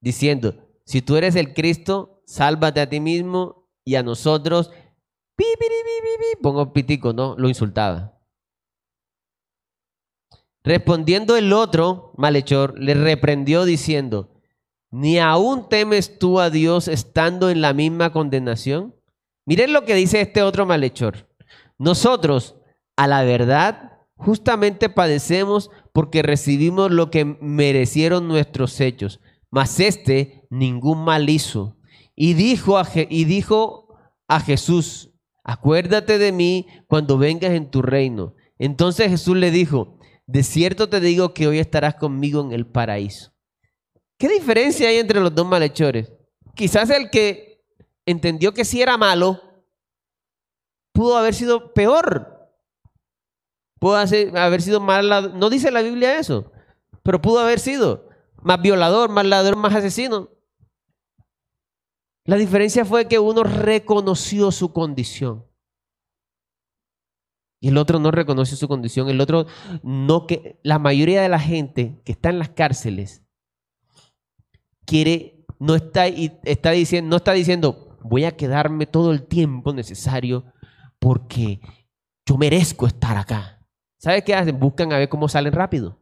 diciendo, 0.00 0.56
si 0.84 1.02
tú 1.02 1.16
eres 1.16 1.36
el 1.36 1.54
Cristo, 1.54 2.22
sálvate 2.26 2.80
a 2.80 2.88
ti 2.88 3.00
mismo 3.00 3.65
y 3.86 3.94
a 3.94 4.02
nosotros. 4.02 4.70
Pongo 6.42 6.74
pitico, 6.74 7.14
¿no? 7.14 7.34
Lo 7.38 7.48
insultaba. 7.48 8.20
Respondiendo 10.62 11.36
el 11.36 11.54
otro 11.54 12.12
malhechor, 12.18 12.78
le 12.78 12.92
reprendió 12.92 13.64
diciendo, 13.64 14.34
¿ni 14.90 15.18
aún 15.18 15.70
temes 15.70 16.18
tú 16.18 16.40
a 16.40 16.50
Dios 16.50 16.88
estando 16.88 17.48
en 17.48 17.62
la 17.62 17.72
misma 17.72 18.12
condenación? 18.12 18.94
Miren 19.46 19.72
lo 19.72 19.86
que 19.86 19.94
dice 19.94 20.20
este 20.20 20.42
otro 20.42 20.66
malhechor. 20.66 21.30
Nosotros, 21.78 22.56
a 22.96 23.06
la 23.06 23.22
verdad, 23.22 23.96
Justamente 24.16 24.88
padecemos 24.88 25.70
porque 25.92 26.22
recibimos 26.22 26.90
lo 26.90 27.10
que 27.10 27.24
merecieron 27.24 28.28
nuestros 28.28 28.80
hechos, 28.80 29.20
mas 29.50 29.78
este 29.78 30.46
ningún 30.48 31.04
mal 31.04 31.28
hizo. 31.28 31.76
Y 32.16 32.34
dijo 32.34 32.78
a, 32.78 32.88
y 32.94 33.24
dijo 33.24 33.96
a 34.26 34.40
Jesús, 34.40 35.12
acuérdate 35.44 36.18
de 36.18 36.32
mí 36.32 36.66
cuando 36.88 37.18
vengas 37.18 37.52
en 37.52 37.70
tu 37.70 37.82
reino. 37.82 38.34
Entonces 38.58 39.08
Jesús 39.08 39.36
le 39.36 39.52
dijo, 39.52 40.00
de 40.26 40.42
cierto 40.42 40.88
te 40.88 40.98
digo 40.98 41.32
que 41.34 41.46
hoy 41.46 41.60
estarás 41.60 41.94
conmigo 41.94 42.40
en 42.40 42.50
el 42.50 42.66
paraíso. 42.66 43.32
¿Qué 44.18 44.28
diferencia 44.28 44.88
hay 44.88 44.96
entre 44.96 45.20
los 45.20 45.32
dos 45.32 45.46
malhechores? 45.46 46.10
Quizás 46.56 46.90
el 46.90 47.10
que 47.10 47.62
entendió 48.06 48.52
que 48.52 48.64
si 48.64 48.82
era 48.82 48.96
malo 48.96 49.40
pudo 50.92 51.16
haber 51.16 51.34
sido 51.34 51.74
peor 51.74 52.36
Pudo 53.78 53.96
haber 53.96 54.62
sido 54.62 54.80
más, 54.80 55.04
no 55.34 55.50
dice 55.50 55.70
la 55.70 55.82
Biblia 55.82 56.18
eso, 56.18 56.50
pero 57.02 57.20
pudo 57.20 57.40
haber 57.40 57.60
sido 57.60 58.08
más 58.42 58.60
violador, 58.60 59.10
más 59.10 59.26
ladrón, 59.26 59.60
más 59.60 59.74
asesino. 59.74 60.30
La 62.26 62.36
diferencia 62.36 62.84
fue 62.84 63.06
que 63.08 63.18
uno 63.18 63.44
reconoció 63.44 64.50
su 64.50 64.72
condición. 64.72 65.46
Y 67.60 67.68
el 67.68 67.78
otro 67.78 67.98
no 67.98 68.10
reconoció 68.10 68.56
su 68.56 68.68
condición. 68.68 69.08
El 69.08 69.20
otro 69.20 69.46
no 69.82 70.26
que 70.26 70.60
la 70.62 70.78
mayoría 70.78 71.22
de 71.22 71.28
la 71.28 71.38
gente 71.38 72.00
que 72.04 72.12
está 72.12 72.28
en 72.30 72.38
las 72.38 72.50
cárceles 72.50 73.22
quiere 74.84 75.44
no 75.58 75.74
está 75.74 76.06
está 76.06 76.70
diciendo 76.70 77.10
no 77.10 77.16
está 77.16 77.32
diciendo 77.32 77.96
voy 78.02 78.24
a 78.24 78.36
quedarme 78.36 78.86
todo 78.86 79.10
el 79.10 79.26
tiempo 79.26 79.72
necesario 79.72 80.44
porque 80.98 81.60
yo 82.26 82.36
merezco 82.36 82.86
estar 82.86 83.16
acá. 83.16 83.66
¿Sabe 83.98 84.22
qué 84.22 84.34
hacen? 84.34 84.58
Buscan 84.58 84.92
a 84.92 84.98
ver 84.98 85.08
cómo 85.08 85.28
salen 85.28 85.52
rápido. 85.52 85.98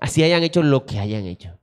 Así 0.00 0.22
hayan 0.22 0.42
hecho 0.42 0.62
lo 0.62 0.86
que 0.86 0.98
hayan 0.98 1.24
hecho. 1.24 1.57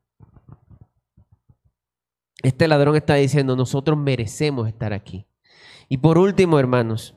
Este 2.46 2.68
ladrón 2.68 2.96
está 2.96 3.16
diciendo, 3.16 3.56
nosotros 3.56 3.98
merecemos 3.98 4.68
estar 4.68 4.93
aquí. 4.93 5.26
Y 5.89 5.98
por 5.98 6.20
último, 6.20 6.60
hermanos, 6.60 7.16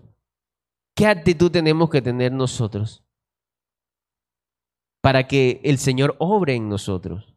¿qué 0.96 1.06
actitud 1.06 1.50
tenemos 1.50 1.90
que 1.90 2.00
tener 2.00 2.32
nosotros 2.32 3.04
para 5.02 5.28
que 5.28 5.60
el 5.64 5.76
Señor 5.76 6.16
obre 6.18 6.54
en 6.54 6.70
nosotros? 6.70 7.36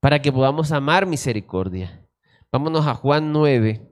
Para 0.00 0.22
que 0.22 0.32
podamos 0.32 0.72
amar 0.72 1.04
misericordia. 1.04 2.02
Vámonos 2.50 2.86
a 2.86 2.94
Juan 2.94 3.30
9, 3.30 3.86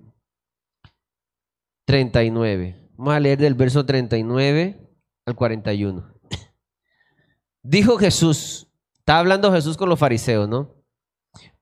39. 1.84 2.88
Vamos 2.96 3.14
a 3.14 3.20
leer 3.20 3.38
del 3.38 3.52
verso 3.52 3.84
39 3.84 4.80
al 5.26 5.36
41. 5.36 6.10
Dijo 7.62 7.98
Jesús, 7.98 8.66
está 8.94 9.18
hablando 9.18 9.52
Jesús 9.52 9.76
con 9.76 9.90
los 9.90 9.98
fariseos, 9.98 10.48
¿no? 10.48 10.75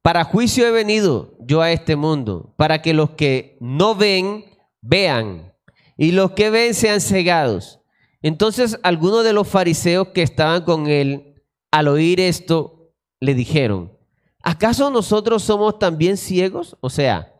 Para 0.04 0.24
juicio 0.24 0.66
he 0.66 0.70
venido 0.70 1.34
yo 1.40 1.62
a 1.62 1.72
este 1.72 1.96
mundo, 1.96 2.52
para 2.58 2.82
que 2.82 2.92
los 2.92 3.12
que 3.12 3.56
no 3.60 3.94
ven, 3.94 4.44
vean, 4.82 5.54
y 5.96 6.12
los 6.12 6.32
que 6.32 6.50
ven 6.50 6.74
sean 6.74 7.00
cegados. 7.00 7.80
Entonces 8.20 8.78
algunos 8.82 9.24
de 9.24 9.32
los 9.32 9.48
fariseos 9.48 10.08
que 10.08 10.20
estaban 10.20 10.62
con 10.62 10.88
él, 10.88 11.42
al 11.70 11.88
oír 11.88 12.20
esto, 12.20 12.92
le 13.20 13.34
dijeron, 13.34 13.96
¿acaso 14.42 14.90
nosotros 14.90 15.42
somos 15.42 15.78
también 15.78 16.18
ciegos? 16.18 16.76
O 16.82 16.90
sea, 16.90 17.32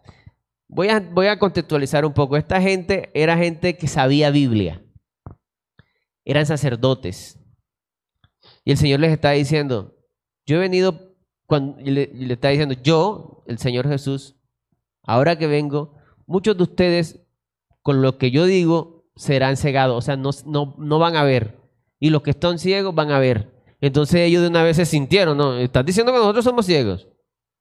voy 0.67 0.89
a, 0.89 1.01
voy 1.01 1.27
a 1.27 1.39
contextualizar 1.39 2.07
un 2.07 2.15
poco. 2.15 2.39
Esta 2.39 2.63
gente 2.63 3.11
era 3.13 3.37
gente 3.37 3.77
que 3.77 3.89
sabía 3.89 4.31
Biblia 4.31 4.81
eran 6.25 6.47
sacerdotes. 6.47 7.39
Y 8.65 8.73
el 8.73 8.79
Señor 8.79 9.01
les 9.01 9.13
está 9.13 9.33
diciendo, 9.33 9.95
yo 10.47 10.57
he 10.57 10.61
venido, 10.61 11.14
cuando, 11.47 11.81
y 11.81 11.91
le, 11.91 12.33
está 12.33 12.49
diciendo, 12.49 12.75
yo, 12.83 13.45
el 13.47 13.59
Señor 13.59 13.89
Jesús, 13.89 14.37
ahora 15.03 15.37
que 15.39 15.47
vengo, 15.47 15.95
muchos 16.27 16.57
de 16.57 16.63
ustedes, 16.63 17.21
con 17.83 18.03
lo 18.03 18.19
que 18.19 18.31
yo 18.31 18.45
digo, 18.47 19.05
serán 19.17 19.57
cegados, 19.57 19.97
o 19.97 20.01
sea, 20.01 20.17
no, 20.17 20.31
no, 20.47 20.75
no 20.79 20.99
van 20.99 21.17
a 21.17 21.25
ver. 21.25 21.61
Y 22.01 22.11
los 22.11 22.23
que 22.23 22.31
están 22.31 22.59
ciegos 22.59 22.95
van 22.95 23.11
a 23.11 23.19
ver. 23.19 23.55
Entonces 23.81 24.21
ellos 24.21 24.43
de 24.43 24.49
una 24.49 24.63
vez 24.63 24.77
se 24.77 24.87
sintieron, 24.87 25.37
¿no? 25.37 25.57
Estás 25.59 25.85
diciendo 25.85 26.13
que 26.13 26.19
nosotros 26.19 26.45
somos 26.45 26.67
ciegos. 26.67 27.07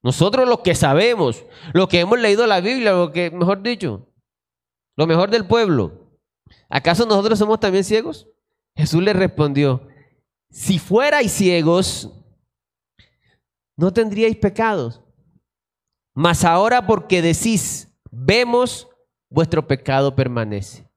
Nosotros 0.02 0.48
los 0.48 0.60
que 0.60 0.76
sabemos, 0.76 1.46
los 1.74 1.88
que 1.88 2.02
hemos 2.02 2.20
leído 2.20 2.46
la 2.48 2.62
Biblia, 2.62 2.92
lo 2.92 3.12
que, 3.12 3.32
mejor 3.32 3.62
dicho, 3.62 4.10
lo 4.96 5.08
mejor 5.08 5.30
del 5.30 5.46
pueblo. 5.46 6.12
¿Acaso 6.70 7.06
nosotros 7.06 7.40
somos 7.40 7.60
también 7.60 7.84
ciegos? 7.84 8.28
Jesús 8.76 9.04
le 9.04 9.14
respondió, 9.14 9.88
si 10.50 10.80
fuerais 10.80 11.32
ciegos, 11.32 12.12
no 13.76 13.92
tendríais 13.92 14.36
pecados. 14.36 15.02
Mas 16.14 16.44
ahora 16.46 16.86
porque 16.86 17.22
decís, 17.22 17.92
vemos, 18.12 18.88
vuestro 19.30 19.68
pecado 19.68 20.16
permanece. 20.16 20.88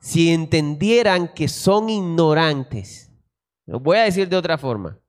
Si 0.00 0.30
entendieran 0.30 1.32
que 1.32 1.48
son 1.48 1.88
ignorantes, 1.88 3.10
lo 3.66 3.80
voy 3.80 3.98
a 3.98 4.04
decir 4.04 4.28
de 4.28 4.36
otra 4.36 4.58
forma, 4.58 5.00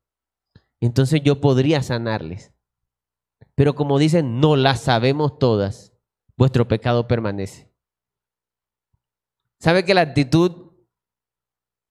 entonces 0.80 1.22
yo 1.24 1.41
podría 1.41 1.82
sanarles. 1.82 2.53
Pero 3.55 3.76
como 3.76 3.99
dicen, 3.99 4.39
no 4.39 4.55
las 4.55 4.82
sabemos 4.82 5.38
todas, 5.38 5.93
vuestro 6.38 6.68
pecado 6.68 7.07
permanece. 7.07 7.72
¿Sabe 9.59 9.86
que 9.86 9.93
la 9.93 10.01
actitud 10.01 10.72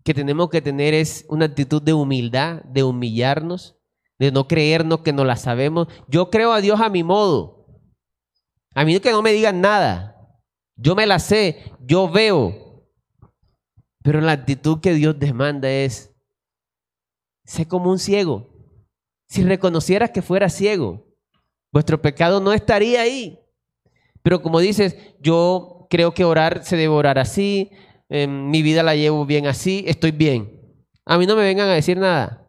que 0.04 0.14
tenemos 0.14 0.50
que 0.50 0.62
tener 0.62 0.94
es 0.94 1.24
una 1.28 1.46
actitud 1.46 1.80
de 1.80 1.92
humildad, 1.92 2.62
de 2.64 2.82
humillarnos, 2.82 3.78
de 4.22 4.30
no 4.30 4.46
creernos 4.46 5.00
que 5.00 5.12
no 5.12 5.24
la 5.24 5.34
sabemos? 5.34 5.88
Yo 6.06 6.30
creo 6.30 6.52
a 6.52 6.60
Dios 6.60 6.80
a 6.80 6.88
mi 6.88 7.02
modo. 7.02 7.66
A 8.72 8.84
mí 8.84 9.00
que 9.00 9.10
no 9.10 9.20
me 9.20 9.32
digan 9.32 9.60
nada. 9.60 10.38
Yo 10.76 10.94
me 10.94 11.06
la 11.06 11.18
sé, 11.18 11.72
yo 11.80 12.08
veo. 12.08 12.86
Pero 14.04 14.20
la 14.20 14.30
actitud 14.30 14.80
que 14.80 14.94
Dios 14.94 15.18
demanda 15.18 15.68
es, 15.68 16.14
sé 17.44 17.66
como 17.66 17.90
un 17.90 17.98
ciego. 17.98 18.48
Si 19.28 19.42
reconocieras 19.42 20.10
que 20.10 20.22
fuera 20.22 20.48
ciego, 20.48 21.04
vuestro 21.72 22.00
pecado 22.00 22.38
no 22.40 22.52
estaría 22.52 23.00
ahí. 23.00 23.40
Pero 24.22 24.40
como 24.40 24.60
dices, 24.60 24.96
yo 25.20 25.88
creo 25.90 26.14
que 26.14 26.24
orar 26.24 26.64
se 26.64 26.76
debe 26.76 26.94
orar 26.94 27.18
así, 27.18 27.72
mi 28.08 28.62
vida 28.62 28.84
la 28.84 28.94
llevo 28.94 29.26
bien 29.26 29.48
así, 29.48 29.84
estoy 29.88 30.12
bien. 30.12 30.60
A 31.06 31.18
mí 31.18 31.26
no 31.26 31.34
me 31.34 31.42
vengan 31.42 31.68
a 31.68 31.74
decir 31.74 31.98
nada. 31.98 32.46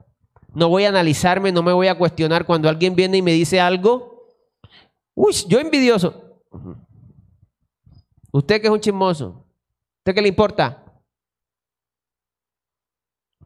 No 0.53 0.69
voy 0.69 0.85
a 0.85 0.89
analizarme, 0.89 1.51
no 1.51 1.63
me 1.63 1.73
voy 1.73 1.87
a 1.87 1.97
cuestionar 1.97 2.45
cuando 2.45 2.69
alguien 2.69 2.95
viene 2.95 3.17
y 3.17 3.21
me 3.21 3.33
dice 3.33 3.59
algo. 3.59 4.27
Uy, 5.15 5.33
yo 5.47 5.59
envidioso. 5.59 6.41
Usted 8.31 8.61
que 8.61 8.67
es 8.67 8.73
un 8.73 8.79
chismoso. 8.79 9.45
¿Usted 9.99 10.13
qué 10.15 10.21
le 10.21 10.27
importa? 10.27 10.83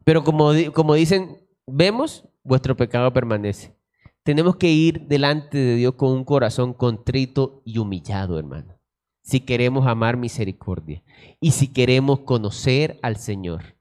Pero 0.03 0.23
como, 0.23 0.51
como 0.73 0.93
dicen, 0.93 1.37
vemos, 1.65 2.23
vuestro 2.43 2.75
pecado 2.75 3.11
permanece. 3.11 3.77
Tenemos 4.23 4.57
que 4.57 4.69
ir 4.69 5.07
delante 5.07 5.57
de 5.57 5.75
Dios 5.75 5.95
con 5.95 6.11
un 6.11 6.25
corazón 6.25 6.73
contrito 6.73 7.61
y 7.63 7.77
humillado, 7.77 8.37
hermano. 8.37 8.77
Si 9.21 9.41
queremos 9.41 9.87
amar 9.87 10.17
misericordia 10.17 11.03
y 11.39 11.51
si 11.51 11.71
queremos 11.71 12.21
conocer 12.21 12.99
al 13.01 13.17
Señor. 13.17 13.76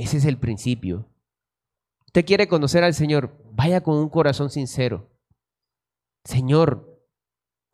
Ese 0.00 0.16
es 0.16 0.24
el 0.24 0.38
principio. 0.38 1.06
Usted 2.06 2.24
quiere 2.24 2.48
conocer 2.48 2.82
al 2.82 2.94
Señor, 2.94 3.36
vaya 3.52 3.82
con 3.82 3.96
un 3.96 4.08
corazón 4.08 4.48
sincero. 4.48 5.10
Señor, 6.24 7.04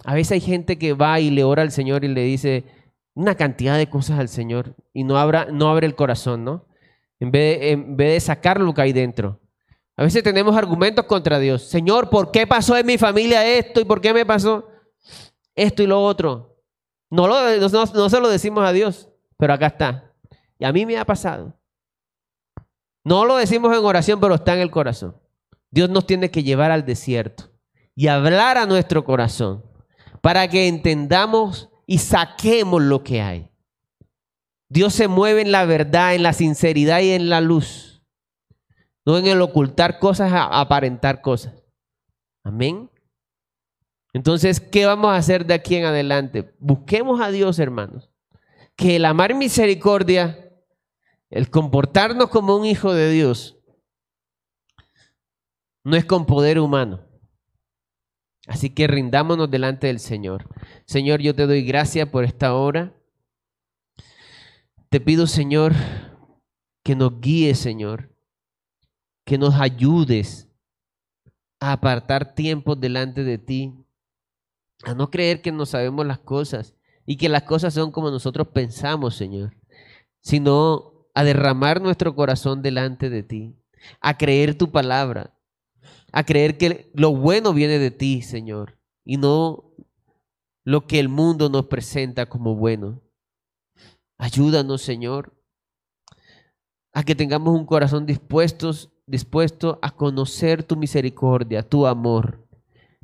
a 0.05 0.13
veces 0.13 0.33
hay 0.33 0.41
gente 0.41 0.77
que 0.77 0.93
va 0.93 1.21
y 1.21 1.31
le 1.31 1.45
ora 1.45 1.63
al 1.63 1.71
Señor 1.71 2.05
y 2.05 2.09
le 2.09 2.23
dice 2.23 2.65
una 3.15 3.37
cantidad 3.37 3.79
de 3.79 3.89
cosas 3.89 4.19
al 4.19 4.29
Señor 4.29 4.75
y 4.93 5.05
no, 5.05 5.17
abre 5.19 5.87
el 5.87 5.95
corazón, 5.95 6.43
¿no? 6.43 6.67
En 7.21 7.31
vez, 7.31 7.61
de, 7.61 8.15
en 8.15 8.21
sacar 8.21 8.61
lo 8.61 8.75
que 8.75 8.83
hay 8.83 8.93
dentro. 8.93 9.41
A 9.97 10.03
veces 10.03 10.25
tenemos 10.25 10.57
argumentos 10.57 11.05
contra 11.07 11.39
Dios. 11.39 11.63
Señor, 11.63 12.11
¿por 12.11 12.33
qué 12.33 12.45
pasó 12.45 12.77
en 12.77 12.87
mi 12.87 12.99
familia 12.99 13.47
esto 13.47 13.81
y 13.81 13.85
por 13.85 14.01
qué 14.01 14.13
me 14.13 14.27
pasó 14.27 14.69
esto 15.55 15.81
y 15.81 15.87
lo 15.87 16.03
otro? 16.03 16.61
No, 17.09 17.29
lo, 17.29 17.69
no, 17.69 18.11
se 18.11 18.21
lo 18.21 18.29
decimos 18.29 18.65
a 18.65 18.73
Dios, 18.73 19.09
pero 19.37 19.53
acá 19.53 19.69
está. 19.69 20.13
Y 20.59 20.65
a 20.65 20.73
mí 20.73 20.85
me 20.85 20.99
ha 20.99 21.05
pasado. 21.05 21.57
No 23.07 23.25
lo 23.25 23.37
decimos 23.37 23.77
en 23.77 23.85
oración, 23.85 24.21
pero 24.21 24.35
está 24.35 24.55
en 24.55 24.61
el 24.61 24.71
corazón. 24.71 25.17
Dios 25.71 25.89
nos 25.89 26.07
tiene 26.07 26.31
que 26.31 26.43
llevar 26.43 26.71
al 26.71 26.85
desierto 26.85 27.51
y 27.95 28.09
hablar 28.09 28.59
a 28.59 28.67
nuestro 28.67 29.05
corazón 29.05 29.65
para 30.21 30.49
que 30.49 30.69
entendamos 30.69 31.71
y 31.87 31.99
saquemos 31.99 32.83
lo 32.83 33.03
que 33.03 33.23
hay. 33.23 33.51
Dios 34.69 34.93
se 34.93 35.09
mueve 35.09 35.43
en 35.43 35.53
la 35.53 35.65
verdad, 35.65 36.15
en 36.15 36.23
la 36.23 36.33
sinceridad 36.33 37.01
y 37.01 37.13
en 37.13 37.31
la 37.31 37.41
luz 37.41 37.97
no 39.07 39.17
en 39.17 39.29
el 39.29 39.41
ocultar 39.41 40.01
cosas, 40.01 40.33
aparentar 40.35 41.23
cosas. 41.23 41.55
Amén. 42.43 42.91
Entonces, 44.13 44.61
¿qué 44.61 44.85
vamos 44.85 45.13
a 45.13 45.17
hacer 45.17 45.47
de 45.47 45.55
aquí 45.55 45.77
en 45.77 45.85
adelante? 45.85 46.53
Busquemos 46.59 47.21
a 47.21 47.31
Dios, 47.31 47.61
hermanos. 47.61 48.11
Que 48.75 48.97
el 48.97 49.05
amar 49.05 49.35
misericordia, 49.35 50.46
el 51.31 51.51
comportarnos 51.51 52.29
como 52.29 52.57
un 52.57 52.65
hijo 52.65 52.93
de 52.93 53.11
Dios, 53.11 53.59
no 55.85 55.97
es 55.97 56.05
con 56.05 56.27
poder 56.27 56.59
humano. 56.59 57.01
Así 58.47 58.71
que 58.71 58.87
rindámonos 58.87 59.51
delante 59.51 59.89
del 59.89 59.99
Señor. 59.99 60.49
Señor, 60.85 61.21
yo 61.21 61.35
te 61.35 61.47
doy 61.47 61.63
gracias 61.65 62.09
por 62.09 62.25
esta 62.25 62.55
hora. 62.55 62.95
Te 64.89 65.01
pido, 65.01 65.27
Señor, 65.27 65.73
que 66.85 66.95
nos 66.95 67.21
guíe, 67.21 67.55
Señor 67.55 68.17
que 69.27 69.37
nos 69.37 69.57
ayudes 69.57 70.49
a 71.59 71.73
apartar 71.73 72.35
tiempo 72.35 72.77
delante 72.77 73.25
de 73.25 73.39
ti, 73.39 73.75
a 74.85 74.95
no 74.95 75.11
creer 75.11 75.43
que 75.43 75.51
no 75.51 75.67
sabemos 75.67 76.07
las 76.07 76.21
cosas 76.21 76.77
y 77.05 77.17
que 77.17 77.29
las 77.29 77.43
cosas 77.43 77.75
son 77.75 77.91
como 77.91 78.11
nosotros 78.11 78.49
pensamos, 78.49 79.17
Señor, 79.17 79.57
sino 80.21 80.96
a 81.17 81.25
derramar 81.25 81.81
nuestro 81.81 82.15
corazón 82.15 82.61
delante 82.61 83.09
de 83.09 83.23
ti, 83.23 83.57
a 84.03 84.19
creer 84.19 84.55
tu 84.55 84.71
palabra, 84.71 85.35
a 86.13 86.25
creer 86.25 86.59
que 86.59 86.91
lo 86.93 87.17
bueno 87.17 87.55
viene 87.55 87.79
de 87.79 87.91
ti, 87.91 88.21
Señor, 88.21 88.79
y 89.03 89.17
no 89.17 89.73
lo 90.63 90.87
que 90.87 91.01
el 91.01 91.09
mundo 91.09 91.49
nos 91.49 91.69
presenta 91.69 92.27
como 92.27 92.55
bueno. 92.55 93.01
Ayúdanos, 94.19 94.83
Señor, 94.83 95.33
a 96.93 97.03
que 97.03 97.15
tengamos 97.15 97.59
un 97.59 97.65
corazón 97.65 98.05
dispuestos 98.05 98.93
dispuesto 99.07 99.79
a 99.81 99.93
conocer 99.93 100.65
tu 100.65 100.77
misericordia, 100.77 101.63
tu 101.63 101.87
amor, 101.87 102.47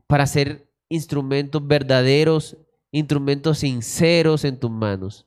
para 0.07 0.27
ser 0.27 0.71
instrumentos 0.91 1.67
verdaderos, 1.67 2.59
instrumentos 2.91 3.61
sinceros 3.61 4.45
en 4.45 4.61
tus 4.61 4.71
manos. 4.71 5.27